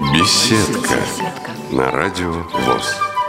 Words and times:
Беседка 0.00 0.96
на 1.70 1.92
радио 1.92 2.32
ВОЗ. 2.32 3.19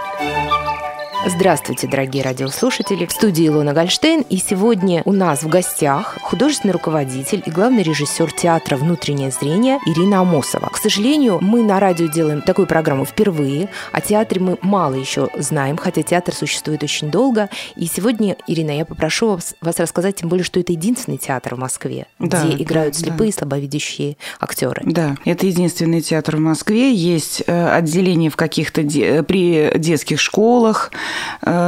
Здравствуйте, 1.23 1.88
дорогие 1.88 2.23
радиослушатели. 2.23 3.05
В 3.05 3.12
студии 3.12 3.46
Илона 3.47 3.73
Гольштейн. 3.73 4.21
И 4.21 4.38
сегодня 4.38 5.04
у 5.05 5.12
нас 5.12 5.44
в 5.44 5.47
гостях 5.50 6.18
художественный 6.20 6.71
руководитель 6.71 7.44
и 7.46 7.52
главный 7.52 7.84
режиссер 7.84 8.32
театра 8.32 8.75
«Внутреннее 8.75 9.29
зрение» 9.29 9.78
Ирина 9.86 10.21
Амосова. 10.21 10.70
К 10.70 10.78
сожалению, 10.78 11.38
мы 11.39 11.61
на 11.61 11.79
радио 11.79 12.07
делаем 12.07 12.42
такую 12.42 12.65
программу 12.65 13.05
впервые. 13.05 13.70
О 13.92 14.02
театре 14.02 14.42
мы 14.42 14.57
мало 14.64 14.96
еще 14.96 15.29
знаем, 15.38 15.78
хотя 15.78 16.02
театр 16.02 16.34
существует 16.34 16.82
очень 16.82 17.11
долго. 17.11 17.50
И 17.75 17.86
сегодня, 17.86 18.36
Ирина, 18.47 18.71
я 18.71 18.83
попрошу 18.83 19.36
вас, 19.36 19.54
вас 19.61 19.78
рассказать, 19.79 20.15
тем 20.15 20.29
более, 20.29 20.43
что 20.43 20.60
это 20.60 20.71
единственный 20.71 21.18
театр 21.18 21.54
в 21.54 21.60
Москве, 21.60 22.07
Да, 22.18 22.43
где 22.43 22.64
играют 22.64 22.96
да, 22.96 23.00
слепые 23.00 23.29
и 23.29 23.33
слабовидящие 23.33 24.18
актеры. 24.39 24.82
Да, 24.86 25.15
это 25.25 25.46
единственный 25.46 26.01
театр 26.01 26.38
в 26.38 26.39
Москве. 26.39 26.92
Есть 26.92 27.43
э, 27.46 27.69
отделение 27.69 28.32
в 28.32 28.36
каких-то 28.36 28.82
де- 28.82 29.21
при 29.21 29.71
детских 29.78 30.19
школах 30.19 30.92
э, 30.92 31.11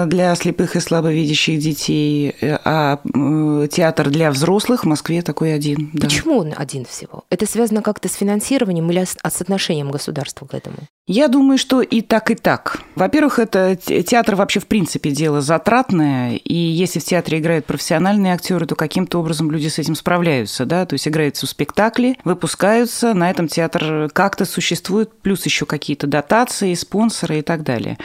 для 0.05 0.35
слепых 0.35 0.75
и 0.75 0.79
слабовидящих 0.79 1.59
детей, 1.59 2.35
э, 2.41 2.57
а 2.63 2.99
э, 3.03 3.67
театр 3.71 4.09
для 4.09 4.31
взрослых 4.31 4.83
в 4.83 4.87
Москве 4.87 5.21
такой 5.21 5.53
один. 5.53 5.89
да. 5.93 6.07
Почему 6.07 6.39
он 6.39 6.53
один 6.55 6.85
всего? 6.85 7.23
Это 7.29 7.45
связано 7.45 7.81
как-то 7.81 8.07
с 8.09 8.13
финансированием 8.13 8.89
или 8.91 9.03
с 9.03 9.17
с 9.23 9.41
отношением 9.41 9.89
государства 9.89 10.45
к 10.45 10.53
этому? 10.53 10.77
Я 11.05 11.27
думаю, 11.27 11.57
что 11.57 11.81
и 11.81 12.01
так, 12.01 12.31
и 12.31 12.35
так. 12.35 12.81
Во-первых, 12.95 13.37
это 13.39 13.75
те- 13.75 14.03
театр 14.03 14.35
вообще 14.35 14.59
в 14.61 14.67
принципе 14.67 15.11
дело 15.11 15.41
затратное, 15.41 16.35
и 16.35 16.53
если 16.53 16.99
в 16.99 17.03
театре 17.03 17.39
играют 17.39 17.65
профессиональные 17.65 18.33
актеры, 18.33 18.65
то 18.65 18.75
каким-то 18.75 19.19
образом 19.19 19.51
люди 19.51 19.67
с 19.67 19.79
этим 19.79 19.95
справляются, 19.95 20.65
да, 20.65 20.85
то 20.85 20.93
есть 20.93 21.07
играются 21.07 21.45
в 21.45 21.49
спектакле, 21.49 22.15
выпускаются, 22.23 23.13
на 23.13 23.29
этом 23.29 23.47
театр 23.47 24.09
как-то 24.13 24.45
существует, 24.45 25.11
плюс 25.21 25.43
еще 25.45 25.65
какие-то 25.65 26.07
дотации, 26.07 26.73
спонсоры 26.73 27.39
и 27.39 27.41
так 27.41 27.63
далее. 27.63 27.97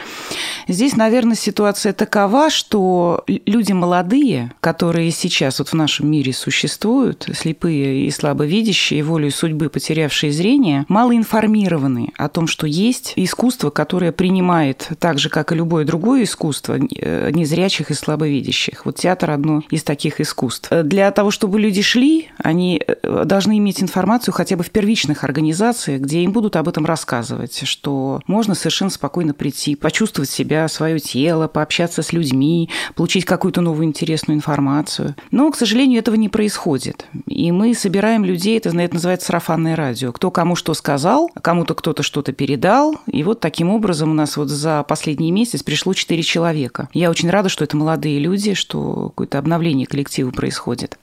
Здесь, 0.67 0.95
наверное, 0.95 1.28
ситуация 1.35 1.93
такова, 1.93 2.49
что 2.49 3.23
люди 3.27 3.71
молодые, 3.71 4.53
которые 4.59 5.11
сейчас 5.11 5.59
вот 5.59 5.69
в 5.69 5.73
нашем 5.73 6.09
мире 6.09 6.33
существуют, 6.33 7.27
слепые 7.33 8.05
и 8.05 8.11
слабовидящие, 8.11 9.03
волею 9.03 9.31
судьбы 9.31 9.69
потерявшие 9.69 10.31
зрение, 10.31 10.85
мало 10.87 11.15
информированы 11.15 12.11
о 12.17 12.29
том, 12.29 12.47
что 12.47 12.67
есть 12.67 13.13
искусство, 13.15 13.69
которое 13.69 14.11
принимает 14.11 14.89
так 14.99 15.19
же, 15.19 15.29
как 15.29 15.51
и 15.51 15.55
любое 15.55 15.85
другое 15.85 16.23
искусство, 16.23 16.77
э, 16.77 17.31
незрячих 17.31 17.91
и 17.91 17.93
слабовидящих. 17.93 18.85
Вот 18.85 18.97
театр 18.97 19.31
одно 19.31 19.63
из 19.69 19.83
таких 19.83 20.21
искусств. 20.21 20.67
Э, 20.71 20.83
Для 20.83 21.11
того, 21.11 21.31
чтобы 21.31 21.59
люди 21.59 21.81
шли, 21.81 22.29
они 22.37 22.81
э, 22.85 23.23
должны 23.25 23.57
иметь 23.57 23.81
информацию 23.81 24.33
хотя 24.33 24.55
бы 24.55 24.63
в 24.63 24.71
первичных 24.71 25.23
организациях, 25.23 26.01
где 26.01 26.21
им 26.21 26.31
будут 26.31 26.55
об 26.55 26.67
этом 26.67 26.85
рассказывать, 26.85 27.61
что 27.65 28.21
можно 28.27 28.55
совершенно 28.55 28.91
спокойно 28.91 29.33
прийти, 29.33 29.75
почувствовать 29.75 30.29
себя, 30.29 30.67
свое 30.67 30.99
тело, 30.99 31.18
пообщаться 31.47 32.01
с 32.01 32.13
людьми, 32.13 32.69
получить 32.95 33.25
какую-то 33.25 33.61
новую 33.61 33.85
интересную 33.85 34.37
информацию. 34.37 35.15
Но, 35.31 35.51
к 35.51 35.55
сожалению, 35.55 35.99
этого 35.99 36.15
не 36.15 36.29
происходит. 36.29 37.05
И 37.25 37.51
мы 37.51 37.73
собираем 37.73 38.23
людей, 38.25 38.57
это, 38.57 38.69
это 38.69 38.93
называется 38.93 39.27
сарафанное 39.27 39.75
радио. 39.75 40.11
Кто 40.11 40.31
кому 40.31 40.55
что 40.55 40.73
сказал, 40.73 41.29
кому-то 41.41 41.73
кто-то 41.75 42.03
что-то 42.03 42.31
передал. 42.31 42.95
И 43.07 43.23
вот 43.23 43.39
таким 43.39 43.69
образом 43.69 44.11
у 44.11 44.13
нас 44.13 44.37
вот 44.37 44.49
за 44.49 44.83
последний 44.83 45.31
месяц 45.31 45.63
пришло 45.63 45.93
4 45.93 46.23
человека. 46.23 46.89
Я 46.93 47.09
очень 47.09 47.29
рада, 47.29 47.49
что 47.49 47.63
это 47.63 47.75
молодые 47.75 48.19
люди, 48.19 48.53
что 48.53 49.09
какое-то 49.09 49.39
обновление 49.39 49.87
коллектива 49.87 50.31
происходит. 50.31 50.97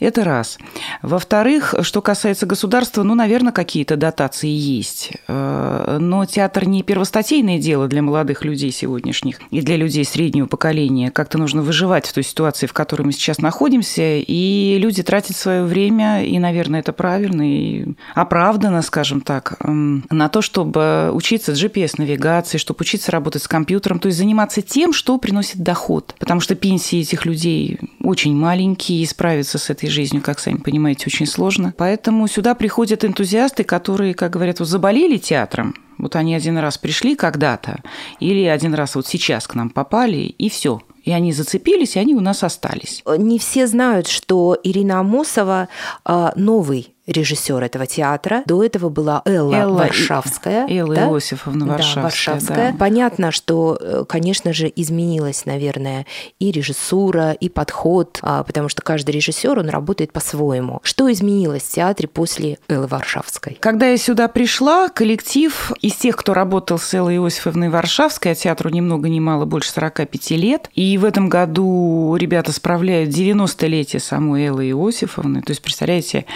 Это 0.00 0.24
раз. 0.24 0.58
Во-вторых, 1.02 1.74
что 1.82 2.02
касается 2.02 2.46
государства, 2.46 3.02
ну, 3.02 3.14
наверное, 3.14 3.52
какие-то 3.52 3.96
дотации 3.96 4.50
есть. 4.50 5.12
Э, 5.28 5.98
Но 6.00 6.24
театр 6.24 6.66
не 6.66 6.82
первостатейное 6.82 7.58
дело 7.58 7.88
для 7.88 8.02
молодых 8.02 8.44
людей 8.44 8.72
сегодняшних 8.72 9.41
и 9.50 9.60
для 9.60 9.76
людей 9.76 10.04
среднего 10.04 10.46
поколения. 10.46 11.10
Как-то 11.10 11.38
нужно 11.38 11.62
выживать 11.62 12.06
в 12.06 12.12
той 12.12 12.22
ситуации, 12.22 12.66
в 12.66 12.72
которой 12.72 13.02
мы 13.02 13.12
сейчас 13.12 13.38
находимся, 13.38 14.18
и 14.18 14.78
люди 14.78 15.02
тратят 15.02 15.36
свое 15.36 15.64
время, 15.64 16.24
и, 16.24 16.38
наверное, 16.38 16.80
это 16.80 16.92
правильно 16.92 17.42
и 17.42 17.86
оправданно, 18.14 18.82
скажем 18.82 19.20
так, 19.20 19.56
на 19.60 20.28
то, 20.28 20.42
чтобы 20.42 21.10
учиться 21.12 21.52
GPS-навигации, 21.52 22.58
чтобы 22.58 22.78
учиться 22.80 23.12
работать 23.12 23.42
с 23.42 23.48
компьютером, 23.48 23.98
то 23.98 24.06
есть 24.06 24.18
заниматься 24.18 24.62
тем, 24.62 24.92
что 24.92 25.18
приносит 25.18 25.62
доход. 25.62 26.14
Потому 26.18 26.40
что 26.40 26.54
пенсии 26.54 27.00
этих 27.00 27.26
людей 27.26 27.78
очень 28.00 28.34
маленькие, 28.34 29.02
и 29.02 29.06
справиться 29.06 29.58
с 29.58 29.70
этой 29.70 29.88
жизнью, 29.88 30.22
как 30.22 30.38
сами 30.38 30.58
понимаете, 30.58 31.04
очень 31.06 31.26
сложно. 31.26 31.74
Поэтому 31.76 32.28
сюда 32.28 32.54
приходят 32.54 33.04
энтузиасты, 33.04 33.64
которые, 33.64 34.14
как 34.14 34.32
говорят, 34.32 34.60
вот 34.60 34.68
заболели 34.68 35.16
театром, 35.16 35.74
вот 35.98 36.16
они 36.16 36.34
один 36.34 36.58
раз 36.58 36.78
пришли 36.78 37.16
когда-то, 37.16 37.82
или 38.20 38.44
один 38.44 38.74
раз 38.74 38.94
вот 38.94 39.06
сейчас 39.06 39.46
к 39.46 39.54
нам 39.54 39.70
попали, 39.70 40.16
и 40.16 40.48
все. 40.48 40.80
И 41.04 41.10
они 41.10 41.32
зацепились, 41.32 41.96
и 41.96 41.98
они 41.98 42.14
у 42.14 42.20
нас 42.20 42.44
остались. 42.44 43.02
Не 43.18 43.38
все 43.38 43.66
знают, 43.66 44.06
что 44.06 44.56
Ирина 44.62 45.00
Амосова 45.00 45.68
а, 46.04 46.32
новый 46.36 46.91
режиссер 47.06 47.62
этого 47.62 47.86
театра. 47.86 48.42
До 48.46 48.62
этого 48.62 48.88
была 48.88 49.22
Элла, 49.24 49.54
Элла 49.54 49.78
Варшавская. 49.78 50.66
Элла 50.68 50.94
да? 50.94 51.08
Иосифовна 51.08 51.66
Да, 51.66 51.72
Варшавская. 51.72 52.02
Варшавская. 52.02 52.72
да. 52.72 52.78
Понятно, 52.78 53.32
что, 53.32 53.76
э, 53.80 54.04
конечно 54.08 54.52
же, 54.52 54.72
изменилась, 54.74 55.44
наверное, 55.44 56.06
и 56.38 56.52
режиссура, 56.52 57.32
и 57.32 57.48
подход, 57.48 58.18
а, 58.22 58.44
потому 58.44 58.68
что 58.68 58.82
каждый 58.82 59.10
режиссер, 59.10 59.58
он 59.58 59.68
работает 59.68 60.12
по-своему. 60.12 60.80
Что 60.82 61.10
изменилось 61.10 61.62
в 61.62 61.72
театре 61.72 62.08
после 62.08 62.58
Эллы 62.68 62.86
Варшавской? 62.86 63.56
Когда 63.60 63.88
я 63.88 63.96
сюда 63.96 64.28
пришла, 64.28 64.88
коллектив 64.88 65.72
из 65.80 65.94
тех, 65.94 66.16
кто 66.16 66.34
работал 66.34 66.78
с 66.78 66.94
Эллой 66.94 67.16
Иосифовной 67.16 67.68
Варшавской, 67.68 68.32
а 68.32 68.34
театру 68.34 68.70
ни 68.70 68.80
много 68.80 69.08
ни 69.08 69.18
мало, 69.18 69.44
больше 69.44 69.70
45 69.72 70.30
лет, 70.32 70.70
и 70.74 70.96
в 70.98 71.04
этом 71.04 71.28
году 71.28 72.16
ребята 72.16 72.52
справляют 72.52 73.10
90-летие 73.10 73.98
самой 73.98 74.46
Эллы 74.46 74.70
Иосифовны, 74.70 75.42
то 75.42 75.50
есть, 75.50 75.62
представляете, 75.62 76.26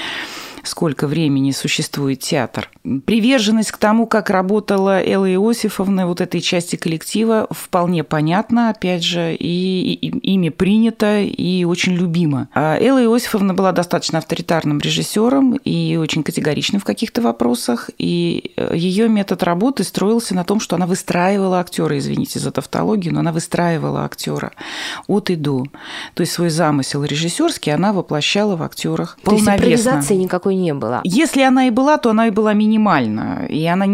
сколько 0.68 1.06
времени 1.06 1.50
существует 1.52 2.20
театр. 2.20 2.70
Приверженность 3.04 3.70
к 3.70 3.76
тому, 3.78 4.06
как 4.06 4.30
работала 4.30 5.02
Элла 5.02 5.30
Иосифовна, 5.32 6.06
вот 6.06 6.20
этой 6.20 6.40
части 6.40 6.76
коллектива, 6.76 7.46
вполне 7.50 8.04
понятна, 8.04 8.70
опять 8.70 9.02
же, 9.04 9.34
и, 9.34 9.92
и- 9.94 10.18
ими 10.34 10.48
принято 10.48 11.20
и 11.20 11.64
очень 11.64 11.94
любимо. 11.94 12.48
А 12.54 12.76
Элла 12.78 13.02
Иосифовна 13.02 13.54
была 13.54 13.72
достаточно 13.72 14.18
авторитарным 14.18 14.78
режиссером 14.80 15.56
и 15.56 15.96
очень 15.96 16.22
категоричным 16.22 16.80
в 16.80 16.84
каких-то 16.84 17.22
вопросах, 17.22 17.90
и 17.98 18.52
ее 18.72 19.08
метод 19.08 19.42
работы 19.42 19.84
строился 19.84 20.34
на 20.34 20.44
том, 20.44 20.60
что 20.60 20.76
она 20.76 20.86
выстраивала 20.86 21.60
актера, 21.60 21.96
извините 21.98 22.38
за 22.38 22.50
тавтологию, 22.50 23.14
но 23.14 23.20
она 23.20 23.32
выстраивала 23.32 24.04
актера 24.04 24.52
от 25.06 25.30
и 25.30 25.36
до. 25.36 25.64
То 26.14 26.22
есть 26.22 26.32
свой 26.32 26.50
замысел 26.50 27.04
режиссерский 27.04 27.72
она 27.72 27.92
воплощала 27.92 28.56
в 28.56 28.62
актерах 28.62 29.18
То 29.22 29.32
есть 29.32 29.44
полновесно. 29.44 29.90
импровизации 29.90 30.14
никакой 30.14 30.55
не 30.56 30.74
было. 30.74 31.00
Если 31.04 31.42
она 31.42 31.66
и 31.66 31.70
была, 31.70 31.98
то 31.98 32.10
она 32.10 32.28
и 32.28 32.30
была 32.30 32.52
минимальна. 32.52 33.46
И 33.48 33.64
она, 33.66 33.86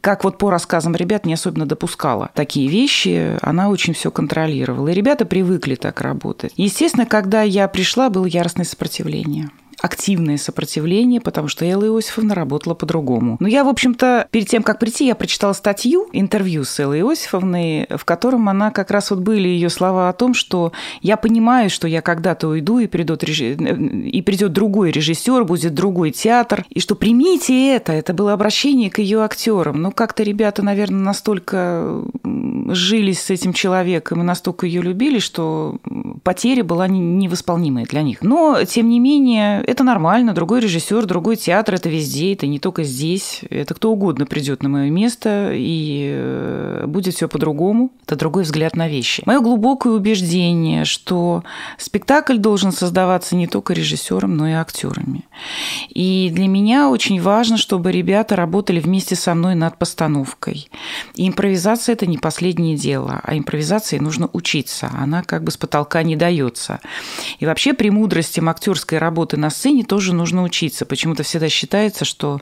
как 0.00 0.24
вот 0.24 0.38
по 0.38 0.50
рассказам 0.50 0.94
ребят, 0.94 1.26
не 1.26 1.34
особенно 1.34 1.66
допускала 1.66 2.30
такие 2.34 2.68
вещи. 2.68 3.38
Она 3.42 3.68
очень 3.68 3.94
все 3.94 4.10
контролировала. 4.10 4.88
И 4.88 4.94
ребята 4.94 5.26
привыкли 5.26 5.74
так 5.74 6.00
работать. 6.00 6.52
Естественно, 6.56 7.06
когда 7.06 7.42
я 7.42 7.68
пришла, 7.68 8.10
было 8.10 8.26
яростное 8.26 8.64
сопротивление 8.64 9.50
активное 9.80 10.36
сопротивление, 10.38 11.20
потому 11.20 11.48
что 11.48 11.64
Элла 11.64 11.84
Иосифовна 11.86 12.34
работала 12.34 12.74
по-другому. 12.74 13.36
Но 13.40 13.48
я, 13.48 13.64
в 13.64 13.68
общем-то, 13.68 14.28
перед 14.30 14.48
тем, 14.48 14.62
как 14.62 14.78
прийти, 14.78 15.06
я 15.06 15.14
прочитала 15.14 15.52
статью, 15.52 16.08
интервью 16.12 16.64
с 16.64 16.78
Эллой 16.80 17.00
Иосифовной, 17.00 17.86
в 17.90 18.04
котором 18.04 18.48
она 18.48 18.70
как 18.70 18.90
раз 18.90 19.10
вот 19.10 19.20
были 19.20 19.48
ее 19.48 19.70
слова 19.70 20.08
о 20.08 20.12
том, 20.12 20.34
что 20.34 20.72
я 21.02 21.16
понимаю, 21.16 21.70
что 21.70 21.88
я 21.88 22.02
когда-то 22.02 22.48
уйду, 22.48 22.78
и 22.78 22.86
придет, 22.86 23.22
режи- 23.24 23.54
и 23.54 24.22
придет 24.22 24.52
другой 24.52 24.90
режиссер, 24.90 25.44
будет 25.44 25.74
другой 25.74 26.10
театр, 26.10 26.64
и 26.70 26.80
что 26.80 26.94
примите 26.94 27.74
это, 27.74 27.92
это 27.92 28.12
было 28.12 28.32
обращение 28.32 28.90
к 28.90 28.98
ее 28.98 29.22
актерам. 29.22 29.80
Но 29.82 29.90
как-то 29.90 30.22
ребята, 30.22 30.62
наверное, 30.62 31.00
настолько 31.00 32.02
м, 32.24 32.70
сжились 32.74 33.20
с 33.20 33.30
этим 33.30 33.52
человеком 33.52 34.20
и 34.20 34.24
настолько 34.24 34.66
ее 34.66 34.82
любили, 34.82 35.18
что 35.18 35.78
потеря 36.22 36.64
была 36.64 36.88
не- 36.88 37.00
невосполнимая 37.00 37.84
для 37.86 38.02
них. 38.02 38.22
Но, 38.22 38.62
тем 38.64 38.88
не 38.88 39.00
менее, 39.00 39.62
это 39.74 39.84
нормально. 39.84 40.32
Другой 40.32 40.60
режиссер, 40.60 41.04
другой 41.06 41.36
театр, 41.36 41.74
это 41.74 41.88
везде, 41.88 42.32
это 42.32 42.46
не 42.46 42.58
только 42.58 42.84
здесь. 42.84 43.40
Это 43.50 43.74
кто 43.74 43.92
угодно 43.92 44.24
придет 44.24 44.62
на 44.62 44.68
мое 44.68 44.90
место, 44.90 45.50
и 45.52 46.10
э, 46.14 46.84
будет 46.86 47.14
все 47.14 47.28
по-другому. 47.28 47.90
Это 48.06 48.16
другой 48.16 48.44
взгляд 48.44 48.76
на 48.76 48.88
вещи. 48.88 49.22
Мое 49.26 49.40
глубокое 49.40 49.92
убеждение, 49.92 50.84
что 50.84 51.42
спектакль 51.78 52.38
должен 52.38 52.72
создаваться 52.72 53.34
не 53.34 53.46
только 53.46 53.74
режиссером, 53.74 54.36
но 54.36 54.48
и 54.48 54.52
актерами. 54.52 55.24
И 55.88 56.30
для 56.32 56.46
меня 56.46 56.88
очень 56.88 57.20
важно, 57.20 57.56
чтобы 57.56 57.90
ребята 57.90 58.36
работали 58.36 58.80
вместе 58.80 59.16
со 59.16 59.34
мной 59.34 59.54
над 59.54 59.76
постановкой. 59.76 60.68
И 61.14 61.26
импровизация– 61.26 61.92
это 61.94 62.06
не 62.06 62.18
последнее 62.18 62.76
дело, 62.76 63.20
а 63.24 63.36
импровизации 63.36 63.98
нужно 63.98 64.30
учиться. 64.32 64.90
Она 64.96 65.22
как 65.22 65.42
бы 65.42 65.50
с 65.50 65.56
потолка 65.56 66.02
не 66.04 66.14
дается. 66.14 66.80
И 67.40 67.46
вообще 67.46 67.74
премудростям 67.74 68.48
актерской 68.48 68.98
работы 68.98 69.36
на 69.36 69.50
сцене 69.54 69.84
тоже 69.84 70.12
нужно 70.12 70.42
учиться. 70.42 70.84
Почему-то 70.84 71.22
всегда 71.22 71.48
считается, 71.48 72.04
что, 72.04 72.40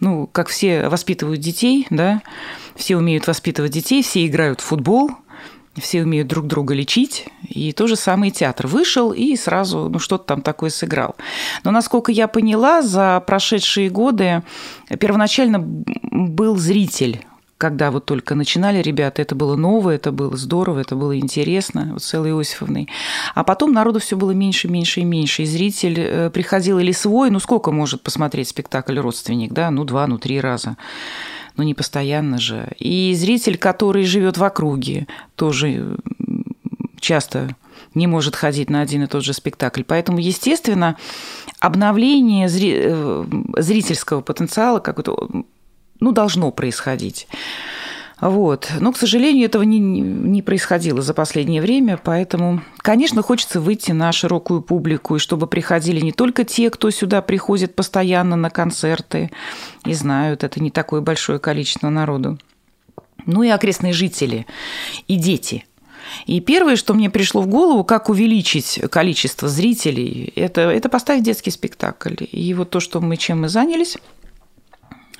ну, 0.00 0.26
как 0.26 0.48
все 0.48 0.88
воспитывают 0.88 1.40
детей, 1.40 1.86
да, 1.90 2.22
все 2.76 2.96
умеют 2.96 3.26
воспитывать 3.26 3.72
детей, 3.72 4.02
все 4.02 4.26
играют 4.26 4.60
в 4.60 4.64
футбол– 4.64 5.10
все 5.78 6.02
умеют 6.02 6.28
друг 6.28 6.46
друга 6.46 6.74
лечить, 6.74 7.26
и 7.48 7.72
то 7.72 7.86
же 7.86 7.96
самое 7.96 8.32
театр. 8.32 8.66
Вышел 8.66 9.12
и 9.12 9.36
сразу 9.36 9.88
ну, 9.88 9.98
что-то 9.98 10.24
там 10.24 10.42
такое 10.42 10.70
сыграл. 10.70 11.16
Но, 11.64 11.70
насколько 11.70 12.10
я 12.10 12.28
поняла, 12.28 12.82
за 12.82 13.22
прошедшие 13.26 13.88
годы 13.88 14.42
первоначально 14.98 15.60
был 15.60 16.56
зритель 16.56 17.24
когда 17.60 17.90
вот 17.90 18.06
только 18.06 18.34
начинали 18.34 18.80
ребята, 18.80 19.20
это 19.20 19.34
было 19.34 19.54
новое, 19.54 19.96
это 19.96 20.12
было 20.12 20.34
здорово, 20.34 20.78
это 20.78 20.96
было 20.96 21.18
интересно, 21.18 21.90
вот 21.92 22.02
с 22.02 22.14
Эллой 22.14 22.30
Иосифовной. 22.30 22.88
А 23.34 23.44
потом 23.44 23.72
народу 23.72 23.98
все 23.98 24.16
было 24.16 24.30
меньше, 24.30 24.66
меньше 24.66 25.00
и 25.00 25.04
меньше. 25.04 25.42
И 25.42 25.46
зритель 25.46 26.00
э, 26.00 26.30
приходил 26.30 26.78
или 26.78 26.92
свой, 26.92 27.28
ну 27.28 27.38
сколько 27.38 27.70
может 27.70 28.00
посмотреть 28.00 28.48
спектакль 28.48 28.98
родственник, 28.98 29.52
да, 29.52 29.70
ну 29.70 29.84
два, 29.84 30.06
ну 30.06 30.16
три 30.18 30.40
раза 30.40 30.76
но 31.56 31.64
не 31.64 31.74
постоянно 31.74 32.38
же. 32.38 32.72
И 32.78 33.12
зритель, 33.14 33.58
который 33.58 34.04
живет 34.04 34.38
в 34.38 34.44
округе, 34.44 35.06
тоже 35.36 35.98
часто 36.98 37.54
не 37.94 38.06
может 38.06 38.36
ходить 38.36 38.70
на 38.70 38.80
один 38.80 39.02
и 39.02 39.06
тот 39.06 39.22
же 39.22 39.34
спектакль. 39.34 39.82
Поэтому, 39.86 40.20
естественно, 40.20 40.96
обновление 41.58 42.48
э, 42.48 43.24
зрительского 43.58 44.22
потенциала 44.22 44.78
как-то 44.78 45.44
ну, 46.00 46.12
должно 46.12 46.50
происходить. 46.50 47.28
Вот. 48.20 48.70
Но, 48.80 48.92
к 48.92 48.98
сожалению, 48.98 49.46
этого 49.46 49.62
не, 49.62 49.78
не 49.78 50.42
происходило 50.42 51.00
за 51.00 51.14
последнее 51.14 51.62
время, 51.62 51.98
поэтому, 52.02 52.60
конечно, 52.78 53.22
хочется 53.22 53.60
выйти 53.60 53.92
на 53.92 54.12
широкую 54.12 54.60
публику, 54.60 55.16
и 55.16 55.18
чтобы 55.18 55.46
приходили 55.46 56.00
не 56.00 56.12
только 56.12 56.44
те, 56.44 56.68
кто 56.68 56.90
сюда 56.90 57.22
приходит 57.22 57.74
постоянно 57.74 58.36
на 58.36 58.50
концерты 58.50 59.30
и 59.86 59.94
знают, 59.94 60.44
это 60.44 60.62
не 60.62 60.70
такое 60.70 61.00
большое 61.00 61.38
количество 61.38 61.88
народу, 61.88 62.38
ну 63.24 63.42
и 63.42 63.48
окрестные 63.48 63.94
жители, 63.94 64.46
и 65.08 65.16
дети– 65.16 65.64
и 66.26 66.40
первое, 66.40 66.76
что 66.76 66.94
мне 66.94 67.10
пришло 67.10 67.42
в 67.42 67.46
голову, 67.46 67.84
как 67.84 68.08
увеличить 68.08 68.80
количество 68.90 69.48
зрителей, 69.48 70.32
это, 70.36 70.62
это 70.62 70.88
поставить 70.88 71.22
детский 71.22 71.50
спектакль. 71.50 72.16
И 72.32 72.54
вот 72.54 72.70
то, 72.70 72.80
что 72.80 73.00
мы 73.00 73.16
чем 73.16 73.42
мы 73.42 73.48
занялись, 73.48 73.96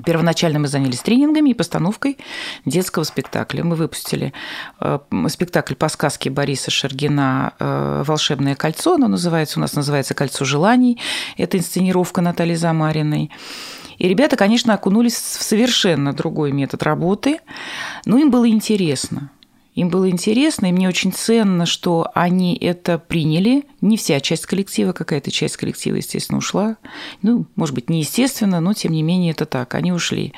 Первоначально 0.05 0.58
мы 0.58 0.69
занялись 0.69 1.00
тренингами 1.00 1.50
и 1.50 1.55
постановкой 1.55 2.19
детского 2.64 3.05
спектакля. 3.05 3.64
Мы 3.64 3.76
выпустили 3.76 4.32
э, 4.81 4.99
спектакль 5.29 5.75
по 5.75 5.88
сказке 5.88 6.31
Бориса 6.31 6.70
Шергина 6.70 7.55
э, 7.58 8.02
«Волшебное 8.06 8.55
кольцо». 8.55 8.94
Оно 8.94 9.08
называется, 9.08 9.58
у 9.58 9.62
нас 9.62 9.75
называется 9.75 10.14
«Кольцо 10.14 10.44
желаний». 10.44 11.00
Это 11.37 11.58
инсценировка 11.58 12.20
Натальи 12.20 12.55
Замариной. 12.55 13.31
И 13.99 14.08
ребята, 14.08 14.37
конечно, 14.37 14.73
окунулись 14.73 15.14
в 15.14 15.43
совершенно 15.43 16.12
другой 16.12 16.53
метод 16.53 16.82
работы, 16.82 17.41
но 18.06 18.19
им 18.19 18.31
было 18.31 18.49
интересно– 18.49 19.31
им 19.81 19.88
было 19.88 20.11
интересно, 20.11 20.67
и 20.67 20.73
мне 20.73 20.88
очень 20.88 21.11
ценно, 21.11 21.65
что 21.65 22.11
они 22.15 22.55
это 22.55 22.99
приняли. 22.99 23.65
Не 23.81 23.97
вся 23.97 24.21
часть 24.21 24.44
коллектива, 24.44 24.93
какая-то 24.93 25.31
часть 25.31 25.56
коллектива, 25.56 25.97
естественно, 25.97 26.37
ушла. 26.37 26.77
Ну, 27.23 27.47
может 27.56 27.75
быть, 27.75 27.88
неестественно, 27.88 28.61
но 28.61 28.75
тем 28.75 28.93
не 28.93 29.03
менее 29.03 29.31
это 29.32 29.47
так, 29.47 29.75
они 29.75 29.91
ушли. 29.91 30.35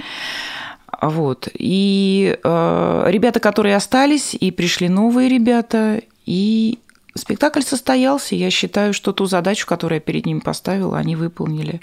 Вот. 1.00 1.48
И 1.54 2.38
э, 2.40 3.04
ребята, 3.08 3.40
которые 3.40 3.74
остались, 3.74 4.34
и 4.34 4.52
пришли 4.52 4.88
новые 4.88 5.28
ребята, 5.28 6.00
и 6.24 6.78
спектакль 7.16 7.62
состоялся. 7.62 8.36
Я 8.36 8.48
считаю, 8.50 8.94
что 8.94 9.12
ту 9.12 9.26
задачу, 9.26 9.66
которую 9.66 9.96
я 9.96 10.00
перед 10.00 10.24
ними 10.24 10.38
поставила, 10.38 10.98
они 10.98 11.16
выполнили. 11.16 11.80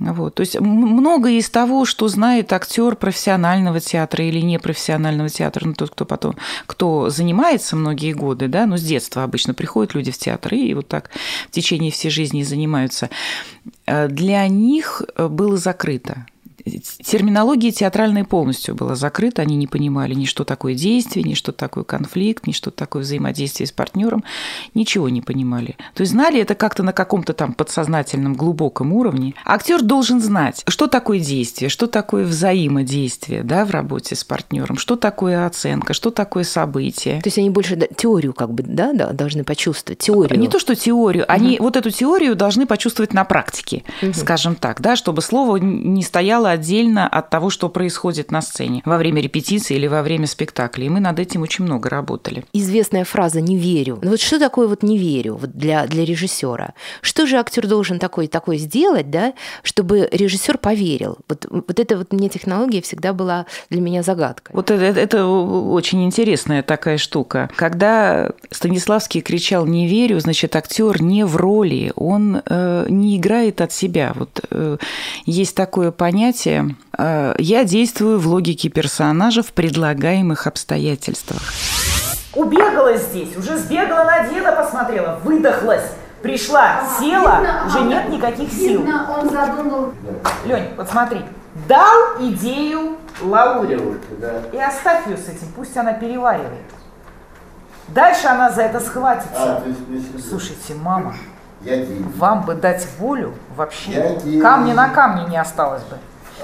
Вот. 0.00 0.36
То 0.36 0.40
есть 0.40 0.58
многое 0.58 1.34
из 1.34 1.50
того, 1.50 1.84
что 1.84 2.08
знает 2.08 2.52
актер 2.54 2.96
профессионального 2.96 3.80
театра 3.80 4.24
или 4.24 4.40
непрофессионального 4.40 5.28
театра, 5.28 5.66
ну, 5.66 5.74
тот, 5.74 5.90
кто 5.90 6.06
потом, 6.06 6.36
кто 6.66 7.10
занимается 7.10 7.76
многие 7.76 8.14
годы, 8.14 8.48
да, 8.48 8.64
ну, 8.64 8.78
с 8.78 8.82
детства 8.82 9.24
обычно 9.24 9.52
приходят 9.52 9.94
люди 9.94 10.10
в 10.10 10.16
театр 10.16 10.54
и 10.54 10.72
вот 10.72 10.88
так 10.88 11.10
в 11.48 11.50
течение 11.50 11.90
всей 11.90 12.08
жизни 12.08 12.42
занимаются, 12.42 13.10
э, 13.84 14.08
для 14.08 14.48
них 14.48 15.02
э, 15.16 15.28
было 15.28 15.58
закрыто 15.58 16.26
терминология 17.02 17.70
театральная 17.70 18.24
полностью 18.24 18.74
была 18.74 18.94
закрыта, 18.94 19.42
они 19.42 19.56
не 19.56 19.66
понимали 19.66 20.14
ни 20.14 20.24
что 20.24 20.44
такое 20.44 20.74
действие, 20.74 21.24
ни 21.24 21.34
что 21.34 21.52
такое 21.52 21.84
конфликт, 21.84 22.46
ни 22.46 22.52
что 22.52 22.70
такое 22.70 23.02
взаимодействие 23.02 23.66
с 23.66 23.72
партнером, 23.72 24.24
ничего 24.74 25.08
не 25.08 25.20
понимали. 25.20 25.76
То 25.94 26.02
есть 26.02 26.12
знали 26.12 26.40
это 26.40 26.54
как-то 26.54 26.82
на 26.82 26.92
каком-то 26.92 27.32
там 27.32 27.52
подсознательном 27.52 28.34
глубоком 28.34 28.92
уровне. 28.92 29.34
Актер 29.44 29.82
должен 29.82 30.20
знать, 30.20 30.62
что 30.68 30.86
такое 30.86 31.18
действие, 31.18 31.68
что 31.68 31.86
такое 31.86 32.24
взаимодействие 32.24 33.42
да, 33.42 33.64
в 33.64 33.70
работе 33.70 34.14
с 34.14 34.24
партнером, 34.24 34.76
что 34.76 34.96
такое 34.96 35.46
оценка, 35.46 35.94
что 35.94 36.10
такое 36.10 36.44
событие. 36.44 37.20
То 37.20 37.28
есть 37.28 37.38
они 37.38 37.50
больше 37.50 37.76
теорию 37.96 38.32
как 38.32 38.52
бы 38.52 38.62
да, 38.62 38.92
да, 38.92 39.12
должны 39.12 39.44
почувствовать, 39.44 39.98
теорию. 39.98 40.38
Не 40.38 40.48
то, 40.48 40.58
что 40.58 40.74
теорию, 40.74 41.24
угу. 41.24 41.32
они 41.32 41.58
вот 41.58 41.76
эту 41.76 41.90
теорию 41.90 42.34
должны 42.34 42.66
почувствовать 42.66 43.12
на 43.12 43.24
практике, 43.24 43.84
угу. 44.02 44.12
скажем 44.14 44.54
так, 44.54 44.80
да, 44.80 44.96
чтобы 44.96 45.22
слово 45.22 45.56
не 45.56 46.02
стояло 46.02 46.50
отдельно 46.60 47.08
от 47.08 47.30
того, 47.30 47.50
что 47.50 47.68
происходит 47.68 48.30
на 48.30 48.42
сцене 48.42 48.82
во 48.84 48.98
время 48.98 49.22
репетиции 49.22 49.76
или 49.76 49.86
во 49.86 50.02
время 50.02 50.26
спектакля. 50.26 50.84
И 50.84 50.88
мы 50.88 51.00
над 51.00 51.18
этим 51.18 51.42
очень 51.42 51.64
много 51.64 51.88
работали. 51.88 52.44
Известная 52.52 53.04
фраза 53.04 53.40
«не 53.40 53.56
верю». 53.56 53.98
Ну 54.02 54.10
вот 54.10 54.20
что 54.20 54.38
такое 54.38 54.68
вот 54.68 54.82
«не 54.82 54.98
верю» 54.98 55.36
вот 55.36 55.52
для, 55.52 55.86
для 55.86 56.04
режиссера? 56.04 56.74
Что 57.00 57.26
же 57.26 57.36
актер 57.36 57.66
должен 57.66 57.98
такой, 57.98 58.28
такой 58.28 58.58
сделать, 58.58 59.10
да, 59.10 59.32
чтобы 59.62 60.08
режиссер 60.12 60.58
поверил? 60.58 61.18
Вот, 61.28 61.46
вот 61.48 61.80
это 61.80 61.96
вот 61.96 62.12
мне 62.12 62.28
технология 62.28 62.82
всегда 62.82 63.12
была 63.12 63.46
для 63.70 63.80
меня 63.80 64.02
загадкой. 64.02 64.54
Вот 64.54 64.70
это, 64.70 64.84
это 64.84 65.26
очень 65.26 66.04
интересная 66.04 66.62
такая 66.62 66.98
штука. 66.98 67.48
Когда 67.56 68.32
Станиславский 68.50 69.22
кричал 69.22 69.66
«не 69.66 69.88
верю», 69.88 70.20
значит, 70.20 70.54
актер 70.56 71.02
не 71.02 71.24
в 71.24 71.36
роли, 71.36 71.92
он 71.96 72.42
э, 72.44 72.86
не 72.88 73.16
играет 73.16 73.60
от 73.60 73.72
себя. 73.72 74.12
Вот 74.14 74.40
э, 74.50 74.76
есть 75.26 75.54
такое 75.54 75.90
понятие 75.90 76.39
понятие 76.40 76.76
э, 76.96 77.34
«я 77.38 77.64
действую 77.64 78.18
в 78.18 78.26
логике 78.26 78.68
персонажа 78.68 79.42
в 79.42 79.52
предлагаемых 79.52 80.46
обстоятельствах». 80.46 81.40
Убегала 82.34 82.96
здесь, 82.96 83.36
уже 83.36 83.58
сбегала 83.58 84.04
на 84.04 84.28
дело, 84.28 84.52
посмотрела, 84.52 85.18
выдохлась. 85.24 85.92
Пришла, 86.22 86.82
а, 86.82 87.00
села, 87.00 87.38
видно, 87.38 87.64
уже 87.66 87.78
а 87.78 87.82
нет 87.82 88.08
никаких 88.10 88.52
сил. 88.52 88.82
Видно, 88.82 89.06
он 89.18 89.30
задумал. 89.30 89.92
Лень, 90.44 90.68
вот 90.76 90.88
смотри, 90.90 91.22
дал 91.66 92.20
идею 92.20 92.98
Лауре. 93.22 93.80
Да. 94.20 94.42
И 94.52 94.58
оставь 94.58 95.06
ее 95.06 95.16
с 95.16 95.28
этим, 95.28 95.48
пусть 95.56 95.74
она 95.78 95.94
переваривает. 95.94 96.60
Дальше 97.88 98.26
она 98.26 98.50
за 98.50 98.62
это 98.62 98.80
схватится. 98.80 99.32
А, 99.34 99.62
Слушайте, 100.28 100.74
мама, 100.74 101.14
я 101.62 101.86
вам 102.16 102.42
бы 102.42 102.54
дать 102.54 102.86
волю 102.98 103.34
вообще. 103.56 104.18
Я 104.24 104.42
камни 104.42 104.74
на 104.74 104.90
камне 104.90 105.24
не 105.24 105.40
осталось 105.40 105.82
бы. 105.84 105.96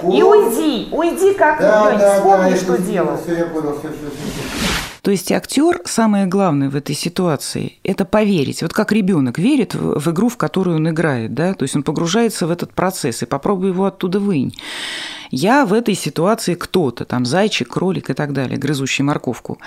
И 0.02 0.22
уйди, 0.22 0.88
уйди 0.92 1.34
как 1.34 1.60
да, 1.60 1.90
Лень, 1.90 1.98
да, 1.98 2.16
вспомни, 2.16 2.50
да, 2.50 2.56
что 2.56 2.78
делал. 2.78 3.18
Все, 3.22 3.38
я 3.38 3.46
понял, 3.46 3.78
все, 3.78 3.88
все, 3.88 4.10
все. 4.10 4.76
То 5.06 5.12
есть 5.12 5.30
актер 5.30 5.82
самое 5.84 6.26
главное 6.26 6.68
в 6.68 6.74
этой 6.74 6.96
ситуации– 6.96 7.78
это 7.84 8.04
поверить. 8.04 8.62
Вот 8.62 8.72
как 8.72 8.90
ребенок 8.90 9.38
верит 9.38 9.72
в, 9.72 10.00
в 10.00 10.10
игру, 10.10 10.28
в 10.28 10.36
которую 10.36 10.78
он 10.78 10.88
играет, 10.88 11.32
да, 11.32 11.54
то 11.54 11.62
есть 11.62 11.76
он 11.76 11.84
погружается 11.84 12.48
в 12.48 12.50
этот 12.50 12.72
процесс 12.72 13.22
и 13.22 13.26
попробуй 13.26 13.68
его 13.68 13.84
оттуда 13.84 14.18
вынь. 14.18 14.52
Я 15.30 15.64
в 15.64 15.74
этой 15.74 15.94
ситуации 15.94 16.54
кто-то, 16.54 17.04
там 17.04 17.24
зайчик, 17.24 17.68
кролик 17.68 18.10
и 18.10 18.14
так 18.14 18.32
далее, 18.32 18.58
грызущий 18.58 19.04
морковку. 19.04 19.58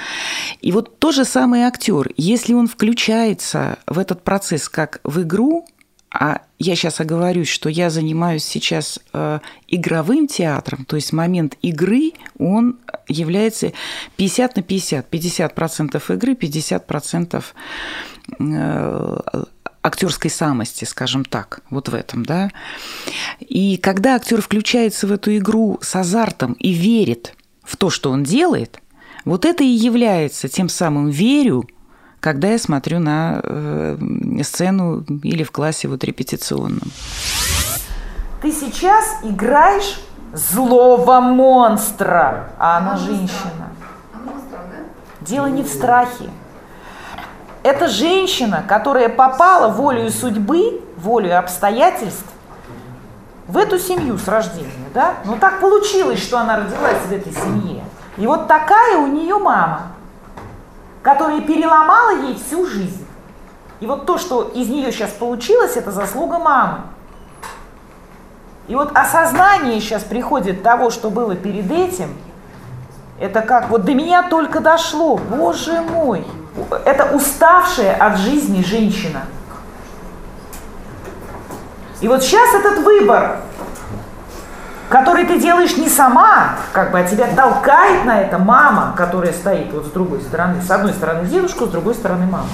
И 0.59 0.74
вот 0.74 1.00
то 1.00 1.13
же 1.13 1.24
самое 1.24 1.67
актер, 1.67 2.12
если 2.17 2.53
он 2.53 2.67
включается 2.67 3.79
в 3.88 3.98
этот 3.98 4.24
процесс 4.24 4.67
как 4.67 5.00
в 5.05 5.21
игру, 5.21 5.65
а 6.11 6.41
я 6.57 6.75
сейчас 6.75 6.99
оговорюсь, 6.99 7.49
что 7.49 7.69
я 7.69 7.89
занимаюсь 7.89 8.43
сейчас 8.43 8.99
э, 9.13 9.39
игровым 9.67 10.27
театром, 10.27 10.85
то 10.85 10.95
есть 10.95 11.13
момент 11.13 11.55
игры, 11.61 12.13
он 12.39 12.79
является 13.07 13.73
50 14.17 14.55
на 14.55 14.63
50. 14.63 15.09
50% 15.09 16.13
игры, 16.13 16.33
50% 16.33 17.43
э, 18.39 19.17
актерской 19.83 20.31
самости, 20.31 20.85
скажем 20.85 21.25
так, 21.25 21.61
вот 21.69 21.89
в 21.89 21.93
этом, 21.93 22.25
да. 22.25 22.51
И 23.39 23.77
когда 23.77 24.15
актер 24.15 24.41
включается 24.41 25.07
в 25.07 25.11
эту 25.11 25.37
игру 25.37 25.79
с 25.81 25.95
азартом 25.95 26.53
и 26.53 26.71
верит 26.71 27.35
в 27.63 27.77
то, 27.77 27.89
что 27.89 28.11
он 28.11 28.23
делает, 28.23 28.81
вот 29.25 29.45
это 29.45 29.63
и 29.63 29.67
является 29.67 30.47
тем 30.47 30.69
самым 30.69 31.09
верю, 31.09 31.67
когда 32.19 32.49
я 32.49 32.59
смотрю 32.59 32.99
на 32.99 33.41
э, 33.43 33.97
сцену 34.43 35.03
или 35.23 35.43
в 35.43 35.51
классе 35.51 35.88
вот 35.88 36.03
репетиционном. 36.03 36.91
ты 38.41 38.51
сейчас 38.51 39.05
играешь 39.23 39.99
злого 40.33 41.19
монстра, 41.21 42.51
а 42.57 42.77
она 42.77 42.97
женщина. 42.97 43.69
Дело 45.21 45.47
не 45.47 45.63
в 45.63 45.67
страхе. 45.67 46.29
Это 47.63 47.88
женщина, 47.88 48.63
которая 48.67 49.09
попала 49.09 49.71
волею 49.71 50.11
судьбы, 50.11 50.81
волею 50.97 51.39
обстоятельств 51.39 52.25
в 53.47 53.57
эту 53.57 53.79
семью 53.79 54.17
с 54.17 54.27
рождения, 54.27 54.89
да? 54.93 55.15
Но 55.25 55.33
ну, 55.33 55.39
так 55.39 55.59
получилось, 55.59 56.21
что 56.21 56.39
она 56.39 56.57
родилась 56.57 57.01
в 57.07 57.11
этой 57.11 57.33
семье. 57.33 57.83
И 58.17 58.25
вот 58.27 58.47
такая 58.47 58.97
у 58.97 59.07
нее 59.07 59.38
мама, 59.38 59.88
которая 61.01 61.41
переломала 61.41 62.22
ей 62.24 62.36
всю 62.36 62.65
жизнь. 62.65 63.06
И 63.79 63.86
вот 63.86 64.06
то, 64.06 64.18
что 64.18 64.44
из 64.44 64.68
нее 64.68 64.91
сейчас 64.91 65.12
получилось, 65.12 65.77
это 65.77 65.91
заслуга 65.91 66.38
мамы. 66.38 66.79
И 68.68 68.75
вот 68.75 68.91
осознание 68.94 69.79
сейчас 69.79 70.03
приходит 70.03 70.62
того, 70.62 70.89
что 70.89 71.10
было 71.10 71.36
перед 71.36 71.72
этим, 71.72 72.15
это 73.20 73.41
как, 73.41 73.70
вот 73.70 73.84
до 73.84 73.94
меня 73.94 74.24
только 74.29 74.60
дошло, 74.60 75.18
боже 75.18 75.82
мой, 75.82 76.25
это 76.86 77.15
уставшая 77.15 77.96
от 77.96 78.18
жизни 78.18 78.62
женщина. 78.62 79.24
И 82.01 82.08
вот 82.08 82.24
сейчас 82.24 82.53
этот 82.53 82.79
выбор, 82.79 83.41
который 84.89 85.25
ты 85.25 85.39
делаешь 85.39 85.77
не 85.77 85.88
сама, 85.88 86.58
как 86.74 86.91
бы, 86.91 87.00
а 87.00 87.03
тебя 87.03 87.27
толкает 87.36 88.05
на 88.05 88.22
это 88.22 88.39
мама, 88.39 88.93
которая 88.98 89.34
стоит 89.34 89.72
вот 89.72 89.86
с 89.86 89.89
другой 89.89 90.19
стороны. 90.22 90.62
С 90.62 90.72
одной 90.72 90.93
стороны 90.93 91.27
девушку, 91.27 91.67
с 91.67 91.69
другой 91.69 91.93
стороны 91.93 92.25
мама. 92.25 92.48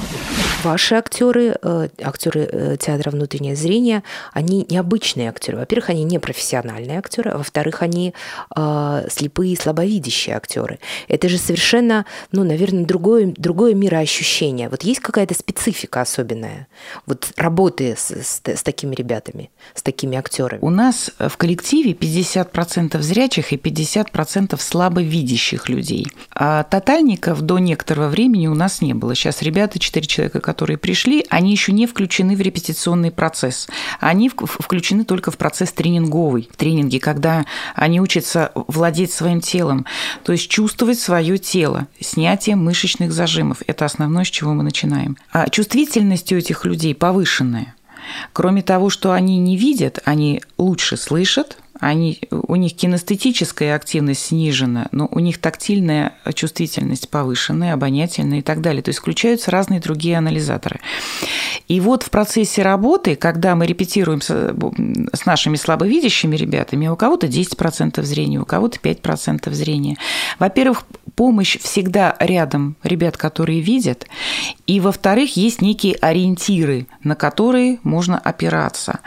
Ваши 0.63 0.95
актеры, 0.95 1.55
э, 1.61 1.87
актеры 2.03 2.49
э, 2.51 2.77
театра 2.77 3.11
«Внутреннее 3.11 3.55
зрение», 3.55 4.03
они 4.33 4.65
необычные 4.69 5.29
актеры. 5.29 5.59
Во-первых, 5.59 5.89
они 5.89 6.03
не 6.03 6.19
профессиональные 6.19 6.99
актеры, 6.99 7.31
а 7.31 7.37
во-вторых, 7.37 7.81
они 7.81 8.13
э, 8.55 9.07
слепые 9.09 9.53
и 9.53 9.55
слабовидящие 9.55 10.35
актеры. 10.35 10.79
Это 11.07 11.29
же 11.29 11.37
совершенно, 11.37 12.05
ну, 12.31 12.43
наверное, 12.43 12.83
другое, 12.83 13.33
другое 13.37 13.75
мироощущение. 13.75 14.69
Вот 14.69 14.83
есть 14.83 14.99
какая-то 14.99 15.35
специфика 15.35 16.01
особенная 16.01 16.67
вот 17.05 17.31
работы 17.37 17.95
с, 17.97 18.11
с, 18.11 18.41
с 18.43 18.63
такими 18.63 18.93
ребятами, 18.95 19.51
с 19.73 19.81
такими 19.81 20.17
актерами? 20.17 20.59
У 20.61 20.69
нас 20.69 21.11
в 21.17 21.37
коллективе 21.37 21.91
50% 21.91 22.24
зрячих 22.25 23.53
и 23.53 23.57
50% 23.57 24.59
слабовидящих 24.59 25.69
людей. 25.69 26.07
А 26.33 26.63
тотальников 26.63 27.41
до 27.41 27.59
некоторого 27.59 28.09
времени 28.09 28.47
у 28.47 28.55
нас 28.55 28.81
не 28.81 28.93
было. 28.93 29.15
Сейчас 29.15 29.41
ребята, 29.41 29.79
4 29.79 30.05
человека, 30.05 30.39
которые 30.41 30.77
пришли, 30.77 31.25
они 31.29 31.51
еще 31.51 31.71
не 31.71 31.87
включены 31.87 32.35
в 32.35 32.41
репетиционный 32.41 33.11
процесс. 33.11 33.67
Они 33.99 34.29
включены 34.29 35.05
только 35.05 35.31
в 35.31 35.37
процесс 35.37 35.71
тренинговый, 35.71 36.49
в 36.51 36.57
тренинге, 36.57 36.99
когда 36.99 37.45
они 37.75 38.01
учатся 38.01 38.51
владеть 38.55 39.11
своим 39.11 39.41
телом, 39.41 39.85
то 40.23 40.31
есть 40.31 40.49
чувствовать 40.49 40.99
свое 40.99 41.37
тело, 41.37 41.87
снятие 41.99 42.55
мышечных 42.55 43.11
зажимов. 43.11 43.61
Это 43.67 43.85
основное, 43.85 44.23
с 44.23 44.29
чего 44.29 44.53
мы 44.53 44.63
начинаем. 44.63 45.17
А 45.31 45.49
чувствительность 45.49 46.31
у 46.31 46.35
этих 46.35 46.65
людей 46.65 46.95
повышенная. 46.95 47.75
Кроме 48.33 48.61
того, 48.61 48.89
что 48.89 49.11
они 49.11 49.37
не 49.39 49.57
видят, 49.57 49.99
они 50.05 50.41
лучше 50.57 50.97
слышат, 50.97 51.57
они, 51.79 52.19
у 52.31 52.55
них 52.55 52.75
кинестетическая 52.75 53.75
активность 53.75 54.27
снижена, 54.27 54.87
но 54.91 55.07
у 55.11 55.19
них 55.19 55.39
тактильная 55.39 56.13
чувствительность 56.33 57.09
повышенная, 57.09 57.73
обонятельная 57.73 58.39
и 58.39 58.41
так 58.41 58.61
далее. 58.61 58.81
То 58.81 58.89
есть 58.89 58.99
включаются 58.99 59.51
разные 59.51 59.79
другие 59.79 60.17
анализаторы. 60.17 60.79
И 61.67 61.79
вот 61.79 62.03
в 62.03 62.09
процессе 62.09 62.61
работы, 62.61 63.15
когда 63.15 63.55
мы 63.55 63.65
репетируем 63.65 64.21
с, 64.21 64.29
с 64.29 65.25
нашими 65.25 65.55
слабовидящими 65.55 66.35
ребятами, 66.35 66.87
у 66.87 66.95
кого-то 66.95 67.27
10% 67.27 68.01
зрения, 68.03 68.39
у 68.39 68.45
кого-то 68.45 68.79
5% 68.79 69.51
зрения. 69.51 69.97
Во-первых, 70.39 70.83
помощь 71.15 71.57
всегда 71.59 72.15
рядом 72.19 72.75
ребят, 72.83 73.17
которые 73.17 73.61
видят. 73.61 74.07
И, 74.67 74.79
во-вторых, 74.79 75.37
есть 75.37 75.61
некие 75.61 75.95
ориентиры, 75.95 76.87
на 77.03 77.15
которые 77.15 77.79
можно 77.83 78.17
опираться. 78.17 78.99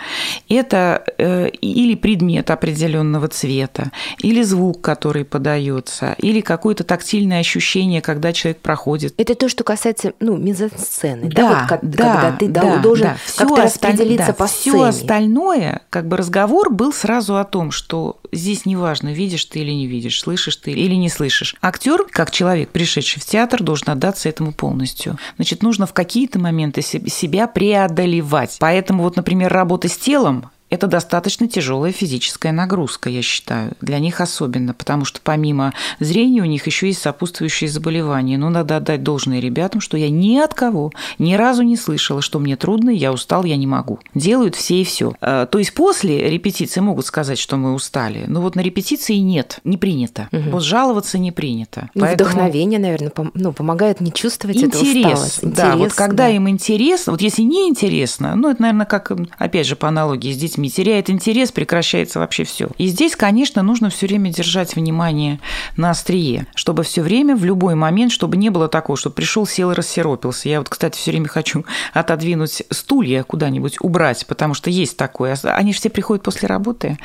Это 0.49 1.05
э, 1.19 1.49
или 1.49 1.95
предмет 1.95 2.51
определенного 2.59 3.29
цвета, 3.29 3.93
или 4.19 4.43
звук, 4.43 4.81
который 4.81 5.25
подается, 5.25 6.15
или 6.19 6.41
какое-то 6.41 6.85
тактильное 6.85 7.41
ощущение, 7.41 8.03
когда 8.03 8.33
человек 8.33 8.59
проходит. 8.61 9.15
Это 9.17 9.35
то, 9.35 9.49
что 9.49 9.65
касается 9.65 10.13
ну, 10.21 10.37
мизансцены, 10.37 11.31
да, 11.31 11.43
да, 11.43 11.49
вот, 11.49 11.81
да 11.83 12.13
когда 12.13 12.37
ты 12.37 12.49
да, 12.49 12.79
должен 12.79 13.07
да. 13.07 13.17
как-то 13.37 13.63
распределиться 13.63 14.29
да, 14.29 14.33
по 14.33 14.47
сцене. 14.47 14.77
Все 14.77 14.83
остальное, 14.85 15.83
как 15.91 16.09
бы 16.09 16.17
разговор 16.17 16.71
был 16.71 16.93
сразу 16.93 17.37
о 17.37 17.45
том, 17.45 17.71
что 17.71 18.19
здесь 18.33 18.67
неважно, 18.67 19.13
видишь 19.13 19.45
ты 19.45 19.61
или 19.61 19.71
не 19.71 19.87
видишь, 19.87 20.21
слышишь 20.21 20.57
ты 20.57 20.73
или 20.73 20.95
не 20.95 21.09
слышишь. 21.09 21.55
Актер, 21.63 22.05
как 22.11 22.31
человек, 22.31 22.71
пришедший 22.71 23.23
в 23.23 23.25
театр, 23.25 23.63
должен 23.63 23.91
отдаться 23.91 24.29
этому 24.29 24.53
полностью. 24.53 25.19
Значит, 25.37 25.63
нужно 25.63 25.87
в 25.87 25.93
какие-то 25.93 26.39
моменты 26.39 26.83
себя 26.83 27.47
преодолевать. 27.47 28.57
Поэтому 28.59 29.05
вот, 29.05 29.17
например, 29.17 29.53
работа 29.53 29.89
с 29.89 29.97
телом 29.97 30.51
это 30.71 30.87
достаточно 30.87 31.49
тяжелая 31.49 31.93
физическая 31.93 32.53
нагрузка, 32.53 33.09
я 33.11 33.23
считаю. 33.23 33.73
Для 33.81 33.99
них 33.99 34.21
особенно, 34.21 34.75
потому 34.75 35.05
что 35.05 35.21
помимо 35.23 35.73
зрения 35.99 36.43
у 36.43 36.47
них 36.47 36.67
еще 36.67 36.89
есть 36.89 37.01
сопутствующие 37.01 37.71
заболевания. 37.71 38.39
Но 38.39 38.51
надо 38.51 38.77
отдать 38.77 39.03
должное 39.03 39.41
ребятам, 39.41 39.81
что 39.81 39.97
я 39.97 40.11
ни 40.11 40.39
от 40.39 40.55
кого 40.55 40.93
ни 41.19 41.35
разу 41.35 41.63
не 41.63 41.77
слышала, 41.77 42.21
что 42.21 42.39
мне 42.39 42.57
трудно, 42.57 42.91
я 42.91 43.13
устал, 43.13 43.45
я 43.45 43.57
не 43.57 43.67
могу. 43.67 44.01
Делают 44.15 44.55
все 44.57 44.81
и 44.81 44.85
все. 44.85 45.15
А, 45.21 45.47
то 45.47 45.59
есть 45.59 45.75
после 45.75 46.29
репетиции 46.29 46.81
могут 46.81 47.07
сказать, 47.07 47.39
что 47.39 47.57
мы 47.57 47.75
устали, 47.75 48.25
но 48.27 48.41
вот 48.41 48.55
на 48.55 48.61
репетиции 48.61 49.15
нет, 49.15 49.61
не 49.65 49.77
принято. 49.77 50.29
Угу. 50.33 50.51
Вот 50.51 50.63
жаловаться 50.63 51.19
не 51.19 51.33
принято. 51.33 51.91
Ну, 51.95 52.03
Поэтому... 52.03 52.31
Вдохновение, 52.31 52.79
наверное, 52.79 53.11
пом- 53.11 53.31
ну, 53.35 53.53
помогает 53.53 54.01
не 54.01 54.13
чувствовать 54.13 54.57
Интерес, 54.57 54.75
эту 54.75 54.85
усталость. 54.85 55.45
Интерес, 55.45 55.57
да, 55.57 55.77
вот 55.77 55.93
когда 55.95 56.25
да. 56.25 56.31
им 56.31 56.49
интересно, 56.49 57.13
вот 57.13 57.23
если 57.23 57.43
не 57.43 57.69
интересно, 57.69 58.35
ну 58.37 58.51
это, 58.51 58.61
наверное, 58.61 58.87
как, 58.87 59.13
опять 59.39 59.67
же, 59.67 59.77
по 59.77 59.89
аналогии 59.89 60.33
с 60.33 60.37
детьми, 60.37 60.58
детьми, 60.59 60.71
теряет 60.71 61.11
интерес, 61.11 61.53
прекращается 61.53 62.19
вообще 62.19 62.45
все. 62.45 62.69
И 62.79 62.89
здесь, 62.89 63.17
конечно, 63.17 63.63
нужно 63.63 63.91
все 63.91 64.07
время 64.07 64.31
держать 64.31 64.77
внимание 64.77 65.41
на 65.77 65.91
острие, 65.91 66.47
чтобы 66.55 66.83
все 66.83 67.03
время, 67.03 67.37
в 67.37 67.45
любой 67.45 67.75
момент, 67.75 68.13
чтобы 68.13 68.37
не 68.37 68.51
было 68.51 68.69
такого, 68.69 68.97
что 68.97 69.11
пришел, 69.11 69.47
сел 69.47 69.71
и 69.71 69.75
рассеропился. 69.75 70.49
Я 70.49 70.59
вот, 70.59 70.69
кстати, 70.69 70.99
все 70.99 71.13
время 71.13 71.29
хочу 71.29 71.65
отодвинуть 71.95 72.63
стулья 72.71 73.23
куда-нибудь, 73.23 73.77
убрать, 73.81 74.27
потому 74.27 74.55
что 74.55 74.71
есть 74.71 74.97
такое. 74.97 75.37
Они 75.45 75.73
же 75.73 75.79
все 75.79 75.91
приходят 75.91 76.25
после 76.25 76.49
работы. 76.49 76.99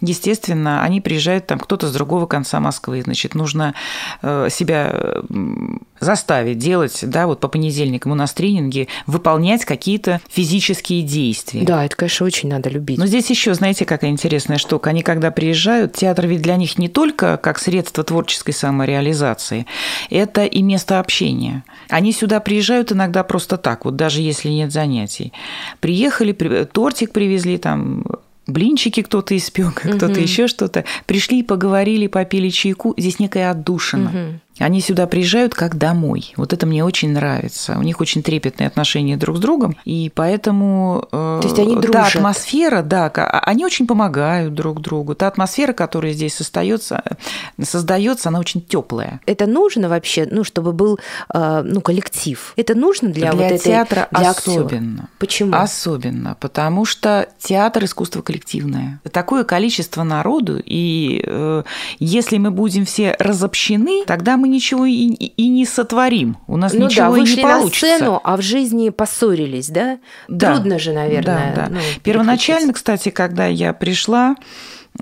Естественно, 0.00 0.82
они 0.82 1.00
приезжают 1.00 1.46
там 1.46 1.58
кто-то 1.58 1.86
с 1.86 1.92
другого 1.92 2.26
конца 2.26 2.60
Москвы. 2.60 3.02
Значит, 3.02 3.34
нужно 3.34 3.74
э, 4.22 4.48
себя 4.50 5.22
заставить 6.00 6.58
делать, 6.58 6.98
да, 7.02 7.26
вот 7.26 7.40
по 7.40 7.48
понедельникам 7.48 8.12
у 8.12 8.14
нас 8.14 8.32
тренинги, 8.32 8.88
выполнять 9.06 9.64
какие-то 9.64 10.20
физические 10.28 11.02
действия. 11.02 11.62
Да, 11.62 11.84
это, 11.84 11.96
конечно, 11.96 12.26
очень 12.26 12.48
надо 12.48 12.68
любить. 12.68 12.98
Но 12.98 13.06
здесь 13.06 13.30
еще, 13.30 13.54
знаете, 13.54 13.84
какая 13.84 14.10
интересная 14.10 14.58
штука. 14.58 14.90
Они, 14.90 15.02
когда 15.02 15.30
приезжают, 15.30 15.94
театр 15.94 16.26
ведь 16.26 16.42
для 16.42 16.56
них 16.56 16.78
не 16.78 16.88
только 16.88 17.36
как 17.36 17.58
средство 17.58 18.04
творческой 18.04 18.52
самореализации, 18.52 19.66
это 20.10 20.44
и 20.44 20.62
место 20.62 21.00
общения. 21.00 21.64
Они 21.88 22.12
сюда 22.12 22.40
приезжают 22.40 22.92
иногда 22.92 23.24
просто 23.24 23.56
так, 23.56 23.84
вот 23.84 23.96
даже 23.96 24.20
если 24.20 24.48
нет 24.48 24.72
занятий. 24.72 25.32
Приехали, 25.80 26.32
тортик 26.32 27.12
привезли, 27.12 27.58
там 27.58 28.04
блинчики 28.46 29.02
кто-то 29.02 29.36
испек, 29.36 29.74
кто-то 29.74 30.06
угу. 30.06 30.20
еще 30.20 30.46
что-то. 30.46 30.84
Пришли, 31.06 31.42
поговорили, 31.42 32.06
попили 32.06 32.48
чайку. 32.48 32.94
Здесь 32.96 33.18
некая 33.18 33.50
отдушина. 33.50 34.10
Угу. 34.10 34.40
Они 34.58 34.80
сюда 34.80 35.06
приезжают 35.06 35.54
как 35.54 35.76
домой. 35.76 36.32
Вот 36.36 36.52
это 36.52 36.66
мне 36.66 36.84
очень 36.84 37.10
нравится. 37.12 37.76
У 37.78 37.82
них 37.82 38.00
очень 38.00 38.22
трепетные 38.22 38.66
отношения 38.66 39.16
друг 39.16 39.36
с 39.36 39.40
другом, 39.40 39.76
и 39.84 40.10
поэтому 40.14 41.06
э, 41.12 41.40
То 41.42 41.48
есть 41.48 41.58
они 41.58 41.74
дружат. 41.74 41.92
та 41.92 42.06
атмосфера, 42.06 42.82
да, 42.82 43.12
а, 43.14 43.40
они 43.40 43.66
очень 43.66 43.86
помогают 43.86 44.54
друг 44.54 44.80
другу. 44.80 45.14
Та 45.14 45.28
атмосфера, 45.28 45.72
которая 45.72 46.12
здесь 46.12 46.40
остается, 46.40 47.02
создается, 47.62 48.30
она 48.30 48.38
очень 48.38 48.62
теплая. 48.62 49.20
Это 49.26 49.46
нужно 49.46 49.88
вообще, 49.88 50.26
ну, 50.30 50.42
чтобы 50.42 50.72
был 50.72 50.98
э, 51.34 51.62
ну, 51.62 51.80
коллектив. 51.82 52.54
Это 52.56 52.74
нужно 52.74 53.10
для, 53.10 53.32
для 53.32 53.50
вот 53.50 53.60
театра 53.60 54.08
этой, 54.10 54.20
для 54.20 54.30
особенно. 54.30 54.92
Актера. 54.92 55.08
Почему? 55.18 55.54
Особенно, 55.54 56.36
потому 56.40 56.84
что 56.86 57.28
театр 57.38 57.84
искусство 57.84 58.22
коллективное. 58.22 59.00
Такое 59.12 59.44
количество 59.44 60.02
народу, 60.02 60.60
и 60.64 61.22
э, 61.24 61.62
если 61.98 62.38
мы 62.38 62.50
будем 62.50 62.86
все 62.86 63.16
разобщены, 63.18 64.04
тогда 64.06 64.36
мы 64.36 64.45
мы 64.46 64.52
ничего 64.52 64.86
и, 64.86 64.92
и 64.94 65.48
не 65.48 65.66
сотворим. 65.66 66.36
У 66.46 66.56
нас 66.56 66.72
ну 66.72 66.86
ничего 66.86 67.16
да, 67.16 67.18
и 67.18 67.36
не 67.36 67.42
получится. 67.42 67.86
на 67.86 67.96
сцену, 67.96 68.20
а 68.22 68.36
в 68.36 68.42
жизни 68.42 68.90
поссорились, 68.90 69.68
да? 69.68 69.98
да 70.28 70.54
Трудно 70.54 70.78
же, 70.78 70.92
наверное. 70.92 71.52
Да, 71.54 71.66
да. 71.66 71.68
Ну, 71.70 71.80
Первоначально, 72.02 72.72
кстати, 72.72 73.10
когда 73.10 73.46
я 73.46 73.72
пришла, 73.72 74.36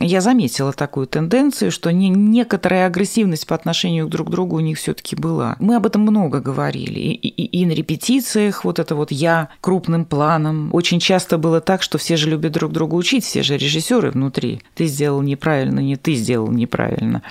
я 0.00 0.20
заметила 0.20 0.72
такую 0.72 1.06
тенденцию, 1.06 1.70
что 1.70 1.92
не, 1.92 2.08
некоторая 2.08 2.86
агрессивность 2.86 3.46
по 3.46 3.54
отношению 3.54 4.08
друг 4.08 4.28
к 4.28 4.30
другу 4.30 4.56
у 4.56 4.60
них 4.60 4.78
все-таки 4.78 5.14
была. 5.14 5.56
Мы 5.60 5.76
об 5.76 5.86
этом 5.86 6.02
много 6.02 6.40
говорили. 6.40 6.98
И, 6.98 7.12
и, 7.12 7.60
и 7.60 7.66
на 7.66 7.72
репетициях 7.72 8.64
вот 8.64 8.78
это 8.78 8.94
вот 8.94 9.12
я 9.12 9.50
крупным 9.60 10.04
планом. 10.04 10.70
Очень 10.72 11.00
часто 11.00 11.38
было 11.38 11.60
так, 11.60 11.82
что 11.82 11.98
все 11.98 12.16
же 12.16 12.28
любят 12.30 12.52
друг 12.52 12.72
друга 12.72 12.94
учить, 12.94 13.24
все 13.24 13.42
же 13.42 13.56
режиссеры 13.56 14.10
внутри. 14.10 14.62
Ты 14.74 14.86
сделал 14.86 15.22
неправильно, 15.22 15.80
не 15.80 15.96
ты 15.96 16.14
сделал 16.14 16.50
неправильно. 16.50 17.22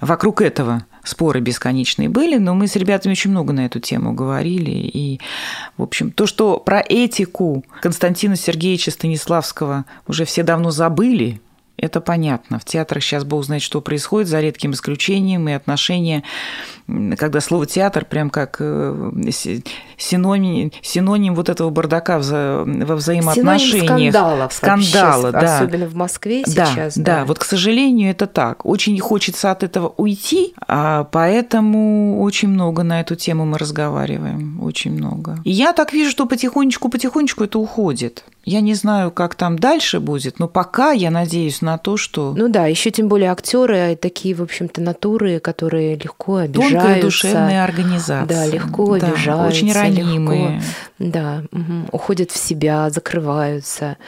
Вокруг 0.00 0.42
этого 0.42 0.84
споры 1.08 1.40
бесконечные 1.40 2.08
были, 2.08 2.36
но 2.36 2.54
мы 2.54 2.66
с 2.66 2.76
ребятами 2.76 3.12
очень 3.12 3.30
много 3.30 3.52
на 3.52 3.66
эту 3.66 3.80
тему 3.80 4.12
говорили. 4.12 4.70
И, 4.70 5.20
в 5.76 5.82
общем, 5.82 6.10
то, 6.10 6.26
что 6.26 6.58
про 6.58 6.82
этику 6.86 7.64
Константина 7.80 8.36
Сергеевича 8.36 8.90
Станиславского 8.90 9.84
уже 10.06 10.24
все 10.24 10.42
давно 10.42 10.70
забыли, 10.70 11.40
это 11.76 12.00
понятно. 12.00 12.58
В 12.58 12.64
театрах 12.64 13.02
сейчас 13.02 13.24
Бог 13.24 13.44
знает, 13.44 13.62
что 13.62 13.80
происходит, 13.80 14.28
за 14.28 14.40
редким 14.40 14.72
исключением, 14.72 15.48
и 15.48 15.52
отношения, 15.52 16.22
когда 17.18 17.40
слово 17.40 17.66
«театр» 17.66 18.04
прям 18.04 18.30
как 18.30 18.56
э, 18.60 19.12
синоним, 19.98 20.72
синоним 20.82 21.34
вот 21.34 21.48
этого 21.48 21.70
бардака 21.70 22.18
во 22.18 22.96
взаимоотношениях. 22.96 23.84
Синоним 23.84 24.12
скандалов. 24.12 24.52
Скандала, 24.52 25.30
вообще, 25.32 25.46
да. 25.46 25.56
Особенно 25.58 25.86
в 25.86 25.94
Москве 25.94 26.44
сейчас. 26.46 26.96
Да, 26.96 27.02
да, 27.02 27.18
да, 27.18 27.24
вот, 27.24 27.38
к 27.38 27.44
сожалению, 27.44 28.10
это 28.10 28.26
так. 28.26 28.64
Очень 28.64 28.98
хочется 29.00 29.50
от 29.50 29.62
этого 29.62 29.92
уйти, 29.96 30.54
а 30.66 31.04
поэтому 31.04 32.20
очень 32.22 32.48
много 32.48 32.82
на 32.82 33.00
эту 33.00 33.16
тему 33.16 33.44
мы 33.44 33.58
разговариваем, 33.58 34.62
очень 34.62 34.92
много. 34.92 35.38
И 35.44 35.50
я 35.50 35.72
так 35.72 35.92
вижу, 35.92 36.10
что 36.10 36.26
потихонечку-потихонечку 36.26 37.44
это 37.44 37.58
уходит. 37.58 38.24
Я 38.44 38.60
не 38.60 38.74
знаю, 38.74 39.10
как 39.10 39.34
там 39.34 39.58
дальше 39.58 39.98
будет, 39.98 40.38
но 40.38 40.46
пока 40.46 40.92
я 40.92 41.10
надеюсь 41.10 41.62
на 41.66 41.78
то, 41.78 41.96
что... 41.96 42.32
Ну 42.34 42.48
да, 42.48 42.66
еще 42.66 42.90
тем 42.90 43.08
более 43.08 43.30
актеры 43.30 43.98
такие, 44.00 44.34
в 44.34 44.42
общем-то, 44.42 44.80
натуры, 44.80 45.40
которые 45.40 45.96
легко 45.96 46.36
обижаются. 46.36 46.78
Тонкая 46.78 47.02
душевная 47.02 47.64
организация. 47.64 48.26
Да, 48.26 48.46
легко 48.46 48.98
да, 48.98 49.08
обижаются. 49.08 49.46
Очень 49.48 49.72
ранимые. 49.72 50.50
Легко, 50.52 50.64
да, 50.98 51.42
угу, 51.52 51.88
уходят 51.92 52.30
в 52.30 52.38
себя, 52.38 52.88
закрываются. 52.90 53.98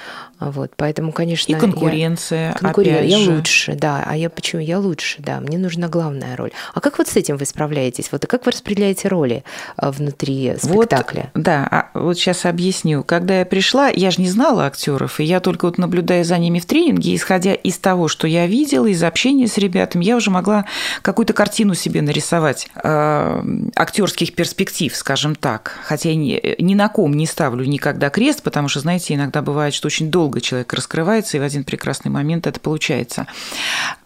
Вот, 0.40 0.70
поэтому, 0.76 1.12
конечно, 1.12 1.52
и 1.52 1.56
конкуренция. 1.56 2.50
Я, 2.50 2.52
конкурен... 2.54 2.94
опять 2.94 3.10
я 3.10 3.18
же. 3.18 3.32
лучше, 3.32 3.74
да. 3.74 4.04
А 4.06 4.16
я 4.16 4.30
почему? 4.30 4.62
Я 4.62 4.78
лучше, 4.78 5.16
да. 5.20 5.40
Мне 5.40 5.58
нужна 5.58 5.88
главная 5.88 6.36
роль. 6.36 6.52
А 6.74 6.80
как 6.80 6.98
вот 6.98 7.08
с 7.08 7.16
этим 7.16 7.36
вы 7.36 7.44
справляетесь? 7.44 8.10
Вот 8.12 8.24
и 8.24 8.26
как 8.28 8.46
вы 8.46 8.52
распределяете 8.52 9.08
роли 9.08 9.42
а, 9.76 9.90
внутри 9.90 10.54
спектакля? 10.56 11.30
Вот, 11.34 11.42
да, 11.42 11.68
а 11.68 11.98
вот 11.98 12.16
сейчас 12.16 12.46
объясню. 12.46 13.02
Когда 13.02 13.40
я 13.40 13.46
пришла, 13.46 13.88
я 13.88 14.12
же 14.12 14.20
не 14.22 14.28
знала 14.28 14.66
актеров, 14.66 15.18
и 15.18 15.24
я 15.24 15.40
только 15.40 15.64
вот 15.66 15.76
наблюдая 15.76 16.22
за 16.22 16.38
ними 16.38 16.60
в 16.60 16.66
тренинге, 16.66 17.16
исходя 17.16 17.47
из 17.54 17.78
того, 17.78 18.08
что 18.08 18.26
я 18.26 18.46
видела, 18.46 18.86
из 18.86 19.02
общения 19.02 19.46
с 19.46 19.58
ребятами, 19.58 20.04
я 20.04 20.16
уже 20.16 20.30
могла 20.30 20.64
какую-то 21.02 21.32
картину 21.32 21.74
себе 21.74 22.02
нарисовать 22.02 22.68
э, 22.82 23.42
актерских 23.74 24.34
перспектив, 24.34 24.94
скажем 24.94 25.34
так. 25.34 25.78
Хотя 25.84 26.14
ни, 26.14 26.40
ни 26.60 26.74
на 26.74 26.88
ком 26.88 27.14
не 27.14 27.26
ставлю 27.26 27.64
никогда 27.64 28.10
крест, 28.10 28.42
потому 28.42 28.68
что, 28.68 28.80
знаете, 28.80 29.14
иногда 29.14 29.42
бывает, 29.42 29.74
что 29.74 29.86
очень 29.86 30.10
долго 30.10 30.40
человек 30.40 30.72
раскрывается, 30.72 31.36
и 31.36 31.40
в 31.40 31.42
один 31.42 31.64
прекрасный 31.64 32.10
момент 32.10 32.46
это 32.46 32.60
получается. 32.60 33.26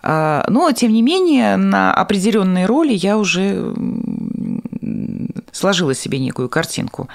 А, 0.02 0.44
но, 0.48 0.70
тем 0.72 0.92
не 0.92 1.02
менее, 1.02 1.56
на 1.56 1.94
определенные 1.94 2.66
роли 2.66 2.92
я 2.92 3.16
уже 3.16 3.74
сложила 5.52 5.94
себе 5.94 6.18
некую 6.18 6.48
картинку. 6.48 7.08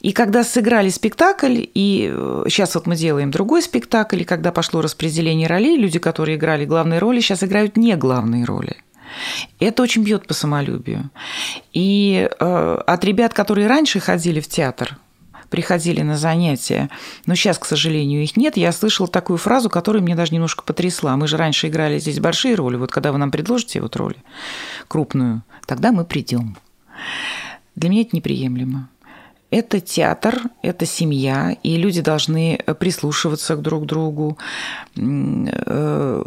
И 0.00 0.12
когда 0.12 0.44
сыграли 0.44 0.88
спектакль, 0.88 1.64
и 1.74 2.12
сейчас 2.48 2.70
э, 2.70 2.78
вот 2.78 2.86
мы 2.86 2.96
делаем 2.96 3.30
другой 3.30 3.62
спектакль, 3.62 4.22
и 4.22 4.24
когда 4.24 4.52
пошло 4.52 4.80
распределение 4.80 5.48
ролей, 5.48 5.76
люди, 5.76 5.98
которые 5.98 6.36
играли 6.36 6.64
главные 6.64 6.98
роли, 6.98 7.20
сейчас 7.20 7.42
играют 7.42 7.76
не 7.76 7.96
главные 7.96 8.44
роли. 8.44 8.76
Это 9.58 9.82
очень 9.82 10.04
бьет 10.04 10.26
по 10.26 10.34
самолюбию. 10.34 11.10
И 11.72 12.28
э, 12.28 12.78
от 12.86 13.04
ребят, 13.04 13.34
которые 13.34 13.66
раньше 13.66 14.00
ходили 14.00 14.40
в 14.40 14.48
театр, 14.48 14.98
приходили 15.48 16.02
на 16.02 16.16
занятия, 16.16 16.90
но 17.26 17.34
сейчас, 17.34 17.58
к 17.58 17.64
сожалению, 17.64 18.22
их 18.22 18.36
нет, 18.36 18.56
я 18.56 18.70
слышала 18.72 19.08
такую 19.08 19.38
фразу, 19.38 19.70
которая 19.70 20.02
мне 20.02 20.14
даже 20.14 20.34
немножко 20.34 20.62
потрясла. 20.62 21.16
Мы 21.16 21.26
же 21.26 21.36
раньше 21.36 21.68
играли 21.68 21.98
здесь 21.98 22.20
большие 22.20 22.54
роли, 22.54 22.76
вот 22.76 22.92
когда 22.92 23.12
вы 23.12 23.18
нам 23.18 23.30
предложите 23.30 23.80
вот 23.80 23.96
роль 23.96 24.16
крупную, 24.88 25.42
тогда 25.66 25.92
мы 25.92 26.04
придем. 26.04 26.56
Для 27.76 27.90
меня 27.90 28.02
это 28.02 28.16
неприемлемо. 28.16 28.88
Это 29.50 29.80
театр, 29.80 30.42
это 30.62 30.84
семья, 30.84 31.56
и 31.62 31.76
люди 31.76 32.02
должны 32.02 32.60
прислушиваться 32.78 33.56
к 33.56 33.62
друг 33.62 33.86
другу. 33.86 34.36
Э, 34.96 36.22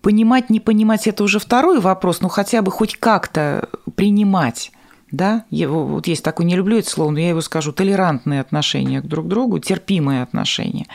понимать, 0.00 0.50
не 0.50 0.60
понимать– 0.60 1.06
это 1.08 1.24
уже 1.24 1.40
второй 1.40 1.80
вопрос, 1.80 2.20
но 2.20 2.28
хотя 2.28 2.62
бы 2.62 2.70
хоть 2.70 2.96
как-то 2.96 3.68
принимать 3.96 4.70
да, 5.10 5.44
его, 5.50 5.84
вот 5.84 6.06
есть 6.06 6.22
такое, 6.24 6.46
не 6.46 6.56
люблю 6.56 6.78
это 6.78 6.90
слово, 6.90 7.10
но 7.10 7.18
я 7.18 7.30
его 7.30 7.40
скажу, 7.40 7.72
толерантные 7.72 8.40
отношения 8.40 9.00
друг 9.00 9.26
к 9.26 9.28
другу, 9.28 9.58
терпимые 9.58 10.22
отношения. 10.22 10.86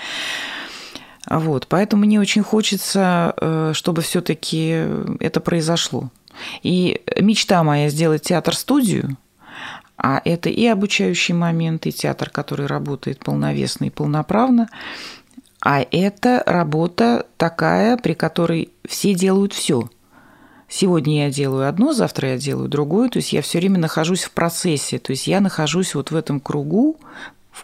Вот, 1.30 1.68
поэтому 1.68 2.06
мне 2.06 2.20
очень 2.20 2.42
хочется, 2.42 3.34
э, 3.38 3.72
чтобы 3.74 4.02
все-таки 4.02 4.86
это 5.20 5.40
произошло. 5.40 6.10
И 6.64 7.02
мечта 7.20 7.64
моя 7.64 7.90
сделать 7.90 8.24
театр-студию, 8.24 9.18
а 9.98 10.22
это 10.26 10.50
и 10.50 10.66
обучающий 10.66 11.34
момент, 11.34 11.86
и 11.86 11.92
театр, 11.92 12.30
который 12.30 12.66
работает 12.66 13.20
полновесно 13.20 13.86
и 13.86 13.90
полноправно, 13.90 14.68
а 15.64 15.86
это 15.92 16.42
работа 16.46 17.28
такая, 17.38 17.98
при 17.98 18.14
которой 18.14 18.70
все 18.88 19.14
делают 19.14 19.54
все– 19.54 19.90
сегодня 20.72 21.26
я 21.26 21.32
делаю 21.32 21.68
одно, 21.68 21.94
завтра 21.94 22.30
я 22.30 22.38
делаю 22.38 22.70
другое, 22.70 23.10
то 23.10 23.18
есть 23.18 23.34
я 23.34 23.42
все 23.42 23.60
время 23.60 23.78
нахожусь 23.78 24.24
в 24.24 24.32
процессе, 24.32 24.98
то 24.98 25.12
есть 25.12 25.28
я 25.28 25.42
нахожусь 25.42 25.94
вот 25.94 26.10
в 26.10 26.16
этом 26.16 26.40
кругу, 26.40 26.98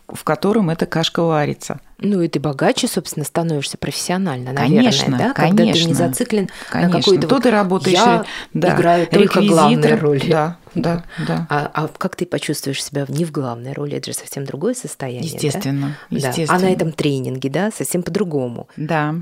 в 0.08 0.24
котором 0.24 0.70
эта 0.70 0.86
кашка 0.86 1.24
варится. 1.24 1.80
Ну 2.00 2.22
и 2.22 2.28
ты 2.28 2.40
богаче, 2.40 2.88
собственно, 2.88 3.26
становишься 3.26 3.78
профессионально, 3.78 4.52
наверное, 4.52 4.78
конечно, 4.78 5.18
да? 5.18 5.34
Когда 5.34 5.64
конечно, 5.64 5.84
ты 5.84 5.88
не 5.90 5.94
зациклен 5.94 6.50
конечно. 6.70 6.94
на 6.94 7.02
какой-то... 7.02 7.28
То 7.28 7.36
вот, 7.36 7.44
ты 7.44 7.52
работаешь... 7.52 7.98
Я 7.98 8.26
да, 8.54 8.76
играю 8.76 9.08
только 9.08 9.42
главные 9.42 9.96
роли. 9.96 10.30
Да, 10.30 10.58
да, 10.76 11.04
да. 11.26 11.48
А, 11.50 11.72
а 11.74 11.88
как 11.88 12.16
ты 12.16 12.26
почувствуешь 12.26 12.84
себя 12.84 13.06
не 13.08 13.26
в 13.26 13.32
главной 13.32 13.74
роли? 13.74 13.98
Это 13.98 14.12
же 14.12 14.18
совсем 14.18 14.46
другое 14.46 14.76
состояние, 14.76 15.32
Естественно, 15.32 15.98
да? 16.12 16.16
естественно. 16.16 16.60
Да. 16.60 16.66
А 16.66 16.70
на 16.70 16.72
этом 16.72 16.92
тренинге, 16.92 17.50
да, 17.50 17.72
совсем 17.72 18.04
по-другому. 18.04 18.68
Да. 18.78 19.16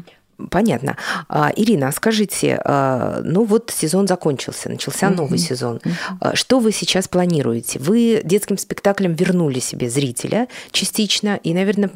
Понятно. 0.52 0.98
А, 1.30 1.52
Ирина, 1.56 1.88
а 1.88 1.92
скажите, 1.92 2.60
а, 2.64 3.22
ну 3.24 3.46
вот 3.46 3.72
сезон 3.76 4.08
закончился, 4.08 4.70
начался 4.70 5.08
mm-hmm. 5.08 5.16
новый 5.16 5.38
сезон. 5.38 5.78
Mm-hmm. 5.78 6.36
Что 6.36 6.60
вы 6.60 6.72
сейчас 6.72 7.08
планируете? 7.08 7.80
Вы 7.80 8.22
детским 8.24 8.58
спектаклем 8.58 9.14
вернули 9.14 9.60
себе 9.60 9.90
зрителя 9.90 10.48
частично, 10.72 11.40
и, 11.42 11.54
наверное, 11.54 11.90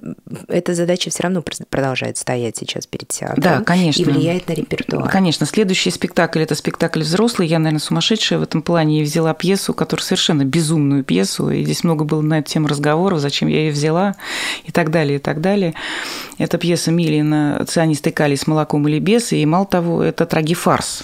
эта 0.48 0.74
задача 0.74 1.10
все 1.10 1.24
равно 1.24 1.44
продолжает 1.70 2.18
стоять 2.18 2.58
сейчас 2.58 2.88
перед 2.88 3.10
театром. 3.10 3.44
Да, 3.44 3.62
конечно. 3.62 4.02
И 4.02 4.06
влияет 4.06 4.48
на 4.48 4.54
репертуар. 4.54 5.10
Конечно. 5.10 5.46
Следующий 5.46 5.92
спектакль– 5.92 6.40
это 6.42 6.56
спектакль 6.56 7.02
взрослый. 7.02 7.48
Я, 7.48 7.60
наверное, 7.60 7.80
сумасшедшая 7.80 8.40
в 8.40 8.44
этом 8.44 8.62
плане. 8.62 9.02
И 9.02 9.04
взяла 9.04 9.34
пьесу, 9.34 9.74
которую 9.74 10.04
совершенно 10.04 10.46
безумную 10.46 11.04
пьесу, 11.04 11.50
и 11.50 11.64
здесь 11.64 11.84
много 11.84 12.06
было 12.06 12.22
на 12.22 12.40
эту 12.40 12.52
тему 12.52 12.68
разговоров, 12.68 13.20
зачем 13.20 13.48
я 13.50 13.60
ее 13.60 13.72
взяла, 13.72 14.16
и 14.66 14.72
так 14.72 14.92
далее, 14.92 15.18
и 15.18 15.20
так 15.20 15.42
далее. 15.42 15.74
Это 16.38 16.58
пьеса 16.58 16.92
Милина 16.92 17.66
«Цианистый 17.68 18.12
калий 18.30 18.38
с 18.38 18.48
молоком 18.48 18.88
или 18.88 19.00
без, 19.00 19.32
и 19.32 19.46
мало 19.46 19.66
того, 19.66 20.04
это 20.04 20.26
трагифарс. 20.26 21.04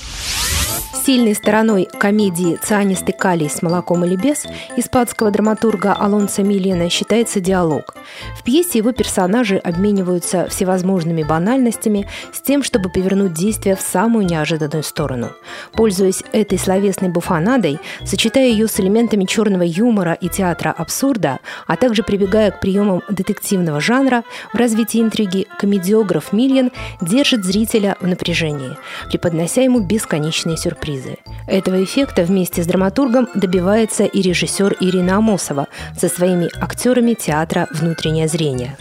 Сильной 1.06 1.36
стороной 1.36 1.88
комедии 2.00 2.58
«Цианистый 2.64 3.14
калий 3.14 3.48
с 3.48 3.62
молоком 3.62 4.04
или 4.06 4.16
без» 4.16 4.48
испанского 4.76 5.30
драматурга 5.30 5.94
Алонса 5.94 6.42
Милена 6.42 6.90
считается 6.90 7.40
диалог. 7.40 7.94
В 8.36 8.44
пьесе 8.44 8.80
его 8.80 8.92
персонажи 8.92 9.58
обмениваются 9.58 10.48
всевозможными 10.48 11.22
банальностями 11.22 12.08
с 12.34 12.42
тем, 12.42 12.64
чтобы 12.64 12.90
повернуть 12.90 13.34
действие 13.34 13.76
в 13.76 13.82
самую 13.82 14.26
неожиданную 14.26 14.82
сторону. 14.82 15.30
Пользуясь 15.74 16.24
этой 16.32 16.58
словесной 16.58 17.10
буфанадой, 17.10 17.78
сочетая 18.04 18.48
ее 18.48 18.68
с 18.68 18.80
элементами 18.80 19.26
черного 19.26 19.62
юмора 19.62 20.14
и 20.14 20.28
театра 20.28 20.74
абсурда, 20.76 21.38
а 21.68 21.76
также 21.76 22.02
прибегая 22.02 22.50
к 22.50 22.60
приемам 22.60 23.04
детективного 23.10 23.80
жанра, 23.80 24.24
в 24.54 24.58
развитии 24.58 25.02
интриги 25.02 25.46
комедиограф 25.60 26.34
Мильен 26.34 26.72
держит 27.16 27.46
зрителя 27.46 27.96
в 28.02 28.08
напряжении, 28.08 28.78
преподнося 29.10 29.62
ему 29.62 29.80
бесконечные 29.80 30.58
сюрпризы. 30.58 31.16
Этого 31.48 31.82
эффекта 31.82 32.24
вместе 32.24 32.62
с 32.62 32.68
драматургом 32.68 33.30
добивается 33.34 34.04
и 34.04 34.22
режиссер 34.22 34.76
Ирина 34.82 35.16
Амосова 35.16 35.68
со 35.98 36.10
своими 36.10 36.50
актерами 36.62 37.14
театра 37.14 37.70
«Внутреннее 37.72 38.28
зрение». 38.28 38.76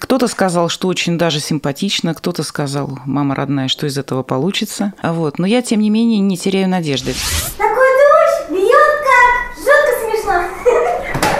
Кто-то 0.00 0.26
сказал, 0.26 0.68
что 0.68 0.88
очень 0.88 1.16
даже 1.16 1.38
симпатично, 1.38 2.12
кто-то 2.12 2.42
сказал, 2.42 2.98
мама 3.04 3.36
родная, 3.36 3.68
что 3.68 3.86
из 3.86 3.96
этого 3.96 4.24
получится. 4.24 4.92
Вот. 5.00 5.38
Но 5.38 5.46
я, 5.46 5.62
тем 5.62 5.78
не 5.80 5.90
менее, 5.90 6.18
не 6.18 6.36
теряю 6.36 6.68
надежды. 6.68 7.14
Такой 7.56 7.86
дождь 8.00 8.50
бьет 8.50 8.94
как! 9.06 9.56
Жутко 9.58 9.92
смешно. 10.02 10.42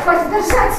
Хватит 0.05 0.31
держать. 0.31 0.79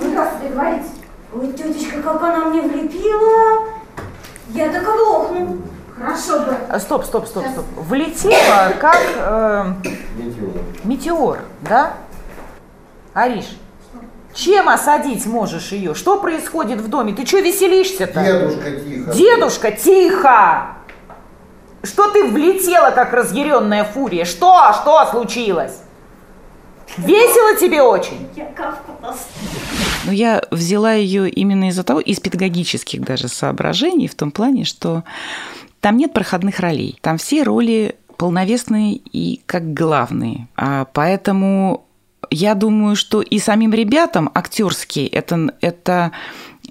Ну, 0.00 0.14
как 0.16 0.40
тебе 0.40 0.48
говорить? 0.48 0.86
Ой, 1.32 1.52
тетечка, 1.52 2.02
как 2.02 2.20
она 2.22 2.46
мне 2.46 2.62
влепила. 2.62 3.68
Я 4.48 4.68
так 4.72 4.82
оглохну. 4.82 5.58
Хорошо 5.96 6.40
бы. 6.40 6.56
А, 6.68 6.80
Стоп, 7.10 7.26
стоп, 7.26 7.44
стоп. 7.50 7.64
Влетела 7.74 8.72
как 8.80 9.00
э, 9.16 9.74
метеор, 10.84 11.40
да? 11.60 11.94
Ариш, 13.14 13.46
чем 14.32 14.68
осадить 14.68 15.26
можешь 15.26 15.72
ее? 15.72 15.96
Что 15.96 16.20
происходит 16.20 16.80
в 16.80 16.86
доме? 16.86 17.12
Ты 17.12 17.26
что 17.26 17.40
веселишься-то? 17.40 18.22
Дедушка, 18.22 18.70
тихо. 18.70 19.12
Дедушка, 19.12 19.72
тихо! 19.72 20.66
Что 21.82 22.12
ты 22.12 22.28
влетела, 22.28 22.92
как 22.92 23.12
разъяренная 23.12 23.82
фурия? 23.82 24.24
Что? 24.24 24.72
Что 24.72 25.04
случилось? 25.10 25.78
Весело 26.96 27.56
тебе 27.56 27.82
очень? 27.82 28.28
Я 28.36 28.44
кавку 28.44 28.92
поставлю. 29.02 29.50
Но 30.04 30.12
я 30.12 30.44
взяла 30.52 30.92
ее 30.92 31.28
именно 31.28 31.70
из-за 31.70 31.82
того, 31.82 31.98
из 31.98 32.20
педагогических 32.20 33.00
даже 33.00 33.26
соображений, 33.26 34.06
в 34.06 34.14
том 34.14 34.30
плане, 34.30 34.64
что 34.64 35.02
там 35.80 35.96
нет 35.96 36.12
проходных 36.12 36.60
ролей. 36.60 36.98
Там 37.00 37.18
все 37.18 37.42
роли 37.42 37.96
полновесные 38.16 38.96
и 38.96 39.40
как 39.46 39.72
главные. 39.72 40.48
А 40.56 40.84
поэтому 40.84 41.86
я 42.30 42.54
думаю, 42.54 42.96
что 42.96 43.22
и 43.22 43.38
самим 43.38 43.72
ребятам 43.72 44.30
актерские 44.34 45.08
это, 45.08 45.54
это 45.60 46.12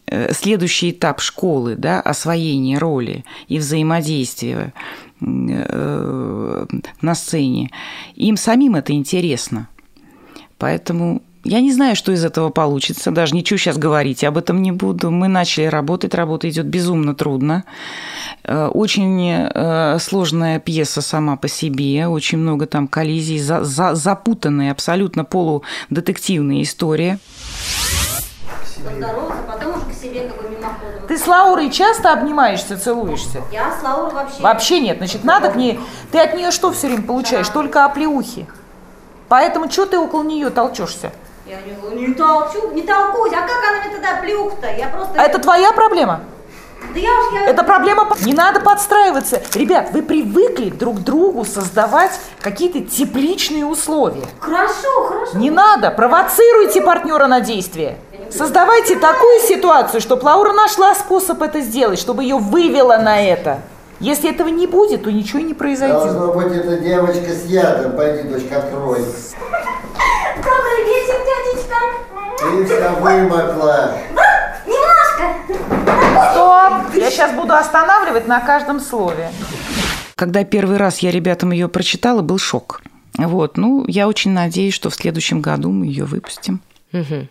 э, 0.06 0.32
следующий 0.34 0.92
этап 0.92 1.22
школы, 1.22 1.76
да, 1.76 2.00
освоение 2.02 2.78
роли 2.78 3.26
и 3.48 3.58
взаимодействия 3.58 4.74
э, 5.22 6.66
на 7.02 7.16
сцене. 7.16 7.72
Им 8.16 8.38
самим 8.38 8.76
это 8.76 8.94
интересно. 8.94 9.70
Поэтому 10.60 11.24
я 11.44 11.62
не 11.62 11.72
знаю, 11.72 11.96
что 11.96 12.12
из 12.12 12.26
этого 12.26 12.50
получится, 12.50 13.12
даже 13.12 13.34
ничего 13.36 13.58
сейчас 13.58 13.78
говорить 13.78 14.24
об 14.24 14.38
этом 14.38 14.62
не 14.62 14.72
буду. 14.72 15.10
Мы 15.10 15.28
начали 15.28 15.66
работать, 15.66 16.14
работа 16.14 16.50
идет 16.50 16.66
безумно 16.66 17.16
трудно. 17.16 17.64
Э, 18.44 18.68
Очень 18.68 19.30
э, 19.32 19.98
сложная 20.00 20.60
пьеса 20.60 21.02
сама 21.02 21.38
по 21.38 21.48
себе, 21.48 22.08
очень 22.08 22.38
много 22.40 22.66
там 22.66 22.88
коллизий, 22.88 23.40
за, 23.40 23.64
за, 23.64 23.96
запутанная, 23.96 24.72
абсолютно 24.72 25.24
полудетективная 25.24 26.62
история. 26.62 27.20
Поздороваться, 28.84 29.44
потом 29.48 29.78
уже 29.78 29.86
к 29.86 29.94
себе 29.94 30.22
как 30.22 30.42
бы 30.42 30.50
мимоходом. 30.50 31.08
Ты 31.08 31.18
с 31.18 31.28
Лаурой 31.28 31.72
часто 31.72 32.14
обнимаешься, 32.14 32.78
целуешься? 32.78 33.42
Я 33.52 33.78
с 33.78 33.84
Лаурой 33.84 34.14
вообще... 34.14 34.42
Вообще 34.42 34.80
нет. 34.80 34.98
Значит, 34.98 35.24
надо 35.24 35.50
к 35.52 35.56
ней... 35.56 35.80
Ты 36.12 36.20
от 36.20 36.36
нее 36.36 36.52
что 36.52 36.72
все 36.72 36.88
время 36.88 37.04
получаешь? 37.04 37.50
Только 37.50 37.86
оплеухи. 37.86 38.46
Поэтому 39.28 39.70
что 39.70 39.86
ты 39.86 39.98
около 39.98 40.24
нее 40.24 40.50
толчешься? 40.50 41.12
Я 41.50 41.58
не, 41.62 42.08
не 42.08 42.14
толчу, 42.14 42.70
не 42.74 42.84
толкусь. 42.84 43.32
А 43.34 43.42
как 43.42 43.58
она 43.68 43.82
мне 43.82 43.92
тогда 43.92 44.22
плюх-то? 44.22 44.68
Я 44.72 44.88
просто... 44.90 45.20
А 45.20 45.24
это 45.24 45.40
твоя 45.40 45.72
проблема? 45.72 46.20
Да 46.94 47.00
я 47.00 47.10
уж... 47.10 47.34
Я... 47.34 47.48
Это 47.48 47.64
проблема... 47.64 48.08
Не 48.24 48.34
надо 48.34 48.60
подстраиваться. 48.60 49.42
Ребят, 49.56 49.90
вы 49.92 50.04
привыкли 50.04 50.70
друг 50.70 51.00
другу 51.00 51.46
создавать 51.46 52.12
какие-то 52.40 52.82
тепличные 52.82 53.66
условия. 53.66 54.26
Хорошо, 54.40 55.06
хорошо. 55.08 55.40
Не 55.40 55.50
надо, 55.50 55.90
провоцируйте 55.90 56.82
партнера 56.82 57.26
на 57.26 57.42
действие. 57.42 57.98
Создавайте 58.30 58.96
такую 58.98 59.40
ситуацию, 59.40 60.02
чтобы 60.02 60.26
Лаура 60.26 60.54
нашла 60.54 60.94
способ 60.94 61.42
это 61.42 61.62
сделать, 61.62 61.98
чтобы 61.98 62.22
ее 62.22 62.38
вывела 62.38 62.98
на 62.98 63.20
это. 63.20 63.62
Если 64.00 64.30
этого 64.30 64.50
не 64.50 64.68
будет, 64.68 65.04
то 65.04 65.12
ничего 65.12 65.40
и 65.40 65.44
не 65.44 65.56
произойдет. 65.56 66.04
Должно 66.04 66.32
быть, 66.32 66.54
это 66.54 66.78
девочка 66.78 67.32
с 67.32 67.46
ядом. 67.46 67.98
Пойди, 67.98 68.30
дочка, 68.30 68.60
открой. 68.60 69.04
Дядечка. 71.70 72.40
Ты 72.40 72.66
вся 72.66 72.90
вымокла. 72.96 73.98
Немножко. 74.66 76.32
Стоп! 76.32 76.96
Я 76.96 77.12
сейчас 77.12 77.34
буду 77.34 77.54
останавливать 77.54 78.28
на 78.28 78.40
каждом 78.40 78.80
слове. 78.80 79.30
Когда 80.16 80.44
первый 80.44 80.78
раз 80.78 81.00
я 81.00 81.12
ребятам 81.12 81.52
ее 81.52 81.70
прочитала, 81.70 82.22
был 82.22 82.38
шок. 82.38 82.82
Вот, 83.18 83.58
ну, 83.58 83.86
я 83.88 84.08
очень 84.08 84.32
надеюсь, 84.32 84.74
что 84.74 84.90
в 84.90 84.96
следующем 84.96 85.42
году 85.42 85.72
мы 85.72 85.86
ее 85.86 86.06
выпустим. 86.06 86.62
Мгм. 86.92 87.30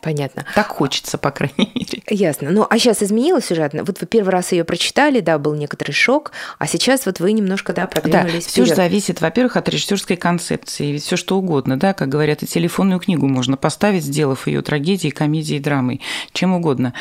Понятно. 0.00 0.46
Так 0.54 0.68
хочется, 0.68 1.18
по 1.18 1.30
крайней 1.30 1.70
мере. 1.74 2.02
Ясно. 2.08 2.50
Ну, 2.50 2.66
а 2.68 2.78
сейчас 2.78 3.02
изменилось 3.02 3.46
сюжетно? 3.46 3.84
Вот 3.84 4.00
вы 4.00 4.06
первый 4.06 4.30
раз 4.30 4.52
ее 4.52 4.64
прочитали, 4.64 5.20
да, 5.20 5.38
был 5.38 5.54
некоторый 5.54 5.92
шок, 5.92 6.32
а 6.58 6.66
сейчас 6.66 7.04
вот 7.06 7.20
вы 7.20 7.32
немножко, 7.32 7.72
да, 7.72 7.82
Да, 7.82 7.86
продвинулись 7.86 8.46
все 8.46 8.64
же 8.64 8.74
зависит, 8.74 9.20
во-первых, 9.20 9.56
от 9.56 9.68
режиссерской 9.68 10.16
концепции. 10.16 10.92
Ведь 10.92 11.04
все 11.04 11.16
что 11.16 11.36
угодно, 11.36 11.78
да, 11.78 11.92
как 11.92 12.08
говорят, 12.08 12.42
и 12.42 12.46
телефонную 12.46 12.98
книгу 13.00 13.26
можно 13.28 13.56
поставить, 13.56 14.04
сделав 14.04 14.46
ее 14.46 14.62
трагедией, 14.62 15.10
комедией, 15.10 15.60
драмой, 15.60 16.00
чем 16.32 16.54
угодно. 16.54 16.94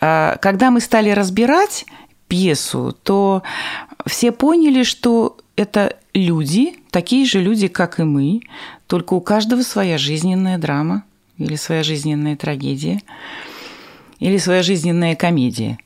А, 0.00 0.36
Когда 0.40 0.70
мы 0.70 0.80
стали 0.80 1.10
разбирать 1.10 1.84
пьесу, 2.28 2.96
то 3.02 3.42
все 4.06 4.32
поняли, 4.32 4.82
что 4.82 5.36
это 5.56 5.96
люди, 6.14 6.74
такие 6.90 7.26
же 7.26 7.40
люди, 7.40 7.68
как 7.68 8.00
и 8.00 8.04
мы, 8.04 8.40
только 8.86 9.14
у 9.14 9.20
каждого 9.20 9.62
своя 9.62 9.98
жизненная 9.98 10.58
драма 10.58 11.04
или 11.38 11.56
своя 11.56 11.82
жизненная 11.82 12.36
трагедия, 12.36 13.00
или 14.18 14.38
своя 14.38 14.62
жизненная 14.62 15.16
комедия. 15.16 15.78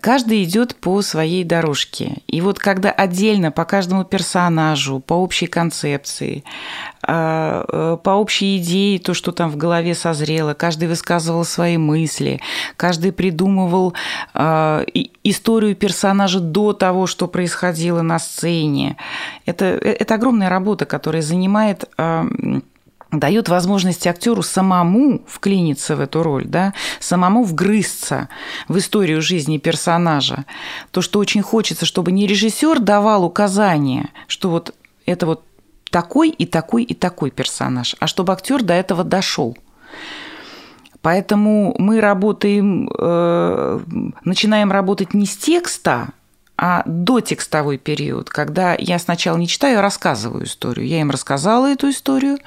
Каждый 0.00 0.42
идет 0.42 0.74
по 0.74 1.00
своей 1.00 1.44
дорожке. 1.44 2.16
И 2.26 2.40
вот 2.40 2.58
когда 2.58 2.90
отдельно 2.90 3.52
по 3.52 3.64
каждому 3.64 4.04
персонажу, 4.04 4.98
по 4.98 5.14
общей 5.14 5.46
концепции, 5.46 6.42
а, 7.02 7.64
э, 7.68 7.96
по 8.02 8.10
общей 8.10 8.58
идее, 8.58 8.98
то, 8.98 9.14
что 9.14 9.30
там 9.30 9.48
в 9.48 9.56
голове 9.56 9.94
созрело, 9.94 10.54
каждый 10.54 10.88
высказывал 10.88 11.44
свои 11.44 11.76
мысли, 11.76 12.40
каждый 12.76 13.12
придумывал 13.12 13.94
а, 14.34 14.84
историю 15.22 15.76
персонажа 15.76 16.40
до 16.40 16.72
того, 16.72 17.06
что 17.06 17.28
происходило 17.28 18.02
на 18.02 18.18
сцене. 18.18 18.96
Это, 19.44 19.66
э, 19.66 19.92
это 20.00 20.16
огромная 20.16 20.48
работа, 20.48 20.84
которая 20.84 21.22
занимает 21.22 21.84
а, 21.96 22.26
дает 23.18 23.48
возможность 23.48 24.06
актеру 24.06 24.42
самому 24.42 25.22
вклиниться 25.26 25.96
в 25.96 26.00
эту 26.00 26.22
роль, 26.22 26.46
да, 26.46 26.74
самому 27.00 27.44
вгрызться 27.44 28.28
в 28.68 28.78
историю 28.78 29.22
жизни 29.22 29.58
персонажа. 29.58 30.44
То, 30.90 31.02
что 31.02 31.18
очень 31.18 31.42
хочется, 31.42 31.86
чтобы 31.86 32.12
не 32.12 32.26
режиссер 32.26 32.80
давал 32.80 33.24
указания, 33.24 34.10
что 34.26 34.50
вот 34.50 34.74
это 35.06 35.26
вот 35.26 35.44
такой 35.90 36.30
и 36.30 36.46
такой 36.46 36.82
и 36.82 36.94
такой 36.94 37.30
персонаж, 37.30 37.96
а 38.00 38.06
чтобы 38.06 38.32
актер 38.32 38.62
до 38.62 38.74
этого 38.74 39.04
дошел. 39.04 39.56
Поэтому 41.00 41.76
мы 41.78 42.00
работаем, 42.00 42.90
э, 42.98 43.80
начинаем 44.24 44.72
работать 44.72 45.14
не 45.14 45.26
с 45.26 45.36
текста, 45.36 46.08
а 46.56 46.82
до 46.86 47.20
текстовой 47.20 47.76
период, 47.76 48.30
когда 48.30 48.74
я 48.78 48.98
сначала 48.98 49.36
не 49.36 49.46
читаю, 49.46 49.78
а 49.78 49.82
рассказываю 49.82 50.44
историю. 50.44 50.86
Я 50.86 51.00
им 51.00 51.10
рассказала 51.10 51.70
эту 51.70 51.90
историю, 51.90 52.38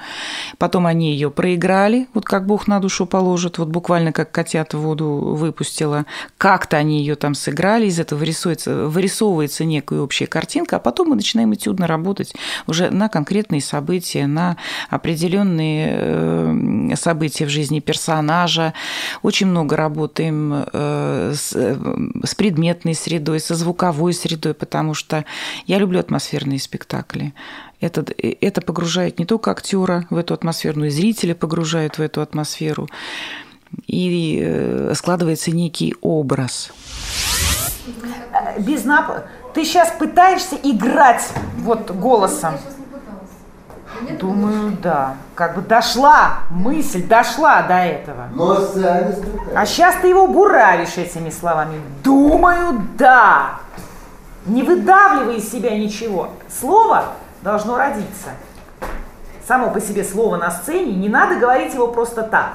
потом 0.58 0.86
они 0.86 1.12
ее 1.12 1.30
проиграли, 1.30 2.08
вот 2.12 2.24
как 2.24 2.46
Бог 2.46 2.66
на 2.66 2.80
душу 2.80 3.06
положит, 3.06 3.58
вот 3.58 3.68
буквально 3.68 4.12
как 4.12 4.32
котят 4.32 4.74
в 4.74 4.80
воду 4.80 5.06
выпустила. 5.08 6.06
Как-то 6.38 6.76
они 6.76 7.00
ее 7.00 7.14
там 7.14 7.34
сыграли, 7.34 7.86
из 7.86 8.00
этого 8.00 8.18
вырисовывается, 8.18 8.86
вырисовывается 8.86 9.64
некая 9.64 10.00
общая 10.00 10.26
картинка, 10.26 10.76
а 10.76 10.80
потом 10.80 11.10
мы 11.10 11.16
начинаем 11.16 11.54
этюдно 11.54 11.86
работать 11.86 12.34
уже 12.66 12.90
на 12.90 13.08
конкретные 13.08 13.60
события, 13.60 14.26
на 14.26 14.56
определенные 14.88 15.88
э, 15.92 16.96
события 16.96 17.46
в 17.46 17.48
жизни 17.48 17.78
персонажа. 17.78 18.74
Очень 19.22 19.46
много 19.46 19.76
работаем 19.76 20.64
э, 20.72 21.32
с, 21.36 21.52
э, 21.54 21.76
с 22.24 22.34
предметной 22.34 22.94
средой, 22.94 23.38
со 23.38 23.54
звуковой 23.54 23.99
средой, 24.12 24.54
потому 24.54 24.94
что 24.94 25.24
я 25.66 25.78
люблю 25.78 26.00
атмосферные 26.00 26.58
спектакли. 26.58 27.34
Это, 27.80 28.04
это 28.18 28.60
погружает 28.60 29.18
не 29.18 29.24
только 29.24 29.50
актера 29.50 30.06
в 30.10 30.16
эту 30.16 30.34
атмосферу, 30.34 30.80
но 30.80 30.86
и 30.86 30.90
зрителя 30.90 31.34
погружает 31.34 31.98
в 31.98 32.02
эту 32.02 32.20
атмосферу. 32.20 32.88
И 33.86 34.40
э, 34.42 34.92
складывается 34.96 35.50
некий 35.52 35.94
образ. 36.00 36.72
Э, 38.32 38.60
Без 38.60 38.84
нап... 38.84 39.26
Ты 39.54 39.64
сейчас 39.64 39.92
пытаешься 39.98 40.56
играть 40.62 41.28
вот 41.58 41.90
голосом. 41.90 42.54
Думаю, 44.18 44.76
да. 44.82 45.16
Как 45.34 45.54
бы 45.54 45.62
дошла 45.62 46.40
мысль, 46.50 47.02
дошла 47.06 47.62
до 47.62 47.74
этого. 47.74 48.28
Но. 48.34 48.58
А 49.54 49.66
сейчас 49.66 49.96
ты 50.00 50.08
его 50.08 50.26
буравишь 50.26 50.96
этими 50.96 51.30
словами. 51.30 51.80
Думаю, 52.02 52.82
да. 52.96 53.60
Не 54.46 54.62
выдавливай 54.62 55.36
из 55.36 55.50
себя 55.50 55.76
ничего. 55.76 56.30
Слово 56.48 57.12
должно 57.42 57.76
родиться. 57.76 58.30
Само 59.46 59.70
по 59.70 59.80
себе 59.80 60.04
слово 60.04 60.36
на 60.36 60.50
сцене, 60.50 60.94
не 60.94 61.08
надо 61.08 61.36
говорить 61.36 61.74
его 61.74 61.88
просто 61.88 62.22
так. 62.22 62.54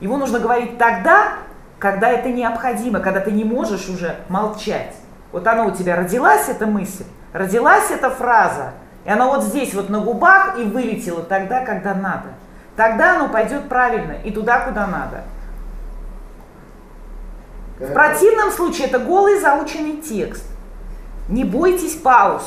Его 0.00 0.16
нужно 0.16 0.40
говорить 0.40 0.78
тогда, 0.78 1.34
когда 1.78 2.10
это 2.10 2.28
необходимо, 2.28 3.00
когда 3.00 3.20
ты 3.20 3.30
не 3.30 3.44
можешь 3.44 3.88
уже 3.88 4.16
молчать. 4.28 4.94
Вот 5.30 5.46
она 5.46 5.64
у 5.64 5.70
тебя 5.70 5.96
родилась, 5.96 6.48
эта 6.48 6.66
мысль, 6.66 7.04
родилась 7.32 7.90
эта 7.90 8.10
фраза, 8.10 8.72
и 9.04 9.10
она 9.10 9.26
вот 9.26 9.42
здесь 9.44 9.74
вот 9.74 9.88
на 9.90 10.00
губах 10.00 10.58
и 10.58 10.64
вылетела 10.64 11.22
тогда, 11.22 11.64
когда 11.64 11.94
надо. 11.94 12.28
Тогда 12.76 13.16
оно 13.16 13.28
пойдет 13.28 13.68
правильно 13.68 14.12
и 14.24 14.30
туда, 14.30 14.60
куда 14.60 14.86
надо. 14.86 15.22
В 17.78 17.92
противном 17.92 18.50
случае 18.50 18.86
это 18.86 18.98
голый 18.98 19.40
заученный 19.40 19.96
текст. 19.96 20.44
Не 21.32 21.44
бойтесь 21.44 21.94
пауз. 21.94 22.42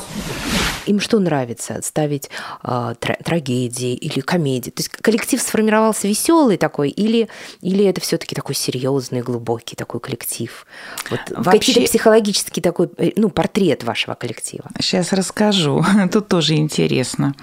Им 0.86 1.00
что 1.00 1.18
нравится? 1.18 1.80
Ставить 1.82 2.30
э, 2.62 2.94
трагедии 3.00 3.94
или 3.94 4.20
комедии? 4.20 4.70
То 4.70 4.80
есть 4.80 4.88
коллектив 4.88 5.42
сформировался 5.42 6.06
веселый 6.06 6.56
такой, 6.56 6.90
или, 6.90 7.28
или 7.60 7.84
это 7.84 8.00
все-таки 8.00 8.36
такой 8.36 8.54
серьезный, 8.54 9.22
глубокий 9.22 9.74
такой 9.74 9.98
коллектив? 9.98 10.64
Вот 11.10 11.20
Вообще... 11.30 11.58
Какие-то 11.58 11.90
психологический 11.90 12.60
такой, 12.60 12.88
э, 12.98 13.10
ну, 13.16 13.28
портрет 13.28 13.82
вашего 13.82 14.14
коллектива. 14.14 14.70
Сейчас 14.80 15.12
расскажу. 15.12 15.84
Тут 16.12 16.28
тоже 16.28 16.54
интересно. 16.54 17.34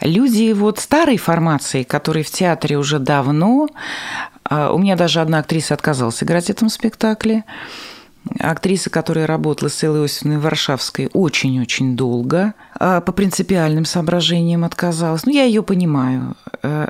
Люди 0.00 0.52
вот 0.52 0.80
старой 0.80 1.16
формации, 1.16 1.84
которые 1.84 2.24
в 2.24 2.30
театре 2.32 2.76
уже 2.76 2.98
давно, 2.98 3.68
а, 4.42 4.72
у 4.72 4.78
меня 4.78 4.96
даже 4.96 5.20
одна 5.20 5.38
актриса 5.38 5.74
отказалась 5.74 6.20
играть 6.24 6.46
в 6.46 6.50
этом 6.50 6.68
спектакле, 6.68 7.44
актриса, 8.38 8.90
которая 8.90 9.26
работала 9.26 9.68
с 9.68 9.82
Эллой 9.82 10.02
Иосифовной 10.02 10.38
Варшавской 10.38 11.10
очень-очень 11.12 11.96
долго, 11.96 12.54
а, 12.78 13.00
по 13.00 13.12
принципиальным 13.12 13.84
соображениям 13.84 14.64
отказалась. 14.64 15.26
Ну, 15.26 15.32
я 15.32 15.44
ее 15.44 15.62
понимаю. 15.62 16.36
Э, 16.62 16.88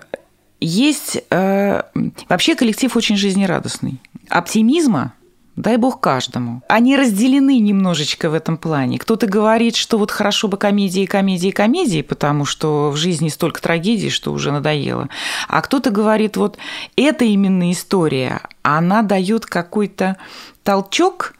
есть... 0.60 1.22
Э, 1.30 1.82
вообще 2.28 2.54
коллектив 2.54 2.94
очень 2.96 3.16
жизнерадостный. 3.16 4.00
Оптимизма 4.28 5.14
Дай 5.58 5.76
бог 5.76 5.98
каждому. 5.98 6.62
Они 6.68 6.96
разделены 6.96 7.58
немножечко 7.58 8.30
в 8.30 8.34
этом 8.34 8.56
плане. 8.56 8.96
Кто-то 8.96 9.26
говорит, 9.26 9.74
что 9.74 9.98
вот 9.98 10.12
хорошо 10.12 10.46
бы 10.46 10.56
комедии, 10.56 11.04
комедии, 11.04 11.50
комедии, 11.50 12.02
потому 12.02 12.44
что 12.44 12.92
в 12.92 12.96
жизни 12.96 13.28
столько 13.28 13.60
трагедий, 13.60 14.08
что 14.08 14.32
уже 14.32 14.52
надоело. 14.52 15.08
А 15.48 15.60
кто-то 15.60 15.90
говорит, 15.90 16.36
вот 16.36 16.58
это 16.94 17.24
именно 17.24 17.72
история, 17.72 18.42
она 18.62 19.02
дает 19.02 19.46
какой-то 19.46 20.16
толчок 20.68 21.32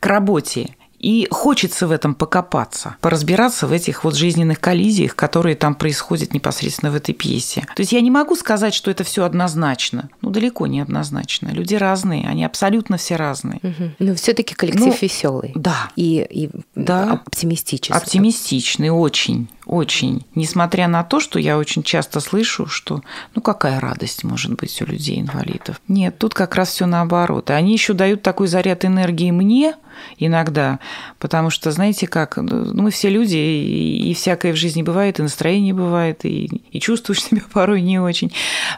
к 0.00 0.06
работе, 0.06 0.74
и 1.00 1.26
хочется 1.30 1.86
в 1.86 1.92
этом 1.92 2.14
покопаться, 2.14 2.96
поразбираться 3.00 3.66
в 3.66 3.72
этих 3.72 4.04
вот 4.04 4.14
жизненных 4.14 4.60
коллизиях, 4.60 5.16
которые 5.16 5.56
там 5.56 5.74
происходят 5.74 6.34
непосредственно 6.34 6.92
в 6.92 6.94
этой 6.94 7.14
пьесе. 7.14 7.66
То 7.74 7.80
есть 7.80 7.92
я 7.92 8.02
не 8.02 8.10
могу 8.10 8.36
сказать, 8.36 8.74
что 8.74 8.90
это 8.90 9.02
все 9.02 9.24
однозначно. 9.24 10.10
Ну, 10.20 10.30
далеко 10.30 10.66
не 10.66 10.80
однозначно. 10.80 11.48
Люди 11.48 11.74
разные, 11.74 12.28
они 12.28 12.44
абсолютно 12.44 12.98
все 12.98 13.16
разные. 13.16 13.60
Угу. 13.62 13.90
Но 13.98 14.14
все-таки 14.14 14.54
коллектив 14.54 14.88
ну, 14.88 14.98
веселый. 15.00 15.52
Да. 15.54 15.90
И, 15.96 16.26
и 16.30 16.50
да. 16.74 17.12
оптимистический. 17.12 17.94
Оптимистичный, 17.94 18.90
очень 18.90 19.48
очень. 19.70 20.26
Несмотря 20.34 20.88
на 20.88 21.04
то, 21.04 21.20
что 21.20 21.38
я 21.38 21.56
очень 21.56 21.84
часто 21.84 22.18
слышу, 22.18 22.66
что 22.66 23.02
ну 23.36 23.40
какая 23.40 23.78
радость 23.78 24.24
может 24.24 24.54
быть 24.54 24.82
у 24.82 24.84
людей-инвалидов. 24.84 25.80
Нет, 25.86 26.18
тут 26.18 26.34
как 26.34 26.56
раз 26.56 26.70
все 26.70 26.86
наоборот. 26.86 27.50
И 27.50 27.52
они 27.52 27.72
еще 27.72 27.92
дают 27.92 28.22
такой 28.22 28.48
заряд 28.48 28.84
энергии 28.84 29.30
мне 29.30 29.76
иногда, 30.18 30.78
потому 31.18 31.50
что, 31.50 31.70
знаете 31.70 32.06
как, 32.06 32.36
ну, 32.36 32.72
мы 32.74 32.90
все 32.90 33.08
люди, 33.08 33.36
и, 33.36 34.10
и 34.10 34.14
всякое 34.14 34.52
в 34.52 34.56
жизни 34.56 34.82
бывает, 34.82 35.18
и 35.18 35.22
настроение 35.22 35.74
бывает, 35.74 36.24
и, 36.24 36.62
и 36.70 36.80
чувствуешь 36.80 37.22
себя 37.24 37.42
порой 37.52 37.82
не 37.82 37.98
очень. 37.98 38.32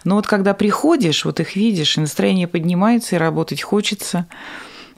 Но 0.05 0.17
вот 0.17 0.27
когда 0.27 0.55
приходишь, 0.55 1.25
вот 1.25 1.41
их 1.41 1.57
видишь, 1.57 1.97
и 1.97 2.01
настроение 2.01 2.47
поднимается, 2.47 3.17
и 3.17 3.19
работать 3.19 3.63
хочется, 3.63 4.27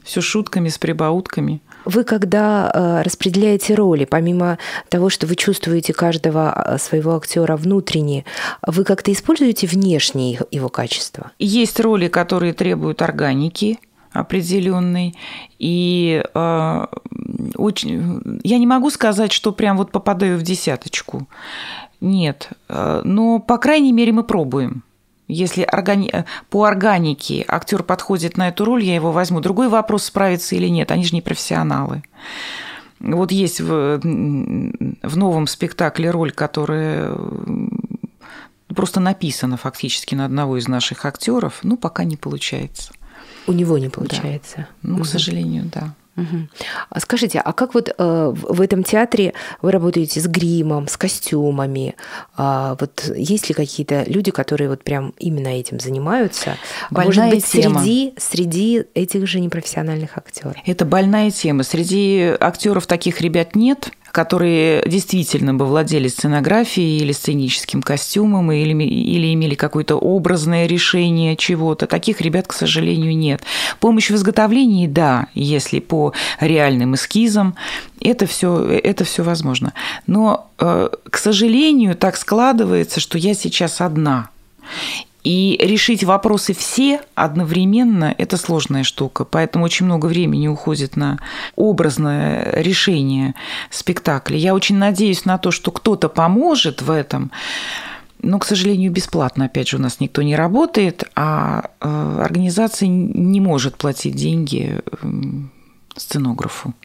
все 0.03 0.21
шутками, 0.21 0.69
с 0.69 0.77
прибаутками– 0.77 1.61
вы 1.85 2.03
когда 2.03 2.71
э, 2.73 3.01
распределяете 3.03 3.75
роли, 3.75 4.05
помимо 4.05 4.57
того, 4.89 5.09
что 5.09 5.27
вы 5.27 5.35
чувствуете 5.35 5.93
каждого 5.93 6.51
э, 6.51 6.77
своего 6.79 7.15
актера 7.15 7.55
внутренне, 7.55 8.25
вы 8.65 8.83
как-то 8.83 9.13
используете 9.13 9.67
внешние 9.67 10.39
его 10.51 10.69
качества? 10.69 11.31
Есть 11.37 11.79
роли, 11.79 12.07
которые 12.07 12.53
требуют 12.53 13.03
органики, 13.03 13.79
определенной. 14.15 15.15
И 15.59 16.23
э, 16.33 16.85
очень, 17.55 18.39
я 18.43 18.57
не 18.57 18.67
могу 18.67 18.89
сказать, 18.89 19.31
что 19.31 19.51
прям 19.51 19.77
вот 19.77 19.91
попадаю 19.91 20.37
в 20.37 20.41
десяточку. 20.41 21.27
Нет. 22.01 22.49
Э, 22.69 23.01
но, 23.03 23.39
по 23.39 23.57
крайней 23.57 23.91
мере, 23.91 24.11
мы 24.11 24.23
пробуем. 24.23 24.83
Если 25.27 25.67
органи... 25.71 26.09
Э, 26.11 26.23
по 26.49 26.63
органике 26.63 27.45
актер 27.47 27.83
подходит 27.83 28.37
на 28.37 28.49
эту 28.49 28.65
роль, 28.65 28.83
я 28.83 28.95
его 28.95 29.11
возьму. 29.11 29.41
Другой 29.41 29.69
вопрос, 29.69 30.05
справится 30.05 30.55
или 30.55 30.67
нет. 30.67 30.91
Они 30.91 31.03
же 31.03 31.13
не 31.13 31.21
профессионалы. 31.21 32.03
Вот 32.99 33.31
есть 33.31 33.59
в, 33.59 33.99
в 33.99 35.17
новом 35.17 35.47
спектакле 35.47 36.11
роль, 36.11 36.31
которая 36.31 37.11
просто 38.73 38.99
написана 38.99 39.57
фактически 39.57 40.15
на 40.15 40.25
одного 40.25 40.57
из 40.57 40.67
наших 40.67 41.05
актеров, 41.05 41.59
ну, 41.63 41.77
пока 41.77 42.03
не 42.03 42.17
получается. 42.17 42.93
У 43.47 43.53
него 43.53 43.77
не 43.77 43.89
получается. 43.89 44.57
Да. 44.57 44.67
Ну, 44.81 44.95
угу. 44.95 45.03
к 45.03 45.07
сожалению, 45.07 45.69
да. 45.73 45.93
Угу. 46.17 46.47
А 46.89 46.99
скажите, 47.01 47.39
а 47.39 47.51
как 47.51 47.73
вот 47.73 47.93
э, 47.95 48.33
в 48.33 48.61
этом 48.61 48.83
театре 48.83 49.33
вы 49.61 49.71
работаете 49.71 50.21
с 50.21 50.27
гримом, 50.27 50.87
с 50.87 50.95
костюмами? 50.95 51.95
А, 52.37 52.77
вот 52.79 53.11
есть 53.15 53.49
ли 53.49 53.53
какие-то 53.53 54.03
люди, 54.07 54.31
которые 54.31 54.69
вот 54.69 54.83
прям 54.83 55.13
именно 55.19 55.49
этим 55.49 55.79
занимаются? 55.79 56.55
Больная 56.89 57.07
Может 57.07 57.29
быть, 57.31 57.45
тема. 57.45 57.79
среди 57.81 58.13
среди 58.17 58.85
этих 58.93 59.27
же 59.27 59.41
непрофессиональных 59.41 60.17
актеров? 60.17 60.55
Это 60.65 60.85
больная 60.85 61.31
тема. 61.31 61.63
Среди 61.63 62.33
актеров 62.39 62.87
таких 62.87 63.19
ребят 63.19 63.53
нет 63.55 63.91
которые 64.15 64.81
действительно 64.85 65.53
бы 65.53 65.65
владели 65.65 66.07
сценографией 66.07 66.99
или 66.99 67.11
сценическим 67.11 67.81
костюмом, 67.81 68.49
или, 68.49 68.71
или 68.71 69.33
имели 69.33 69.55
какое-то 69.55 69.97
образное 69.97 70.67
решение 70.67 71.35
чего-то. 71.35 71.85
Таких 71.85 72.21
ребят, 72.21 72.47
к 72.47 72.53
сожалению, 72.53 73.17
нет. 73.17 73.41
Помощь 73.81 74.09
в 74.09 74.15
изготовлении, 74.15 74.87
да, 74.87 75.27
если 75.33 75.81
по 75.81 76.13
реальным 76.39 76.95
эскизам, 76.95 77.55
это 77.99 78.25
все, 78.25 78.65
это 78.65 79.03
все 79.03 79.21
возможно. 79.21 79.73
Но, 80.07 80.49
э, 80.59 80.87
к 81.09 81.17
сожалению, 81.17 81.93
так 81.93 82.15
складывается, 82.15 83.01
что 83.01 83.17
я 83.17 83.33
сейчас 83.33 83.81
одна. 83.81 84.29
И 85.25 85.57
решить 85.59 86.03
вопросы 86.03 86.53
все 86.53 87.01
одновременно– 87.15 88.13
это 88.19 88.37
сложная 88.37 88.83
штука, 88.83 89.25
поэтому 89.25 89.65
очень 89.65 89.87
много 89.87 90.05
времени 90.05 90.47
уходит 90.47 90.95
на 90.95 91.19
образное 91.55 92.51
решение 92.61 93.33
спектакля. 93.71 94.37
Я 94.37 94.53
очень 94.53 94.77
надеюсь 94.77 95.25
на 95.25 95.39
то, 95.39 95.49
что 95.49 95.71
кто-то 95.71 96.09
поможет 96.09 96.83
в 96.83 96.91
этом, 96.91 97.31
но, 98.21 98.37
к 98.37 98.45
сожалению, 98.45 98.91
бесплатно, 98.91 99.45
опять 99.45 99.67
же, 99.67 99.77
у 99.77 99.81
нас 99.81 99.99
никто 99.99 100.21
не 100.21 100.35
работает, 100.35 101.05
а 101.15 101.71
э, 101.81 102.19
организация 102.21 102.87
не 102.87 103.41
может 103.41 103.77
платить 103.77 104.15
деньги 104.15 104.79
сценографу. 105.97 106.75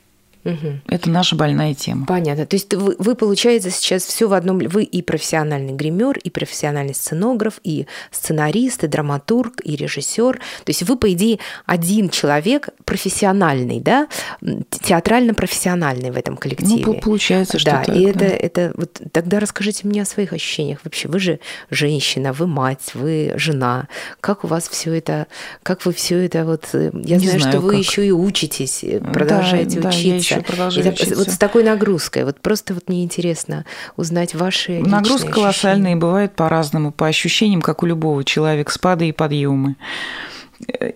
Угу. 0.44 0.81
Это 0.88 1.11
наша 1.11 1.37
больная 1.37 1.74
тема. 1.74 2.07
Понятно. 2.07 2.46
То 2.46 2.57
есть 2.57 2.72
вы, 2.72 2.96
вы, 2.98 3.14
получается, 3.14 3.70
сейчас 3.70 4.05
все 4.05 4.26
в 4.29 4.33
одном... 4.33 4.59
Вы 4.59 4.85
и 4.85 5.03
профессиональный 5.03 5.72
гример, 5.72 6.18
и 6.18 6.31
профессиональный 6.31 6.94
сценограф, 6.94 7.61
и 7.62 7.87
сценарист, 8.11 8.85
и 8.85 8.87
драматург, 8.87 9.61
и 9.64 9.76
режиссер. 9.76 10.37
То 10.37 10.70
есть 10.70 10.83
вы, 10.83 10.96
по 10.96 11.12
идее, 11.12 11.40
один 11.66 12.09
человек 12.09 12.70
профессиональный, 12.85 13.81
да? 13.81 14.09
Театрально-профессиональный 14.40 16.11
в 16.11 16.16
этом 16.16 16.37
коллективе. 16.37 16.85
Ну, 16.87 16.94
получается, 17.00 17.59
что 17.59 17.70
да, 17.70 17.85
так. 17.85 17.96
И 17.96 18.03
это, 18.03 18.24
это... 18.24 18.72
Вот 18.76 19.00
тогда 19.12 19.40
расскажите 19.40 19.87
мне 19.87 20.03
о 20.03 20.07
своих 20.07 20.33
ощущениях. 20.33 20.81
Вообще, 20.85 21.09
вы 21.09 21.18
же 21.18 21.40
женщина, 21.70 22.33
вы 22.33 22.46
мать, 22.46 22.92
вы 22.94 23.35
жена. 23.37 23.88
Как 24.20 24.44
у 24.44 24.46
вас 24.46 24.68
все 24.68 24.94
это... 24.94 25.26
Как 25.62 25.85
вы 25.85 25.92
все 25.92 26.24
это 26.24 26.44
вот... 26.44 26.68
Э, 26.72 26.90
я 27.05 27.16
Не 27.16 27.26
знаю, 27.26 27.40
знаю, 27.40 27.53
что 27.53 27.61
вы 27.61 27.72
как. 27.72 27.81
еще 27.81 28.07
и 28.07 28.11
учитесь, 28.11 28.85
э, 28.85 29.00
продолжаете 29.00 29.81
да, 29.81 29.88
учиться. 29.90 30.29
Да, 30.29 30.29
еще 30.36 30.44
продолжаю 30.44 30.86
это, 30.86 30.94
учиться. 30.94 31.16
Вот 31.16 31.28
с 31.28 31.38
такой 31.38 31.64
нагрузкой. 31.64 32.24
Вот 32.24 32.40
просто 32.40 32.74
вот 32.74 32.88
мне 32.88 33.04
интересно 33.04 33.64
узнать 33.96 34.34
ваши 34.34 34.80
Нагрузка 34.80 35.28
колоссальная 35.28 35.92
и 35.92 35.96
бывает 35.96 36.34
по-разному, 36.34 36.92
по 36.92 37.06
ощущениям, 37.06 37.62
как 37.62 37.82
у 37.82 37.86
любого 37.86 38.24
человека, 38.24 38.72
спады 38.72 39.08
и 39.08 39.12
подъемы. 39.12 39.76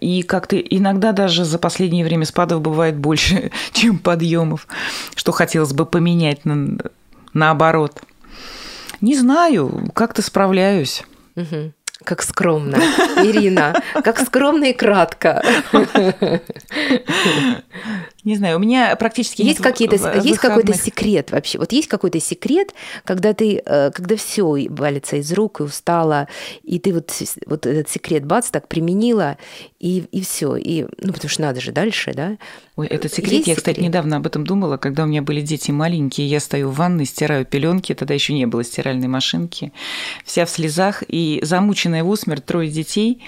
И 0.01 0.23
как-то 0.23 0.59
иногда 0.59 1.13
даже 1.13 1.45
за 1.45 1.59
последнее 1.59 2.05
время 2.05 2.27
спадов 2.27 2.61
бывает 2.61 2.97
больше, 2.97 3.51
чем 3.73 3.99
подъемов, 3.99 4.67
что 5.15 5.33
хотелось 5.33 5.73
бы 5.73 5.87
поменять 5.87 6.45
на, 6.45 6.77
наоборот. 7.33 8.03
Не 9.01 9.17
знаю, 9.17 9.91
как-то 9.95 10.23
справляюсь. 10.23 11.03
Угу. 11.37 11.73
Как 12.05 12.23
скромно, 12.23 12.77
Ирина, 13.17 13.75
как 14.03 14.19
скромно 14.21 14.65
и 14.65 14.73
кратко. 14.75 15.43
Не 18.25 18.37
знаю, 18.37 18.57
у 18.57 18.59
меня 18.59 18.97
практически 18.97 19.43
есть 19.43 19.61
какие-то 19.61 19.97
есть 20.19 20.39
какой-то 20.39 20.73
секрет 20.75 21.31
вообще. 21.31 21.59
Вот 21.59 21.73
есть 21.73 21.89
какой-то 21.89 22.21
секрет, 22.21 22.75
когда 23.05 23.35
ты, 23.35 23.63
э, 23.65 23.91
когда 23.91 24.17
все 24.17 24.67
валится 24.71 25.17
из 25.17 25.31
рук 25.33 25.61
и 25.61 25.65
устала, 25.65 26.29
и 26.63 26.79
ты 26.79 26.95
вот 26.95 27.13
вот 27.47 27.67
этот 27.67 27.91
секрет 27.91 28.25
бац 28.25 28.49
так 28.49 28.69
применила 28.69 29.37
и 29.79 30.05
и 30.11 30.23
все, 30.23 30.57
и 30.57 30.87
ну 31.03 31.13
потому 31.13 31.29
что 31.29 31.43
надо 31.43 31.61
же 31.61 31.73
дальше, 31.73 32.15
да? 32.15 32.39
Ой, 32.77 32.87
этот 32.87 33.13
секрет, 33.13 33.33
есть 33.33 33.47
я, 33.49 33.57
кстати, 33.57 33.77
секрет? 33.77 33.89
недавно 33.89 34.17
об 34.17 34.27
этом 34.27 34.47
думала, 34.47 34.79
когда 34.79 35.05
у 35.05 35.07
меня 35.07 35.21
были 35.21 35.43
дети 35.43 35.71
маленькие, 35.71 36.27
я 36.27 36.41
стою 36.41 36.71
в 36.71 36.77
ванной, 36.77 37.05
стираю 37.05 37.45
пеленки, 37.45 37.95
тогда 37.95 38.15
еще 38.15 38.33
не 38.33 38.47
было 38.47 38.65
стиральной 38.65 39.09
машинки, 39.09 39.73
вся 40.25 40.47
в 40.47 40.51
слезах 40.51 41.03
и 41.07 41.41
замученная 41.43 42.03
в 42.03 42.09
усмерть 42.09 42.45
трое 42.47 42.71
детей. 42.71 43.23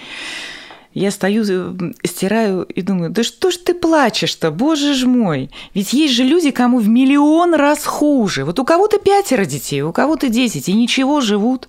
Я 1.01 1.11
стою, 1.11 1.45
э, 1.45 1.93
стираю 2.05 2.63
и 2.63 2.81
думаю, 2.81 3.11
да 3.11 3.23
что 3.23 3.51
ж 3.51 3.59
ты 3.59 3.75
плачешь-то, 3.75 4.51
боже 4.51 4.95
ж 4.95 5.05
мой. 5.07 5.51
Ведь 5.75 5.93
есть 5.93 6.15
же 6.15 6.25
люди, 6.25 6.51
кому 6.51 6.79
в 6.79 6.89
миллион 6.89 7.55
раз 7.55 7.85
хуже. 7.85 8.45
Вот 8.45 8.59
у 8.59 8.65
кого-то 8.65 8.99
пятеро 8.99 9.45
детей, 9.45 9.83
у 9.83 9.93
кого-то 9.93 10.31
десять, 10.31 10.71
и 10.71 10.73
ничего, 10.73 11.21
живут. 11.21 11.69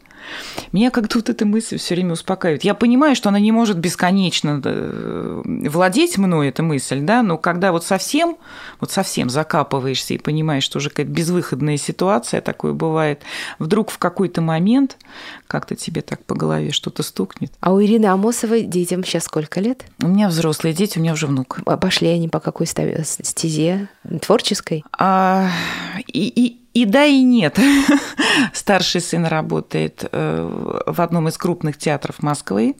Меня 0.71 0.91
как-то 0.91 1.19
вот 1.19 1.29
эта 1.29 1.45
мысль 1.45 1.77
все 1.77 1.95
время 1.95 2.13
успокаивает. 2.13 2.63
Я 2.63 2.73
понимаю, 2.73 3.15
что 3.15 3.29
она 3.29 3.39
не 3.39 3.51
может 3.51 3.77
бесконечно 3.77 4.61
э, 4.63 5.41
владеть 5.45 6.17
мной, 6.17 6.49
эта 6.49 6.63
мысль, 6.63 7.01
да, 7.01 7.21
но 7.21 7.37
когда 7.37 7.71
вот 7.71 7.83
совсем, 7.83 8.37
вот 8.79 8.91
совсем 8.91 9.29
закапываешься 9.29 10.13
и 10.13 10.17
понимаешь, 10.17 10.63
что 10.63 10.79
уже 10.79 10.89
какая-то 10.89 11.11
безвыходная 11.11 11.77
ситуация, 11.77 12.41
такое 12.41 12.73
бывает, 12.73 13.21
вдруг 13.59 13.91
в 13.91 13.97
какой-то 13.97 14.41
момент 14.41 14.97
как-то 15.47 15.75
тебе 15.75 16.01
так 16.01 16.23
по 16.25 16.35
голове 16.35 16.71
что-то 16.71 17.03
стукнет. 17.03 17.51
А 17.59 17.73
у 17.73 17.81
Ирины 17.81 18.05
Амосовой 18.05 18.63
детям 18.63 19.03
сейчас 19.03 19.25
сколько 19.25 19.59
лет? 19.59 19.85
У 20.01 20.07
меня 20.07 20.27
взрослые 20.27 20.73
дети, 20.73 20.97
у 20.97 21.01
меня 21.01 21.13
уже 21.13 21.27
внук. 21.27 21.59
А 21.65 21.77
пошли 21.77 22.09
они 22.09 22.27
по 22.29 22.39
какой 22.39 22.67
стезе? 22.67 23.89
Творческой? 24.21 24.83
А, 24.97 25.49
и, 26.07 26.27
и, 26.27 26.66
и 26.77 26.85
да, 26.85 27.05
и 27.05 27.23
нет. 27.23 27.59
Старший 28.53 29.01
сын 29.01 29.25
работает 29.25 30.07
э, 30.11 30.81
в 30.85 31.01
одном 31.01 31.27
из 31.27 31.35
крупных 31.35 31.77
театров 31.77 32.21
Москвы. 32.21 32.75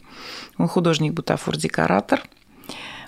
Он 0.58 0.68
художник-бутафор-декоратор. 0.68 2.22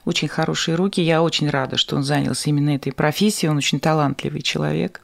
Очень 0.06 0.30
хорошие 0.30 0.74
руки. 0.74 1.00
Я 1.00 1.22
очень 1.22 1.48
рада, 1.48 1.78
что 1.78 1.96
он 1.96 2.02
занялся 2.02 2.50
именно 2.50 2.72
этой 2.72 2.92
профессией. 2.92 3.52
Он 3.52 3.58
очень 3.58 3.80
талантливый 3.80 4.42
человек. 4.42 5.02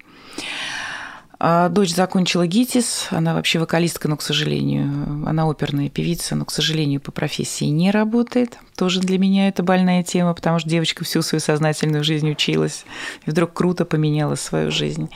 А 1.37 1.69
дочь 1.69 1.93
закончила 1.93 2.47
ГИТИС, 2.47 3.09
она 3.11 3.35
вообще 3.35 3.59
вокалистка, 3.59 4.07
но, 4.07 4.17
к 4.17 4.23
сожалению, 4.23 5.27
она 5.27 5.47
оперная 5.47 5.89
певица, 5.89 6.33
но, 6.35 6.45
к 6.45 6.51
сожалению, 6.51 7.01
по 7.01 7.11
профессии 7.11 7.65
не 7.65 7.91
работает. 7.91 8.57
Тоже 8.75 9.01
для 9.01 9.19
меня 9.19 9.49
это 9.49 9.61
больная 9.61 10.01
тема, 10.01 10.33
потому 10.33 10.57
что 10.57 10.69
девочка 10.69 11.03
всю 11.03 11.21
свою 11.21 11.41
сознательную 11.41 12.03
жизнь 12.03 12.31
училась 12.31 12.85
и 13.25 13.29
вдруг 13.29 13.53
круто 13.53 13.85
поменяла 13.85 14.33
свою 14.33 14.71
жизнь. 14.71 15.11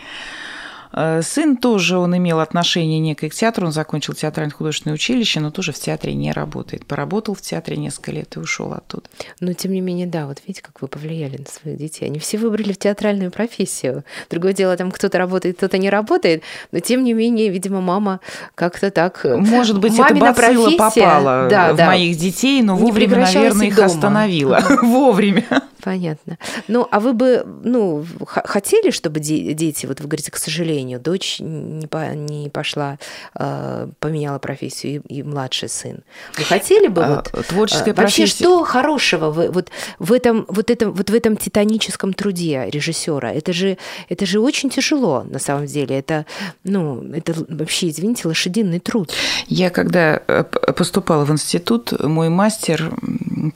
Э, 0.92 1.22
сын 1.22 1.58
тоже, 1.58 1.98
он 1.98 2.16
имел 2.18 2.40
отношение 2.40 3.00
некое 3.00 3.30
к 3.30 3.34
театру, 3.34 3.68
он 3.68 3.72
закончил 3.72 4.14
театральное 4.14 4.54
художественное 4.54 4.96
училище, 4.96 5.40
но 5.40 5.52
тоже 5.52 5.72
в 5.72 5.80
театре 5.80 6.14
не 6.14 6.32
работает. 6.32 6.86
Поработал 6.86 7.36
в 7.36 7.42
театре 7.42 7.78
несколько 7.78 8.12
лет 8.12 8.36
и 8.36 8.40
ушел 8.40 8.74
оттуда. 8.74 9.04
Но 9.40 9.54
тем 9.54 9.72
не 9.72 9.82
менее, 9.82 10.08
да, 10.08 10.26
вот 10.26 10.40
видите, 10.46 10.62
как 10.64 10.82
вы 10.82 10.88
повлияли 10.88 11.38
на 11.38 11.46
своих 11.46 11.78
детей. 11.78 12.06
Они 12.06 12.20
все 12.20 12.38
выбрали 12.38 12.74
в 12.74 12.78
театральную 12.80 13.32
профессию. 13.32 14.04
Другое 14.30 14.54
дело, 14.54 14.76
там 14.78 14.92
кто-то 14.92 15.18
работает, 15.18 15.58
кто-то 15.58 15.78
не 15.78 15.90
работает, 15.90 16.44
но 16.72 16.80
тем 16.80 17.04
не 17.04 17.14
менее, 17.14 17.50
видимо, 17.50 17.82
мама 17.82 18.20
как-то 18.56 18.90
так... 18.92 19.26
Э, 19.26 19.38
Может 19.38 19.80
быть, 19.80 19.98
это 19.98 20.16
бацилла 20.16 20.72
попала 20.72 21.48
да, 21.50 21.74
в 21.74 21.76
да, 21.76 21.88
моих 21.88 22.18
детей, 22.18 22.62
но 22.62 22.76
вовремя, 22.76 23.18
наверное, 23.18 23.68
их 23.68 23.76
дома. 23.76 23.86
остановила. 23.88 24.64
Вовремя. 24.82 25.46
Понятно. 25.84 26.38
Ну, 26.68 26.88
а 26.92 27.00
вы 27.00 27.14
бы, 27.14 27.44
ну, 27.64 28.06
хотели, 28.26 28.92
чтобы 28.92 29.20
дети, 29.20 29.86
вот 29.86 30.02
вы 30.02 30.08
говорите, 30.08 30.32
к 30.32 30.38
сожалению, 30.38 31.00
дочь 31.00 31.38
не, 31.40 31.88
по, 31.88 32.14
не 32.14 32.50
пошла, 32.50 32.98
э, 33.36 33.88
поменяла 34.00 34.40
профессию, 34.40 35.02
и, 35.08 35.20
и 35.20 35.24
младший 35.24 35.70
сын. 35.70 36.00
Вы 36.38 36.44
хотели 36.44 36.88
бы 36.88 37.04
а, 37.04 37.16
вот... 37.16 37.48
Творческая 37.48 37.94
вообще, 37.94 38.24
профессия... 38.24 38.44
что 38.44 38.64
хорошего 38.64 39.32
в, 39.32 39.52
вот, 39.52 39.70
в, 40.00 40.12
этом, 40.12 40.46
вот, 40.50 40.70
этом, 40.70 40.92
вот 40.92 41.10
в 41.10 41.14
этом 41.14 41.38
титаническом 41.38 42.14
труде 42.14 42.70
режиссера? 42.70 43.32
Это 43.32 43.54
же, 43.54 43.78
это 44.10 44.26
же 44.26 44.40
очень 44.40 44.70
тяжело, 44.70 45.24
на 45.24 45.40
самом 45.40 45.66
деле. 45.66 45.98
Это, 45.98 46.26
ну, 46.64 47.04
это 47.14 47.34
вообще, 47.48 47.90
извините, 47.90 48.28
лошадиный 48.28 48.80
труд. 48.80 49.14
Я 49.48 49.70
когда 49.70 50.22
э, 50.28 50.44
поступала 50.44 51.24
в 51.24 51.32
институт, 51.32 51.94
мой 52.04 52.30
мастер, 52.30 52.92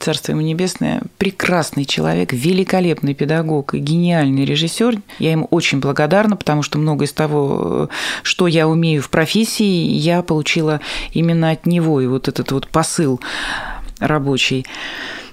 царство 0.00 0.32
ему 0.32 0.40
небесное, 0.40 1.02
прекрасный 1.18 1.84
человек, 1.84 2.13
человек, 2.14 2.32
великолепный 2.32 3.12
педагог 3.12 3.74
и 3.74 3.78
гениальный 3.78 4.44
режиссер. 4.44 4.98
Я 5.18 5.32
ему 5.32 5.46
очень 5.50 5.80
благодарна, 5.80 6.36
потому 6.36 6.62
что 6.62 6.78
много 6.78 7.06
из 7.06 7.12
того, 7.12 7.88
что 8.22 8.46
я 8.46 8.68
умею 8.68 9.02
в 9.02 9.10
профессии, 9.10 9.64
я 9.64 10.22
получила 10.22 10.80
именно 11.12 11.50
от 11.50 11.66
него. 11.66 12.00
И 12.00 12.06
вот 12.06 12.28
этот 12.28 12.52
вот 12.52 12.68
посыл 12.68 13.20
рабочий 13.98 14.64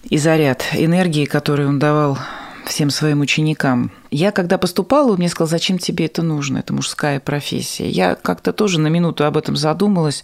и 0.09 0.17
заряд 0.17 0.63
энергии, 0.73 1.25
который 1.25 1.67
он 1.67 1.77
давал 1.77 2.17
всем 2.65 2.89
своим 2.89 3.21
ученикам. 3.21 3.91
Я, 4.09 4.31
когда 4.31 4.57
поступала, 4.57 5.11
он 5.11 5.17
мне 5.17 5.29
сказал, 5.29 5.49
зачем 5.49 5.77
тебе 5.77 6.05
это 6.05 6.21
нужно, 6.21 6.57
это 6.57 6.73
мужская 6.73 7.19
профессия. 7.19 7.89
Я 7.89 8.15
как-то 8.15 8.53
тоже 8.53 8.79
на 8.79 8.87
минуту 8.87 9.25
об 9.25 9.37
этом 9.37 9.55
задумалась. 9.55 10.23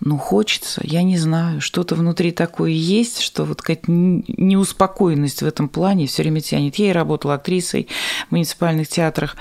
Ну, 0.00 0.18
хочется, 0.18 0.80
я 0.84 1.02
не 1.02 1.18
знаю, 1.18 1.60
что-то 1.60 1.94
внутри 1.94 2.32
такое 2.32 2.70
есть, 2.70 3.20
что 3.20 3.44
вот 3.44 3.60
какая-то 3.60 3.84
неуспокоенность 3.88 5.42
в 5.42 5.46
этом 5.46 5.68
плане 5.68 6.06
все 6.06 6.22
время 6.22 6.40
тянет. 6.40 6.76
Я 6.76 6.90
и 6.90 6.92
работала 6.92 7.34
актрисой 7.34 7.88
в 8.28 8.32
муниципальных 8.32 8.88
театрах. 8.88 9.36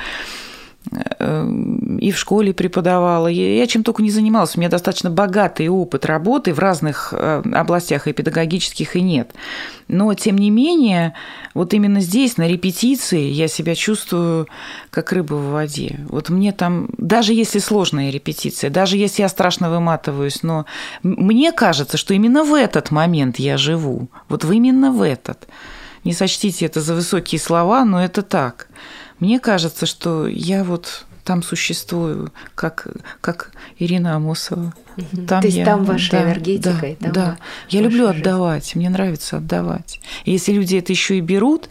И 2.00 2.12
в 2.12 2.18
школе 2.18 2.54
преподавала. 2.54 3.28
Я 3.28 3.66
чем 3.68 3.84
только 3.84 4.04
не 4.04 4.12
занималась. 4.12 4.56
У 4.56 4.60
меня 4.60 4.70
достаточно 4.70 5.10
богатый 5.10 5.68
опыт 5.68 6.06
работы 6.06 6.54
в 6.54 6.60
разных 6.60 7.14
э, 7.16 7.42
областях, 7.54 8.08
и 8.08 8.14
педагогических, 8.14 8.96
и 8.96 9.02
нет. 9.02 9.34
Но, 9.88 10.14
тем 10.14 10.38
не 10.38 10.50
менее, 10.50 11.14
вот 11.54 11.74
именно 11.74 12.00
здесь, 12.00 12.38
на 12.38 12.48
репетиции, 12.48 13.30
я 13.30 13.48
себя 13.48 13.76
чувствую 13.76 14.48
как 14.90 15.12
рыба 15.12 15.36
в 15.36 15.52
воде. 15.52 16.00
Вот 16.10 16.30
мне 16.30 16.52
там, 16.52 16.90
даже 16.98 17.34
если 17.34 17.60
сложная 17.60 18.10
репетиция, 18.10 18.70
даже 18.70 18.98
если 18.98 19.22
я 19.22 19.30
страшно 19.30 19.70
выматываюсь, 19.70 20.44
но 20.44 20.66
мне 21.04 21.52
кажется, 21.52 21.98
что 21.98 22.14
именно 22.14 22.44
в 22.44 22.54
этот 22.54 22.92
момент 22.92 23.38
я 23.38 23.58
живу. 23.58 24.10
Вот 24.30 24.44
именно 24.46 24.92
в 24.92 25.02
этот. 25.02 25.48
Не 26.04 26.14
сочтите 26.14 26.66
это 26.68 26.82
за 26.82 26.94
высокие 26.94 27.40
слова, 27.40 27.84
но 27.84 28.04
это 28.04 28.22
так. 28.22 28.68
Мне 29.20 29.40
кажется, 29.40 29.86
что 29.86 30.28
я 30.28 30.64
вот 30.64 31.06
там 31.26 31.42
существую, 31.42 32.32
как, 32.54 32.88
как 33.20 33.52
Ирина 33.80 34.16
Амосова. 34.16 34.74
Там 35.28 35.42
То 35.42 35.48
есть 35.48 35.58
я, 35.58 35.66
там 35.66 35.84
ваша 35.84 36.12
да, 36.12 36.24
энергетика? 36.24 36.78
Да, 36.80 36.88
и 36.88 36.96
там 36.96 37.12
да. 37.12 37.38
я 37.70 37.82
люблю 37.82 38.08
жизнь. 38.08 38.20
отдавать, 38.20 38.76
мне 38.76 38.90
нравится 38.90 39.38
отдавать. 39.38 40.00
И 40.24 40.32
если 40.32 40.54
люди 40.54 40.78
это 40.78 40.94
еще 40.94 41.18
и 41.18 41.22
берут, 41.22 41.70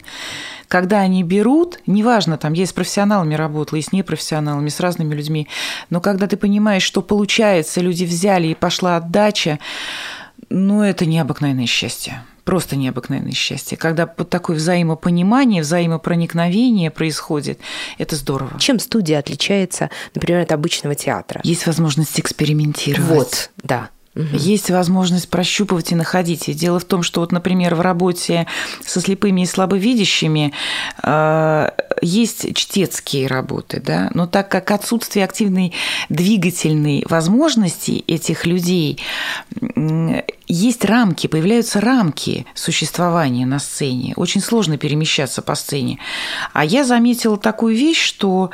когда 0.67 0.99
они 0.99 1.23
берут, 1.23 1.79
неважно, 1.87 2.37
там 2.37 2.53
я 2.53 2.65
с 2.65 2.73
профессионалами 2.73 3.33
работала, 3.35 3.79
и 3.79 3.81
с 3.81 3.93
непрофессионалами, 3.93 4.69
с 4.69 4.79
разными 4.79 5.15
людьми, 5.15 5.47
но 5.89 6.01
когда 6.01 6.27
ты 6.27 6.35
понимаешь, 6.35 6.83
что 6.83 7.01
получается, 7.01 7.79
люди 7.79 8.03
взяли 8.03 8.47
и 8.47 8.55
пошла 8.55 8.97
отдача, 8.97 9.59
ну, 10.49 10.83
это 10.83 11.05
необыкновенное 11.05 11.65
счастье 11.65 12.23
просто 12.45 12.75
необыкновенное 12.75 13.33
счастье. 13.33 13.77
Когда 13.77 14.09
вот 14.17 14.29
такое 14.29 14.55
взаимопонимание, 14.55 15.61
взаимопроникновение 15.61 16.91
происходит, 16.91 17.59
это 17.97 18.15
здорово. 18.15 18.57
Чем 18.59 18.79
студия 18.79 19.19
отличается, 19.19 19.89
например, 20.13 20.41
от 20.41 20.51
обычного 20.51 20.95
театра? 20.95 21.41
Есть 21.43 21.65
возможность 21.67 22.17
экспериментировать. 22.19 23.09
Вот, 23.09 23.51
да. 23.63 23.89
Угу. 24.15 24.27
Есть 24.31 24.69
возможность 24.69 25.29
прощупывать 25.29 25.91
и 25.91 25.95
находить. 25.95 26.47
И 26.47 26.53
дело 26.53 26.79
в 26.79 26.85
том, 26.85 27.03
что 27.03 27.19
вот, 27.19 27.33
например, 27.33 27.75
в 27.75 27.81
работе 27.81 28.47
со 28.85 29.01
слепыми 29.01 29.41
и 29.41 29.45
слабовидящими 29.45 30.53
э, 31.03 31.69
есть 32.01 32.55
чтецкие 32.55 33.27
работы, 33.27 33.81
да, 33.81 34.09
но 34.13 34.27
так 34.27 34.49
как 34.49 34.71
отсутствие 34.71 35.25
активной 35.25 35.73
двигательной 36.09 37.05
возможности 37.09 38.03
этих 38.07 38.45
людей, 38.45 38.99
есть 40.47 40.85
рамки, 40.85 41.27
появляются 41.27 41.81
рамки 41.81 42.45
существования 42.53 43.45
на 43.45 43.59
сцене. 43.59 44.13
Очень 44.15 44.41
сложно 44.41 44.77
перемещаться 44.77 45.41
по 45.41 45.55
сцене. 45.55 45.99
А 46.53 46.63
я 46.63 46.83
заметила 46.83 47.37
такую 47.37 47.75
вещь, 47.75 48.01
что 48.03 48.51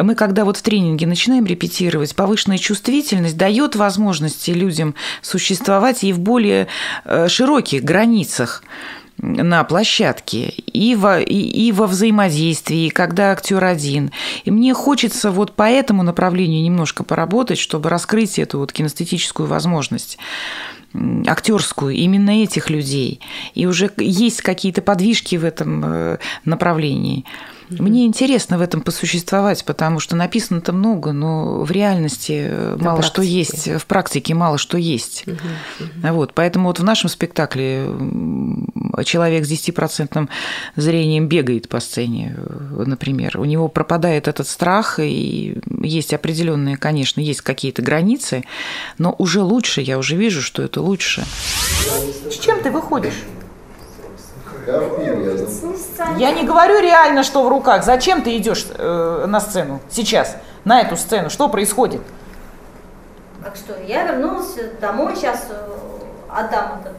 мы, 0.00 0.14
когда 0.14 0.44
вот 0.44 0.56
в 0.56 0.62
тренинге 0.62 1.06
начинаем 1.06 1.46
репетировать, 1.46 2.14
повышенная 2.16 2.58
чувствительность 2.58 3.36
дает 3.36 3.76
возможности 3.76 4.50
людям 4.50 4.94
существовать 5.22 6.04
и 6.04 6.12
в 6.12 6.18
более 6.18 6.66
э, 7.04 7.28
широких 7.28 7.84
границах 7.84 8.64
на 9.24 9.64
площадке 9.64 10.48
и 10.48 10.94
во, 10.94 11.20
и, 11.20 11.34
и 11.34 11.72
во 11.72 11.86
взаимодействии, 11.86 12.88
когда 12.88 13.32
актер 13.32 13.64
один. 13.64 14.10
И 14.44 14.50
мне 14.50 14.74
хочется 14.74 15.30
вот 15.30 15.52
по 15.52 15.64
этому 15.64 16.02
направлению 16.02 16.62
немножко 16.62 17.04
поработать, 17.04 17.58
чтобы 17.58 17.88
раскрыть 17.88 18.38
эту 18.38 18.58
вот 18.58 18.72
кинестетическую 18.72 19.48
возможность 19.48 20.18
актерскую 21.26 21.94
именно 21.94 22.42
этих 22.42 22.70
людей. 22.70 23.20
И 23.54 23.66
уже 23.66 23.90
есть 23.96 24.42
какие-то 24.42 24.80
подвижки 24.80 25.36
в 25.36 25.44
этом 25.44 25.82
э, 25.84 26.18
Мне 27.70 28.06
интересно 28.06 28.58
в 28.58 28.62
этом 28.62 28.80
посуществовать, 28.80 29.64
потому 29.64 30.00
что 30.00 30.16
написано-то 30.16 30.72
много, 30.72 31.12
но 31.12 31.62
в 31.62 31.70
реальности 31.70 32.46
э, 32.48 32.76
мало 32.78 32.96
практике. 32.96 33.12
что 33.12 33.22
есть, 33.22 33.68
в 33.68 33.86
практике 33.86 34.34
мало 34.34 34.58
что 34.58 34.78
есть. 34.78 35.24
Вот, 36.02 36.34
поэтому 36.34 36.68
вот 36.68 36.78
в 36.78 36.84
нашем 36.84 37.08
спектакле 37.08 37.86
человек 39.04 39.44
с 39.44 39.50
10% 39.50 40.28
зрением 40.76 41.28
бегает 41.28 41.68
по 41.68 41.80
сцене, 41.80 42.36
например. 42.70 43.38
У 43.40 43.44
него 43.44 43.68
пропадает 43.68 44.28
этот 44.28 44.46
страх, 44.46 44.98
и 45.00 45.58
есть 45.82 46.12
определенные, 46.12 46.76
конечно, 46.76 47.20
есть 47.20 47.40
какие-то 47.40 47.82
границы, 47.82 48.44
но 48.98 49.14
уже 49.18 49.42
лучше, 49.42 49.80
я 49.80 49.98
уже 49.98 50.16
вижу, 50.16 50.42
что 50.42 50.62
это 50.62 50.80
лучше. 50.80 51.24
С 52.30 52.38
чем 52.38 52.62
ты 52.62 52.70
выходишь? 52.70 53.14
Я 56.16 56.32
не 56.32 56.44
говорю 56.44 56.80
реально, 56.80 57.22
что 57.22 57.42
в 57.44 57.48
руках. 57.48 57.84
Зачем 57.84 58.22
ты 58.22 58.36
идешь 58.36 58.66
э, 58.76 59.24
на 59.26 59.40
сцену 59.40 59.80
сейчас, 59.90 60.36
на 60.64 60.80
эту 60.80 60.96
сцену? 60.96 61.30
Что 61.30 61.48
происходит? 61.48 62.00
Так 63.42 63.56
что 63.56 63.74
я 63.86 64.04
вернулась 64.04 64.56
домой, 64.80 65.14
сейчас 65.16 65.46
э, 65.50 65.54
отдам 66.30 66.80
этот 66.80 66.96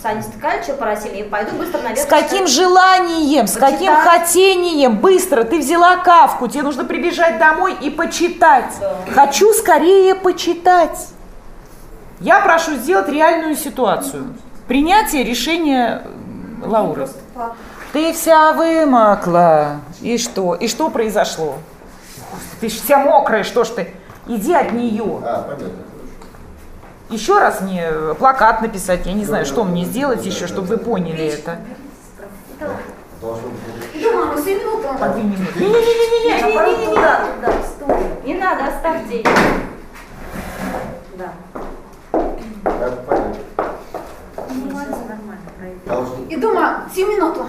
Сане 0.00 0.22
Стыкаль, 0.22 0.62
что 0.62 0.74
просили, 0.74 1.16
и 1.16 1.22
пойду 1.24 1.56
быстро 1.56 1.78
наверх. 1.82 2.00
С 2.00 2.06
каким 2.06 2.46
желанием, 2.46 3.46
с 3.46 3.54
каким 3.54 3.94
Почитать. 3.94 4.20
хотением? 4.20 4.96
Быстро, 4.96 5.44
ты 5.44 5.58
взяла 5.58 5.96
кавку, 5.98 6.48
тебе 6.48 6.62
нужно 6.62 6.84
прибежать 6.84 7.38
домой 7.38 7.76
и 7.78 7.90
почитать. 7.90 8.72
Да. 8.80 8.96
Хочу 9.12 9.52
скорее 9.52 10.14
почитать. 10.14 11.08
Я 12.20 12.40
прошу 12.40 12.76
сделать 12.76 13.08
реальную 13.08 13.56
ситуацию. 13.56 14.34
Принятие 14.68 15.22
решения 15.22 16.02
э, 16.62 17.06
папа. 17.34 17.56
Ты 17.92 18.12
вся 18.12 18.52
вымокла. 18.52 19.80
И 20.00 20.18
что? 20.18 20.54
И 20.54 20.68
что 20.68 20.90
произошло? 20.90 21.56
Ты 22.60 22.68
ж 22.68 22.72
вся 22.72 22.98
мокрая, 22.98 23.42
что 23.42 23.64
ж 23.64 23.68
ты? 23.68 23.94
Иди 24.26 24.52
от 24.52 24.72
нее. 24.72 25.20
А, 25.24 25.42
понятно. 25.42 25.70
Еще 27.10 27.38
раз 27.38 27.60
мне 27.60 27.88
э, 27.90 28.14
плакат 28.16 28.62
написать, 28.62 29.06
я 29.06 29.12
не 29.12 29.24
знаю, 29.24 29.44
что 29.44 29.64
мне 29.64 29.84
сделать 29.84 30.24
еще, 30.24 30.46
чтобы 30.46 30.68
вы 30.68 30.78
поняли 30.78 31.26
это. 31.26 31.58
Должен 33.20 33.50
быть. 33.50 34.02
Да, 34.02 34.12
мама, 34.12 34.40
семь 34.40 34.60
минут. 34.60 34.98
По 34.98 35.08
две 35.08 35.22
минуты. 35.24 35.58
Не-не-не-не-не. 35.58 36.40
Наоборот, 36.40 36.84
туда, 36.84 37.26
туда, 37.34 37.52
в 37.52 37.66
стул. 37.66 37.96
Не 38.24 38.34
надо, 38.34 38.66
оставьте 38.68 39.16
ее. 39.16 39.24
Да. 41.18 41.32
Это 42.64 42.96
понятно. 43.06 43.39
Должен. 45.90 46.26
Иду, 46.28 46.54
ма, 46.54 46.84
сию 46.94 47.08
минуту. 47.08 47.46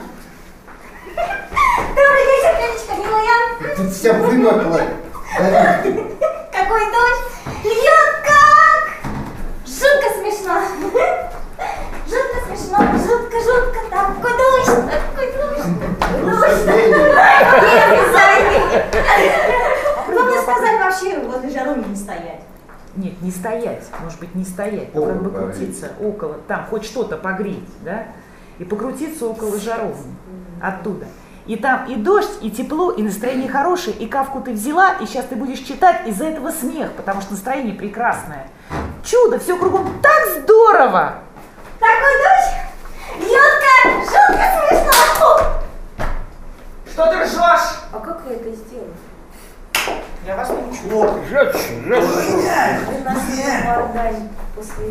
Добрый 1.06 2.26
вечер, 2.26 2.54
Леночка, 2.60 2.94
милая. 2.98 3.76
Ты 3.76 3.90
вся 3.90 4.14
вымокла. 4.14 4.82
Какой 6.52 6.86
дождь! 6.86 7.28
Льет 7.64 8.12
как! 8.24 8.82
Жутко 9.68 10.10
смешно. 10.18 10.56
Жутко 12.10 12.38
смешно, 12.48 12.78
жутко, 12.98 13.38
жутко. 13.40 13.80
Такой 13.92 14.32
дождь, 14.32 14.90
такой 14.90 15.28
дождь. 15.34 15.70
ну, 16.22 16.32
дождь. 16.32 16.66
Не 20.10 20.20
мне 20.20 20.42
сказали 20.42 20.78
вообще 20.80 21.20
возле 21.20 21.50
жаровни 21.52 21.90
не 21.90 21.96
стоять. 21.96 22.42
Нет, 22.96 23.22
не 23.22 23.32
стоять, 23.32 23.86
может 24.02 24.20
быть, 24.20 24.36
не 24.36 24.44
стоять, 24.44 24.90
Около 24.90 25.14
как 25.14 25.24
бы 25.24 25.32
крутиться 25.32 25.92
около, 26.02 26.40
там 26.48 26.66
хоть 26.70 26.84
что-то 26.84 27.16
погреть, 27.16 27.70
да, 27.86 28.08
и 28.62 28.64
покрутиться 28.64 29.26
около 29.26 29.60
жаровни, 29.60 30.16
оттуда. 30.62 31.08
И 31.48 31.56
там 31.56 31.88
и 31.88 31.96
дождь, 31.96 32.30
и 32.44 32.52
тепло, 32.52 32.92
и 32.92 33.02
настроение 33.02 33.50
хорошее, 33.50 33.96
и 33.96 34.06
кавку 34.06 34.40
ты 34.40 34.52
взяла, 34.52 34.94
и 35.02 35.08
сейчас 35.08 35.26
ты 35.26 35.36
будешь 35.36 35.58
читать, 35.60 36.08
из-за 36.08 36.26
этого 36.26 36.52
смех, 36.52 36.92
потому 36.92 37.22
что 37.22 37.32
настроение 37.32 37.74
прекрасное. 37.74 38.48
Чудо, 39.04 39.40
все 39.40 39.58
кругом 39.58 40.00
так 40.04 40.44
здорово! 40.44 41.16
Такой 41.80 42.14
дождь! 42.22 42.54
Как! 43.82 43.92
Жутко 44.04 44.46
смешно! 44.70 45.32
Что 46.86 47.08
ты 47.08 47.16
ржешь? 47.24 47.70
А 47.92 48.00
как 48.00 48.22
я 48.30 48.36
это 48.36 48.52
сделала? 48.52 48.94
Я 50.28 50.38
вас 50.38 50.52
не 50.52 50.58
учу. 50.70 50.88
Вы 50.88 51.00
нас 53.04 53.22
не 53.36 53.44
отдали 53.68 54.30
после... 54.56 54.86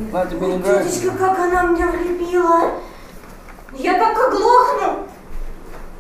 Тетечка, 0.90 1.12
как 1.16 1.38
она 1.38 1.62
меня 1.62 1.86
влюбила! 1.86 2.72
Я 3.74 3.98
так 3.98 4.16
оглохну! 4.16 5.06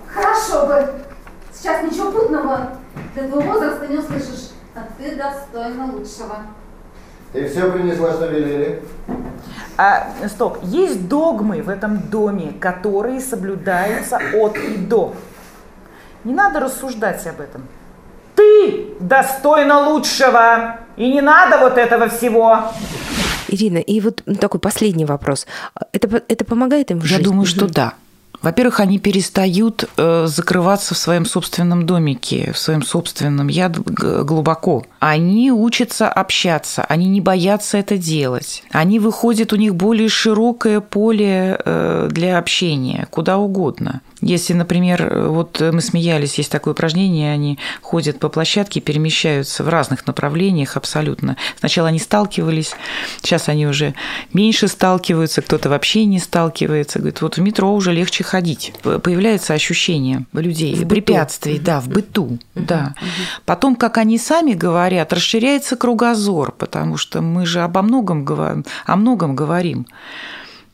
Хорошо 0.06 0.66
бы. 0.66 0.94
Сейчас 1.52 1.82
ничего 1.82 2.10
путного 2.10 2.72
для 3.14 3.28
твоего 3.28 3.52
возраста 3.52 3.86
не 3.86 3.98
услышишь. 3.98 4.50
А 4.74 4.80
ты 4.98 5.16
достойна 5.16 5.86
лучшего. 5.86 6.38
Ты 7.32 7.48
все 7.48 7.70
принесла, 7.70 8.12
что 8.12 8.26
велели? 8.26 8.82
А, 9.76 10.08
стоп, 10.28 10.58
есть 10.62 11.08
догмы 11.08 11.62
в 11.62 11.68
этом 11.68 11.98
доме, 11.98 12.52
которые 12.60 13.20
соблюдаются 13.20 14.18
от 14.34 14.56
и 14.56 14.76
до. 14.76 15.14
Не 16.24 16.34
надо 16.34 16.60
рассуждать 16.60 17.24
об 17.26 17.40
этом. 17.40 17.66
Ты 18.34 18.94
достойна 19.00 19.88
лучшего, 19.88 20.80
и 20.96 21.12
не 21.12 21.20
надо 21.20 21.58
вот 21.58 21.78
этого 21.78 22.08
всего. 22.08 22.64
Ирина, 23.50 23.78
и 23.78 24.00
вот 24.00 24.22
такой 24.40 24.60
последний 24.60 25.04
вопрос. 25.04 25.46
Это, 25.92 26.22
это 26.28 26.44
помогает 26.44 26.90
им 26.90 27.00
в 27.00 27.04
Я 27.04 27.08
жизни? 27.08 27.24
думаю, 27.24 27.46
что 27.46 27.66
да. 27.66 27.94
Во-первых, 28.42 28.80
они 28.80 28.98
перестают 28.98 29.84
э, 29.98 30.24
закрываться 30.26 30.94
в 30.94 30.98
своем 30.98 31.26
собственном 31.26 31.84
домике, 31.84 32.52
в 32.52 32.58
своем 32.58 32.82
собственном 32.82 33.48
я 33.48 33.68
глубоко. 33.68 34.86
Они 34.98 35.52
учатся 35.52 36.08
общаться, 36.08 36.82
они 36.84 37.06
не 37.06 37.20
боятся 37.20 37.76
это 37.76 37.98
делать. 37.98 38.62
Они 38.70 38.98
выходят, 38.98 39.52
у 39.52 39.56
них 39.56 39.74
более 39.74 40.08
широкое 40.08 40.80
поле 40.80 41.60
э, 41.62 42.08
для 42.10 42.38
общения, 42.38 43.06
куда 43.10 43.36
угодно. 43.36 44.00
Если, 44.22 44.52
например, 44.52 45.28
вот 45.28 45.60
мы 45.60 45.80
смеялись, 45.80 46.34
есть 46.36 46.52
такое 46.52 46.74
упражнение, 46.74 47.32
они 47.32 47.58
ходят 47.80 48.18
по 48.18 48.28
площадке, 48.28 48.80
перемещаются 48.80 49.64
в 49.64 49.68
разных 49.68 50.06
направлениях 50.06 50.76
абсолютно. 50.76 51.36
Сначала 51.58 51.88
они 51.88 51.98
сталкивались, 51.98 52.72
сейчас 53.22 53.48
они 53.48 53.66
уже 53.66 53.94
меньше 54.32 54.68
сталкиваются, 54.68 55.42
кто-то 55.42 55.70
вообще 55.70 56.04
не 56.04 56.18
сталкивается. 56.18 56.98
Говорит, 56.98 57.22
вот 57.22 57.36
в 57.38 57.40
метро 57.40 57.72
уже 57.74 57.92
легче 57.92 58.22
ходить. 58.24 58.72
Появляется 58.82 59.54
ощущение 59.54 60.26
людей, 60.32 60.74
В 60.74 60.80
быту. 60.80 60.88
препятствий, 60.88 61.58
да, 61.58 61.80
в 61.80 61.88
быту, 61.88 62.38
да. 62.54 62.94
Потом, 63.46 63.74
как 63.76 63.96
они 63.98 64.18
сами 64.18 64.52
говорят, 64.52 65.12
расширяется 65.12 65.76
кругозор, 65.76 66.52
потому 66.52 66.96
что 66.96 67.22
мы 67.22 67.46
же 67.46 67.60
обо 67.60 67.82
многом, 67.82 68.24
говорим, 68.24 68.64
о 68.84 68.96
многом 68.96 69.34
говорим. 69.34 69.86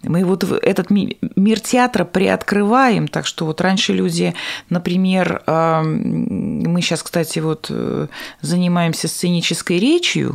Мы 0.07 0.25
вот 0.25 0.45
этот 0.45 0.91
ми- 0.91 1.19
мир 1.37 1.61
театра 1.61 2.05
приоткрываем, 2.05 3.09
так 3.09 3.27
что 3.27 3.47
вот 3.47 3.61
раньше 3.61 3.93
люди, 3.93 4.35
например, 4.69 5.43
мы 5.47 6.81
сейчас, 6.81 7.03
кстати, 7.03 7.39
вот 7.39 7.67
э, 7.71 8.07
занимаемся 8.41 9.09
сценической 9.09 9.79
речью, 9.79 10.35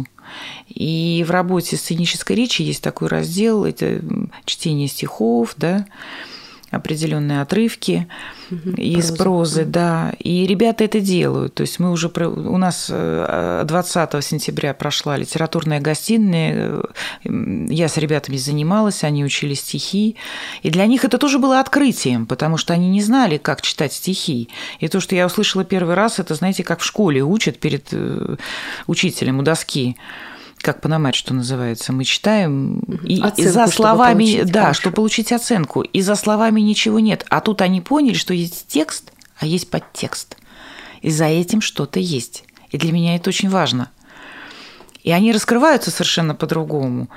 и 0.67 1.25
в 1.27 1.31
работе 1.31 1.75
сценической 1.77 2.35
речи 2.35 2.61
есть 2.61 2.83
такой 2.83 3.07
раздел, 3.09 3.65
это 3.65 4.01
чтение 4.45 4.87
стихов, 4.87 5.53
да, 5.57 5.85
определенные 6.71 7.41
отрывки 7.41 8.07
из 8.49 9.07
проза. 9.11 9.23
прозы, 9.23 9.65
да. 9.65 10.13
И 10.19 10.47
ребята 10.47 10.85
это 10.85 10.99
делают. 10.99 11.53
То 11.55 11.61
есть 11.61 11.79
мы 11.79 11.91
уже 11.91 12.07
у 12.07 12.57
нас 12.57 12.87
э, 12.89 13.63
20 13.65 14.23
сентября 14.23 14.73
прошла 14.73 15.17
литературная 15.17 15.81
гостиная. 15.81 16.81
э, 17.25 17.67
Я 17.69 17.87
с 17.89 17.97
ребятами 17.97 18.37
занималась, 18.37 19.03
они 19.03 19.23
учили 19.23 19.53
стихи. 19.53 20.15
И 20.63 20.69
для 20.69 20.85
них 20.85 21.05
это 21.05 21.17
тоже 21.17 21.39
было 21.39 21.59
открытием, 21.59 22.25
потому 22.25 22.57
что 22.57 22.73
они 22.73 22.89
не 22.89 23.01
знали, 23.01 23.37
как 23.37 23.61
читать 23.61 23.93
стихи. 23.93 24.49
И 24.79 24.87
то, 24.87 24.99
что 24.99 25.15
я 25.15 25.25
услышала 25.25 25.63
первый 25.65 25.95
раз, 25.95 26.19
это, 26.19 26.35
знаете, 26.35 26.63
как 26.63 26.79
в 26.79 26.85
школе 26.85 27.21
учат 27.21 27.59
перед 27.59 27.87
э, 27.91 28.35
учителем 28.87 29.39
у 29.39 29.43
доски 29.43 29.97
как 30.61 30.81
пономарь, 30.81 31.13
что 31.13 31.33
называется, 31.33 31.93
мы 31.93 32.03
читаем, 32.03 32.79
и, 33.03 33.15
и 33.15 33.21
Оценку, 33.21 33.51
за 33.51 33.67
чтобы 33.67 33.71
словами, 33.71 34.23
получить 34.25 34.51
да, 34.51 34.61
хорошо. 34.61 34.79
чтобы 34.81 34.95
получить 34.95 35.31
оценку, 35.31 35.81
и 35.81 36.01
за 36.01 36.15
словами 36.15 36.61
ничего 36.61 36.99
нет. 36.99 37.25
А 37.29 37.41
тут 37.41 37.61
они 37.61 37.81
поняли, 37.81 38.13
что 38.13 38.33
есть 38.33 38.67
текст, 38.67 39.11
а 39.37 39.45
есть 39.45 39.69
подтекст. 39.69 40.37
И 41.01 41.09
за 41.09 41.25
этим 41.25 41.61
что-то 41.61 41.99
есть. 41.99 42.43
И 42.69 42.77
для 42.77 42.91
меня 42.91 43.15
это 43.15 43.29
очень 43.29 43.49
важно. 43.49 43.89
И 45.03 45.11
они 45.11 45.31
раскрываются 45.31 45.91
совершенно 45.91 46.35
по-другому. 46.35 47.09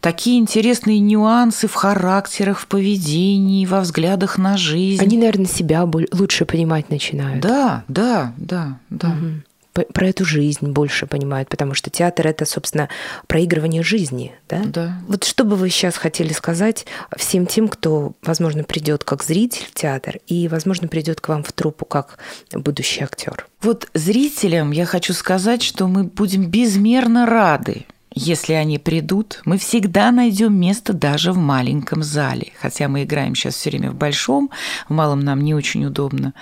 Такие 0.00 0.38
интересные 0.38 1.00
нюансы 1.00 1.68
в 1.68 1.74
характерах, 1.74 2.60
в 2.60 2.66
поведении, 2.66 3.66
во 3.66 3.80
взглядах 3.80 4.38
на 4.38 4.56
жизнь. 4.56 5.02
Они, 5.02 5.16
наверное, 5.16 5.46
себя 5.46 5.88
лучше 6.12 6.44
понимать 6.44 6.90
начинают. 6.90 7.40
Да, 7.40 7.84
да, 7.88 8.32
да, 8.36 8.78
да. 8.88 9.08
Мгм. 9.08 9.44
Про 9.84 10.08
эту 10.08 10.24
жизнь 10.24 10.66
больше 10.70 11.06
понимают, 11.06 11.48
потому 11.48 11.74
что 11.74 11.90
театр 11.90 12.26
это, 12.26 12.44
собственно, 12.44 12.88
проигрывание 13.26 13.82
жизни, 13.82 14.34
да? 14.48 14.62
Да. 14.64 14.98
Вот 15.08 15.24
что 15.24 15.44
бы 15.44 15.56
вы 15.56 15.70
сейчас 15.70 15.96
хотели 15.96 16.32
сказать 16.32 16.86
всем 17.16 17.46
тем, 17.46 17.68
кто, 17.68 18.12
возможно, 18.22 18.64
придет 18.64 19.04
как 19.04 19.22
зритель 19.22 19.66
в 19.66 19.74
театр 19.74 20.18
и, 20.26 20.48
возможно, 20.48 20.88
придет 20.88 21.20
к 21.20 21.28
вам 21.28 21.42
в 21.42 21.52
труппу 21.52 21.84
как 21.84 22.18
будущий 22.52 23.02
актер? 23.02 23.46
Вот 23.62 23.88
зрителям 23.94 24.70
я 24.70 24.86
хочу 24.86 25.12
сказать, 25.12 25.62
что 25.62 25.86
мы 25.88 26.04
будем 26.04 26.48
безмерно 26.48 27.26
рады, 27.26 27.86
если 28.18 28.54
они 28.54 28.78
придут, 28.78 29.42
мы 29.44 29.58
всегда 29.58 30.10
найдем 30.10 30.58
место 30.58 30.94
даже 30.94 31.32
в 31.32 31.36
маленьком 31.36 32.02
зале. 32.02 32.52
Хотя 32.58 32.88
мы 32.88 33.04
играем 33.04 33.34
сейчас 33.34 33.56
все 33.56 33.68
время 33.68 33.90
в 33.90 33.94
большом, 33.94 34.50
в 34.88 34.94
малом 34.94 35.20
нам 35.20 35.42
не 35.42 35.54
очень 35.54 35.84
удобно. 35.84 36.32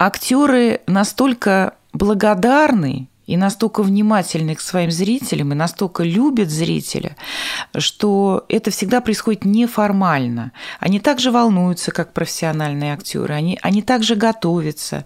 Актеры 0.00 0.80
настолько 0.88 1.74
благодарны 1.96 3.08
и 3.26 3.36
настолько 3.36 3.82
внимательны 3.82 4.54
к 4.54 4.60
своим 4.60 4.90
зрителям, 4.90 5.52
и 5.52 5.56
настолько 5.56 6.04
любят 6.04 6.48
зрителя, 6.50 7.16
что 7.76 8.44
это 8.48 8.70
всегда 8.70 9.00
происходит 9.00 9.44
неформально. 9.44 10.52
Они 10.78 11.00
также 11.00 11.30
волнуются, 11.30 11.90
как 11.90 12.12
профессиональные 12.12 12.92
актеры, 12.92 13.34
они, 13.34 13.58
они 13.62 13.82
также 13.82 14.14
готовятся 14.14 15.04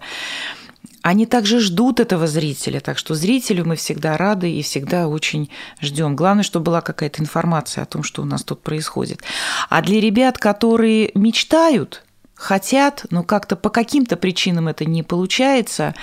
они 1.03 1.25
также 1.25 1.59
ждут 1.59 1.99
этого 1.99 2.27
зрителя, 2.27 2.79
так 2.79 2.97
что 2.97 3.15
зрителю 3.15 3.65
мы 3.65 3.75
всегда 3.75 4.17
рады 4.17 4.51
и 4.51 4.61
всегда 4.61 5.07
очень 5.07 5.49
ждем. 5.81 6.15
Главное, 6.15 6.43
чтобы 6.43 6.65
была 6.65 6.81
какая-то 6.81 7.21
информация 7.21 7.83
о 7.83 7.87
том, 7.87 8.03
что 8.03 8.21
у 8.21 8.25
нас 8.25 8.43
тут 8.43 8.61
происходит. 8.61 9.21
А 9.69 9.81
для 9.81 9.99
ребят, 9.99 10.37
которые 10.37 11.11
мечтают, 11.15 12.03
хотят, 12.41 13.05
но 13.09 13.23
как-то 13.23 13.55
по 13.55 13.69
каким-то 13.69 14.17
причинам 14.17 14.67
это 14.67 14.85
не 14.85 15.03
получается, 15.03 15.95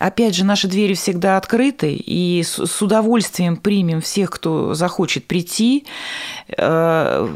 Опять 0.00 0.34
же, 0.34 0.44
наши 0.44 0.66
двери 0.66 0.94
всегда 0.94 1.36
открыты, 1.36 1.94
и 1.94 2.42
с 2.42 2.82
удовольствием 2.82 3.56
примем 3.56 4.00
всех, 4.00 4.30
кто 4.30 4.74
захочет 4.74 5.26
прийти. 5.26 5.86
Э, 6.58 7.28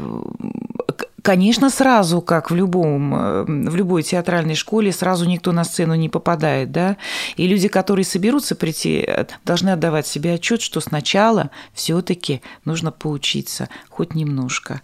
Конечно, 1.21 1.69
сразу, 1.69 2.21
как 2.21 2.49
в, 2.49 2.55
любом, 2.55 3.13
э, 3.13 3.43
в 3.43 3.75
любой 3.75 4.03
театральной 4.03 4.55
школе, 4.55 4.91
сразу 4.91 5.25
никто 5.25 5.51
на 5.51 5.63
сцену 5.63 5.95
не 5.95 6.07
попадает, 6.07 6.71
да, 6.71 6.97
и 7.35 7.45
люди, 7.45 7.67
которые 7.67 8.05
соберутся 8.05 8.55
прийти, 8.55 9.03
э, 9.05 9.25
должны 9.43 9.69
отдавать 9.69 10.07
себе 10.07 10.33
отчет, 10.33 10.61
что 10.61 10.79
сначала 10.79 11.51
все-таки 11.73 12.41
нужно 12.63 12.91
поучиться 12.91 13.69
хоть 13.89 14.15
немножко, 14.15 14.81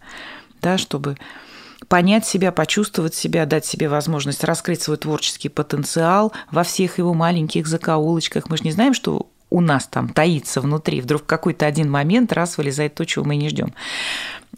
да, 0.62 0.78
чтобы 0.78 1.18
понять 1.88 2.26
себя, 2.26 2.52
почувствовать 2.52 3.16
себя, 3.16 3.46
дать 3.46 3.66
себе 3.66 3.90
возможность 3.90 4.44
раскрыть 4.44 4.82
свой 4.82 4.98
творческий 4.98 5.50
потенциал 5.50 6.34
во 6.52 6.64
всех 6.64 6.98
его 6.98 7.14
маленьких 7.14 7.68
закоулочках. 7.68 8.50
Мы 8.50 8.58
же 8.58 8.64
не 8.64 8.72
знаем, 8.72 8.94
что 8.94 9.28
у 9.50 9.62
нас 9.62 9.88
там 9.88 10.10
таится 10.10 10.62
внутри, 10.62 11.02
вдруг 11.02 11.24
в 11.24 11.26
какой-то 11.26 11.66
один 11.66 11.90
момент 11.90 12.34
раз 12.34 12.58
вылезает 12.58 12.96
то, 12.96 13.06
чего 13.06 13.26
мы 13.26 13.36
не 13.36 13.50
ждем. 13.50 13.74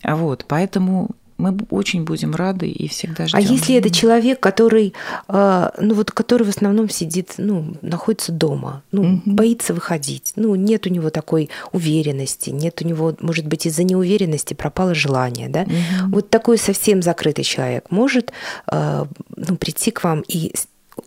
Вот, 0.03 0.45
поэтому 0.47 1.11
мы 1.38 1.57
очень 1.69 2.03
будем 2.03 2.35
рады 2.35 2.67
и 2.67 2.88
всегда 2.88 3.27
ждем. 3.27 3.39
А 3.39 3.41
если 3.41 3.75
это 3.75 3.89
человек, 3.89 4.39
который, 4.39 4.93
э, 5.27 5.69
ну 5.79 5.93
вот, 5.93 6.11
который 6.11 6.43
в 6.43 6.49
основном 6.49 6.89
сидит, 6.89 7.35
ну, 7.38 7.75
находится 7.81 8.31
дома, 8.31 8.83
ну, 8.91 9.03
mm 9.03 9.21
боится 9.25 9.73
выходить, 9.73 10.33
ну, 10.35 10.55
нет 10.55 10.88
у 10.88 10.89
него 10.89 11.09
такой 11.09 11.49
уверенности, 11.71 12.49
нет 12.49 12.81
у 12.81 12.88
него, 12.88 13.15
может 13.19 13.45
быть, 13.45 13.65
из-за 13.65 13.83
неуверенности 13.83 14.53
пропало 14.53 14.95
желание, 14.95 15.49
да? 15.49 15.63
mm 15.63 16.09
Вот 16.11 16.29
такой 16.29 16.57
совсем 16.57 17.01
закрытый 17.01 17.43
человек 17.43 17.85
может 17.91 18.31
э, 18.71 19.05
ну, 19.35 19.57
прийти 19.57 19.91
к 19.91 20.03
вам 20.03 20.23
и 20.27 20.53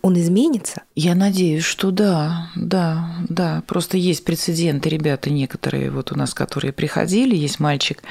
он 0.01 0.17
изменится? 0.19 0.83
Я 0.95 1.15
надеюсь, 1.15 1.63
что 1.63 1.91
да, 1.91 2.49
да, 2.55 3.17
да. 3.27 3.63
Просто 3.67 3.97
есть 3.97 4.23
прецеденты, 4.23 4.89
ребята 4.89 5.29
некоторые 5.29 5.91
вот 5.91 6.11
у 6.11 6.15
нас, 6.15 6.33
которые 6.33 6.71
приходили, 6.71 7.35
есть 7.35 7.59
мальчик, 7.59 8.01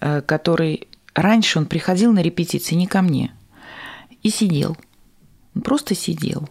э, 0.00 0.22
который 0.22 0.88
Раньше 1.14 1.58
он 1.58 1.66
приходил 1.66 2.12
на 2.12 2.20
репетиции 2.20 2.74
не 2.74 2.86
ко 2.86 3.02
мне 3.02 3.32
и 4.22 4.30
сидел. 4.30 4.76
Просто 5.62 5.94
сидел. 5.94 6.48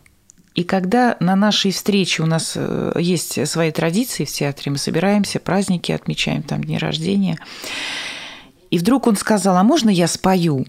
И 0.55 0.63
когда 0.63 1.17
на 1.19 1.35
нашей 1.35 1.71
встрече 1.71 2.23
у 2.23 2.25
нас 2.25 2.53
э, 2.55 2.93
есть 2.99 3.47
свои 3.47 3.71
традиции 3.71 4.23
в 4.23 4.31
театре, 4.31 4.71
мы 4.71 4.77
собираемся, 4.77 5.39
праздники 5.39 5.91
отмечаем, 5.91 6.43
там 6.43 6.63
дни 6.63 6.77
рождения, 6.77 7.37
и 8.69 8.77
вдруг 8.77 9.07
он 9.07 9.15
сказал, 9.15 9.57
а 9.57 9.63
можно 9.63 9.89
я 9.89 10.07
спою? 10.07 10.65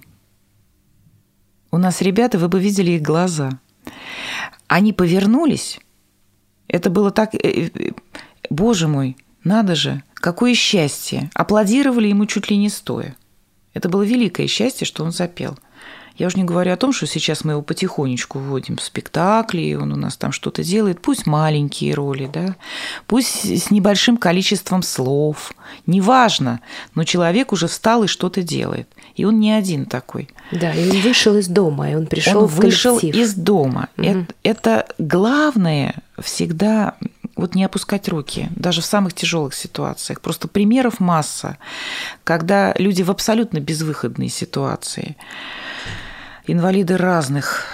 У 1.71 1.79
нас 1.79 2.01
ребята, 2.01 2.39
вы 2.39 2.49
бы 2.49 2.61
видели 2.61 2.93
их 2.93 3.03
глаза. 3.03 3.61
Они 4.69 4.93
повернулись. 4.93 5.79
Это 6.67 6.89
было 6.89 7.11
так... 7.11 7.35
Э, 7.35 7.39
э, 7.43 7.91
боже 8.49 8.89
мой, 8.89 9.17
надо 9.43 9.75
же, 9.75 10.03
какое 10.15 10.55
счастье. 10.55 11.31
Аплодировали 11.35 12.09
ему 12.09 12.25
чуть 12.25 12.51
ли 12.51 12.57
не 12.57 12.71
стоя. 12.71 13.15
Это 13.75 13.89
было 13.89 14.03
великое 14.03 14.47
счастье, 14.47 14.87
что 14.87 15.05
он 15.05 15.13
запел. 15.13 15.59
Я 16.17 16.29
уже 16.29 16.37
не 16.37 16.45
говорю 16.45 16.73
о 16.73 16.77
том, 16.77 16.93
что 16.93 17.07
сейчас 17.07 17.43
мы 17.43 17.53
его 17.53 17.63
потихонечку 17.63 18.39
вводим 18.39 18.77
в 18.77 18.83
спектакли, 18.83 19.75
он 19.75 19.93
у 19.93 19.97
нас 19.97 20.17
там 20.17 20.31
что-то 20.31 20.63
делает, 20.63 21.03
пусть 21.03 21.27
маленькие 21.27 21.93
роли, 21.95 22.31
да, 22.33 22.55
пусть 23.09 23.45
с 23.45 23.73
небольшим 23.73 24.17
количеством 24.17 24.85
слов, 24.85 25.53
неважно, 25.87 26.61
но 26.95 27.03
человек 27.03 27.53
уже 27.53 27.67
встал 27.67 28.05
и 28.05 28.07
что-то 28.07 28.45
делает. 28.45 28.89
И 29.17 29.25
он 29.25 29.41
не 29.41 29.51
один 29.51 29.87
такой. 29.87 30.29
Да, 30.53 30.73
и 30.73 30.89
он 30.89 31.01
вышел 31.01 31.37
из 31.37 31.49
дома, 31.49 31.91
и 31.91 31.95
он 31.97 32.07
пришел 32.07 32.43
он 32.43 32.49
в 32.49 32.55
вышел 32.57 32.99
коллектив. 32.99 33.21
из 33.21 33.35
дома. 33.35 33.89
Угу. 33.97 34.07
Это, 34.07 34.27
это 34.45 34.87
главное 34.99 35.97
всегда 36.21 36.95
вот 37.37 37.55
не 37.55 37.65
опускать 37.65 38.09
руки, 38.09 38.49
даже 38.57 38.81
в 38.81 38.87
самых 38.87 39.15
тяжелых 39.15 39.55
ситуациях. 39.55 40.21
Просто 40.21 40.49
примеров 40.49 41.01
масса, 41.01 41.59
когда 42.25 42.75
люди 42.79 43.03
в 43.03 43.11
абсолютно 43.11 43.59
безвыходной 43.59 44.29
ситуации, 44.29 45.17
инвалиды 46.47 46.97
разных 46.97 47.65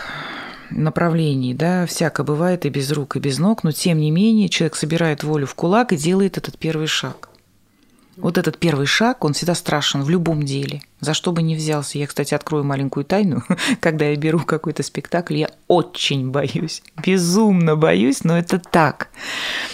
направлений, 0.71 1.55
да, 1.55 1.87
всяко 1.87 2.23
бывает 2.23 2.65
и 2.65 2.69
без 2.69 2.91
рук, 2.93 3.17
и 3.17 3.21
без 3.21 3.39
ног, 3.39 3.65
но 3.65 3.73
тем 3.73 3.99
не 3.99 4.11
менее 4.11 4.49
человек 4.49 4.77
собирает 4.77 5.25
волю 5.25 5.47
в 5.47 5.55
кулак 5.55 5.93
и 5.93 5.97
делает 5.97 6.39
этот 6.39 6.59
первый 6.59 6.87
шаг. 6.87 7.30
Вот 8.23 8.39
этот 8.39 8.59
первый 8.59 8.87
шаг, 8.87 9.25
он 9.25 9.33
всегда 9.33 9.55
страшен 9.55 10.03
в 10.03 10.11
любом 10.11 10.43
деле. 10.43 10.83
За 11.01 11.15
что 11.15 11.33
бы 11.33 11.43
ни 11.43 11.55
взялся. 11.55 11.99
Я, 11.99 12.07
кстати, 12.07 12.35
открою 12.35 12.65
маленькую 12.65 13.05
тайну. 13.05 13.43
Когда 13.81 14.07
я 14.07 14.17
беру 14.17 14.41
какой-то 14.41 14.83
спектакль, 14.83 15.39
я 15.39 15.51
очень 15.69 16.31
боюсь. 16.31 16.83
Безумно 17.05 17.77
боюсь, 17.77 18.25
но 18.25 18.39
это 18.39 18.59
так. 18.59 19.09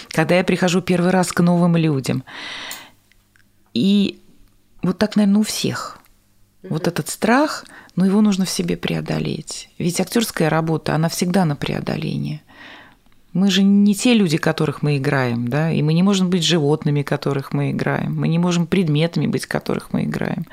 Когда 0.08 0.36
я 0.36 0.44
прихожу 0.44 0.80
первый 0.80 1.10
раз 1.10 1.32
к 1.32 1.40
новым 1.40 1.76
людям. 1.76 2.24
И 3.74 4.20
вот 4.82 4.98
так, 4.98 5.16
наверное, 5.16 5.40
у 5.40 5.44
всех. 5.44 5.98
Вот 6.62 6.88
этот 6.88 7.08
страх, 7.08 7.64
но 7.96 8.06
его 8.06 8.20
нужно 8.20 8.44
в 8.44 8.50
себе 8.50 8.76
преодолеть. 8.76 9.68
Ведь 9.78 10.00
актерская 10.00 10.50
работа, 10.50 10.94
она 10.94 11.08
всегда 11.08 11.44
на 11.44 11.56
преодоление. 11.56 12.42
Мы 13.36 13.50
же 13.50 13.62
не 13.62 13.94
те 13.94 14.14
люди, 14.14 14.38
которых 14.38 14.80
мы 14.80 14.96
играем, 14.96 15.48
да, 15.48 15.70
и 15.70 15.82
мы 15.82 15.92
не 15.92 16.02
можем 16.02 16.30
быть 16.30 16.42
животными, 16.42 17.02
которых 17.02 17.52
мы 17.52 17.72
играем, 17.72 18.18
мы 18.18 18.28
не 18.28 18.38
можем 18.38 18.66
предметами 18.66 19.26
быть, 19.26 19.44
которых 19.44 19.92
мы 19.92 20.04
играем. 20.04 20.46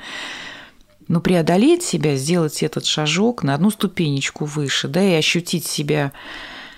Но 1.08 1.22
преодолеть 1.22 1.82
себя, 1.82 2.14
сделать 2.16 2.62
этот 2.62 2.84
шажок 2.84 3.42
на 3.42 3.54
одну 3.54 3.70
ступенечку 3.70 4.44
выше, 4.44 4.88
да, 4.88 5.02
и 5.02 5.14
ощутить 5.14 5.64
себя 5.64 6.12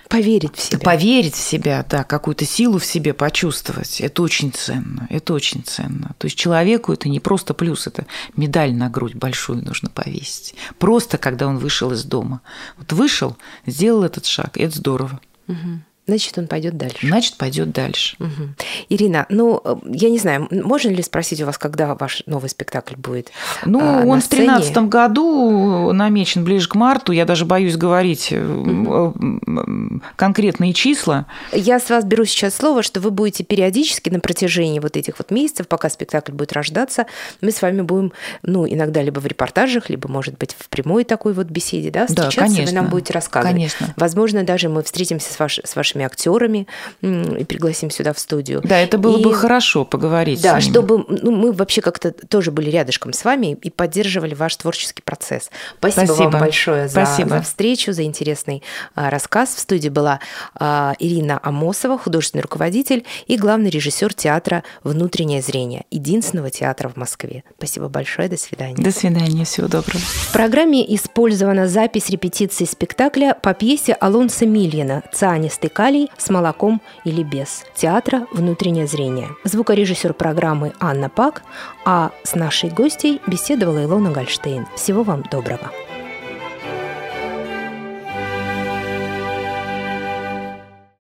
Поверить 0.07 0.55
в 0.55 0.61
себя. 0.61 0.79
Поверить 0.79 1.35
в 1.35 1.43
себя, 1.43 1.85
да, 1.89 2.05
какую-то 2.05 2.45
силу 2.45 2.79
в 2.79 2.85
себе 2.85 3.13
почувствовать. 3.13 3.99
Это 3.99 4.21
очень 4.21 4.53
ценно, 4.53 5.05
это 5.09 5.33
очень 5.33 5.63
ценно. 5.65 6.15
То 6.17 6.27
есть 6.27 6.37
человеку 6.37 6.93
это 6.93 7.09
не 7.09 7.19
просто 7.19 7.53
плюс, 7.53 7.87
это 7.87 8.05
медаль 8.37 8.73
на 8.73 8.89
грудь 8.89 9.15
большую 9.15 9.65
нужно 9.65 9.89
повесить. 9.89 10.55
Просто 10.79 11.17
когда 11.17 11.47
он 11.47 11.57
вышел 11.57 11.91
из 11.91 12.05
дома. 12.05 12.39
Вот 12.77 12.93
вышел, 12.93 13.35
сделал 13.65 14.03
этот 14.03 14.25
шаг, 14.25 14.57
это 14.57 14.77
здорово. 14.77 15.19
Угу. 15.49 15.81
Значит, 16.07 16.37
он 16.37 16.47
пойдет 16.47 16.77
дальше. 16.77 17.05
Значит, 17.05 17.35
пойдет 17.35 17.71
дальше. 17.71 18.15
Угу. 18.19 18.49
Ирина, 18.87 19.25
ну, 19.27 19.61
э, 19.63 19.75
я 19.91 20.09
не 20.09 20.17
знаю, 20.17 20.47
можно 20.49 20.89
ли 20.89 21.03
спросить 21.03 21.41
у 21.41 21.45
вас, 21.45 21.57
когда 21.57 21.95
ваш 21.95 22.23
новый 22.25 22.49
спектакль 22.49 22.95
будет? 22.95 23.31
Ну, 23.65 23.79
а, 23.81 24.03
он 24.05 24.21
в 24.21 24.29
2013 24.29 24.77
году 24.87 25.91
намечен 25.91 26.45
ближе 26.45 26.69
к 26.69 26.75
марту. 26.75 27.11
Я 27.11 27.25
даже 27.25 27.43
боюсь 27.43 27.75
говорить 27.75 28.31
угу. 28.31 30.01
конкретные 30.15 30.73
числа. 30.73 31.25
Я 31.51 31.79
с 31.79 31.89
вас 31.89 32.05
беру 32.05 32.23
сейчас 32.23 32.55
слово, 32.55 32.83
что 32.83 33.01
вы 33.01 33.11
будете 33.11 33.43
периодически 33.43 34.09
на 34.09 34.21
протяжении 34.21 34.79
вот 34.79 34.95
этих 34.95 35.17
вот 35.17 35.29
месяцев, 35.29 35.67
пока 35.67 35.89
спектакль 35.89 36.31
будет 36.31 36.53
рождаться, 36.53 37.05
мы 37.41 37.51
с 37.51 37.61
вами 37.61 37.81
будем, 37.81 38.13
ну, 38.43 38.65
иногда 38.65 39.01
либо 39.01 39.19
в 39.19 39.27
репортажах, 39.27 39.89
либо, 39.89 40.07
может 40.07 40.37
быть, 40.37 40.55
в 40.57 40.69
прямой 40.69 41.03
такой 41.03 41.33
вот 41.33 41.47
беседе, 41.47 41.91
да, 41.91 42.07
встречаться, 42.07 42.39
да, 42.39 42.45
конечно, 42.45 42.65
вы 42.65 42.71
нам 42.71 42.89
будете 42.89 43.11
рассказывать. 43.11 43.53
Конечно. 43.53 43.93
Возможно, 43.97 44.43
даже 44.43 44.69
мы 44.69 44.83
встретимся 44.83 45.33
с, 45.33 45.37
ваш, 45.37 45.59
с 45.63 45.75
вашими 45.75 45.96
нашими 45.97 46.05
актерами 46.05 46.67
и 47.01 47.43
пригласим 47.43 47.89
сюда 47.89 48.13
в 48.13 48.19
студию. 48.19 48.61
Да, 48.63 48.77
это 48.79 48.97
было 48.97 49.17
и, 49.17 49.23
бы 49.23 49.33
хорошо 49.33 49.85
поговорить. 49.85 50.41
Да, 50.41 50.61
чтобы 50.61 51.05
ну, 51.07 51.31
мы 51.31 51.51
вообще 51.51 51.81
как-то 51.81 52.11
тоже 52.11 52.51
были 52.51 52.69
рядышком 52.69 53.13
с 53.13 53.25
вами 53.25 53.57
и 53.61 53.69
поддерживали 53.69 54.35
ваш 54.35 54.55
творческий 54.55 55.01
процесс. 55.01 55.49
Спасибо, 55.79 56.05
Спасибо. 56.05 56.29
вам 56.29 56.41
большое 56.41 56.87
за, 56.87 57.05
Спасибо. 57.05 57.29
за 57.29 57.41
встречу, 57.41 57.93
за 57.93 58.03
интересный 58.03 58.63
а, 58.95 59.09
рассказ. 59.09 59.55
В 59.55 59.59
студии 59.59 59.89
была 59.89 60.19
а, 60.55 60.93
Ирина 60.99 61.39
Амосова, 61.43 61.97
художественный 61.97 62.41
руководитель 62.41 63.05
и 63.27 63.37
главный 63.37 63.69
режиссер 63.69 64.13
театра 64.13 64.63
«Внутреннее 64.83 65.41
зрение», 65.41 65.85
единственного 65.91 66.49
театра 66.49 66.89
в 66.89 66.95
Москве. 66.95 67.43
Спасибо 67.57 67.89
большое, 67.89 68.29
до 68.29 68.37
свидания. 68.37 68.75
До 68.75 68.91
свидания, 68.91 69.45
всего 69.45 69.67
доброго. 69.67 69.99
В 69.99 70.33
программе 70.33 70.95
использована 70.95 71.67
запись 71.67 72.09
репетиции 72.09 72.65
спектакля 72.65 73.35
по 73.41 73.53
пьесе 73.53 73.93
Алонса 73.93 74.45
Мильина 74.45 75.03
«Цианистый 75.13 75.69
калий 75.87 76.11
с 76.17 76.29
молоком 76.29 76.81
или 77.05 77.23
без» 77.23 77.63
театра 77.73 78.27
«Внутреннее 78.33 78.87
зрение». 78.87 79.29
Звукорежиссер 79.45 80.13
программы 80.13 80.73
Анна 80.81 81.07
Пак, 81.07 81.43
а 81.85 82.11
с 82.23 82.35
нашей 82.35 82.69
гостьей 82.69 83.21
беседовала 83.25 83.85
Илона 83.85 84.11
Гольштейн. 84.11 84.67
Всего 84.75 85.03
вам 85.03 85.23
доброго. 85.31 85.71